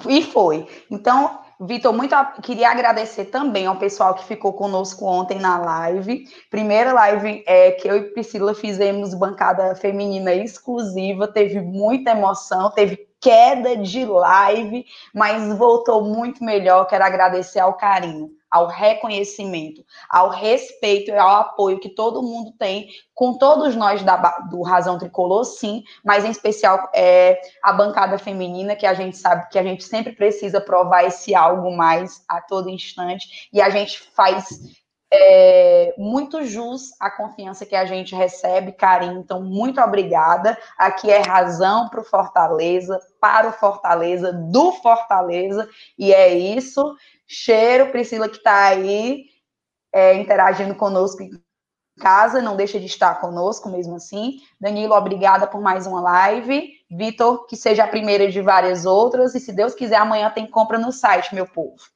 [0.08, 0.66] e foi.
[0.90, 6.24] Então, Vitor, muito queria agradecer também ao pessoal que ficou conosco ontem na live.
[6.50, 13.05] Primeira live é, que eu e Priscila fizemos bancada feminina exclusiva, teve muita emoção, teve
[13.20, 14.84] queda de live,
[15.14, 16.86] mas voltou muito melhor.
[16.86, 22.88] Quero agradecer ao carinho ao reconhecimento, ao respeito e ao apoio que todo mundo tem
[23.14, 24.16] com todos nós da,
[24.50, 29.48] do Razão Tricolor, sim, mas em especial é, a bancada feminina, que a gente sabe
[29.50, 34.00] que a gente sempre precisa provar esse algo mais a todo instante, e a gente
[34.14, 34.46] faz
[35.18, 39.20] é, muito jus à confiança que a gente recebe, carinho.
[39.20, 40.56] Então, muito obrigada.
[40.76, 45.68] Aqui é razão para o Fortaleza, para o Fortaleza, do Fortaleza,
[45.98, 46.94] e é isso.
[47.26, 49.24] Cheiro, Priscila, que está aí
[49.92, 51.30] é, interagindo conosco em
[51.98, 54.38] casa, não deixa de estar conosco mesmo assim.
[54.60, 56.72] Danilo, obrigada por mais uma live.
[56.90, 59.34] Vitor, que seja a primeira de várias outras.
[59.34, 61.95] E se Deus quiser, amanhã tem compra no site, meu povo.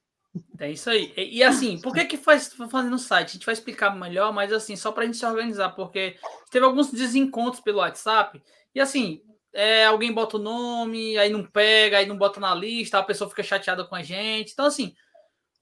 [0.58, 1.12] É isso aí.
[1.16, 3.28] E, e assim, por que que faz fazendo no site?
[3.28, 6.16] A gente vai explicar melhor, mas assim, só para a gente se organizar, porque
[6.50, 8.40] teve alguns desencontros pelo WhatsApp.
[8.74, 12.98] E assim, é, alguém bota o nome, aí não pega, aí não bota na lista,
[12.98, 14.52] a pessoa fica chateada com a gente.
[14.52, 14.94] Então, assim,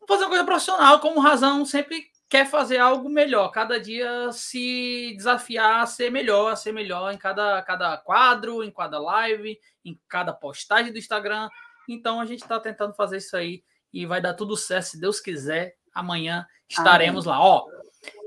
[0.06, 5.82] fazer uma coisa profissional, como razão sempre quer fazer algo melhor, cada dia se desafiar
[5.82, 10.32] a ser melhor, a ser melhor em cada, cada quadro, em cada live, em cada
[10.32, 11.48] postagem do Instagram.
[11.88, 13.62] Então a gente está tentando fazer isso aí
[13.92, 15.76] e vai dar tudo certo, se Deus quiser.
[15.94, 17.38] Amanhã estaremos Amém.
[17.38, 17.44] lá.
[17.44, 17.66] Ó,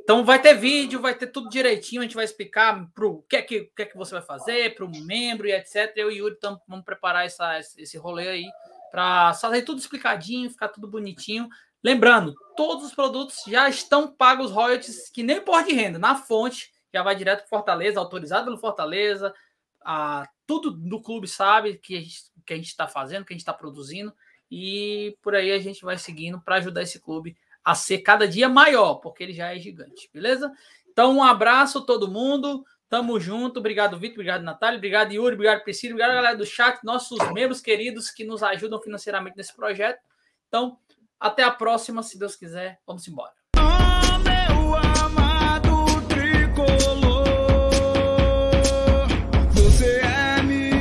[0.03, 3.35] Então vai ter vídeo, vai ter tudo direitinho, a gente vai explicar para o que,
[3.35, 5.93] é que, que, é que você vai fazer, para o membro e etc.
[5.95, 8.45] Eu e o Yuri tamo, vamos preparar essa, esse rolê aí
[8.91, 11.47] para fazer tudo explicadinho, ficar tudo bonitinho.
[11.83, 16.71] Lembrando, todos os produtos já estão pagos royalties, que nem por de renda, na fonte,
[16.93, 19.33] já vai direto para Fortaleza, autorizado pelo Fortaleza,
[19.83, 22.05] a, tudo do clube sabe que
[22.45, 24.13] que a gente está fazendo, que a gente está produzindo,
[24.51, 28.49] e por aí a gente vai seguindo para ajudar esse clube a ser cada dia
[28.49, 30.51] maior, porque ele já é gigante, beleza?
[30.91, 32.65] Então, um abraço a todo mundo.
[32.89, 33.59] Tamo junto.
[33.59, 34.15] Obrigado, Vitor.
[34.15, 34.77] Obrigado, Natália.
[34.77, 35.35] Obrigado, Yuri.
[35.35, 35.93] Obrigado, Priscila.
[35.93, 40.01] Obrigado, galera do chat, nossos membros queridos que nos ajudam financeiramente nesse projeto.
[40.49, 40.77] Então,
[41.17, 42.81] até a próxima, se Deus quiser.
[42.85, 43.40] Vamos embora.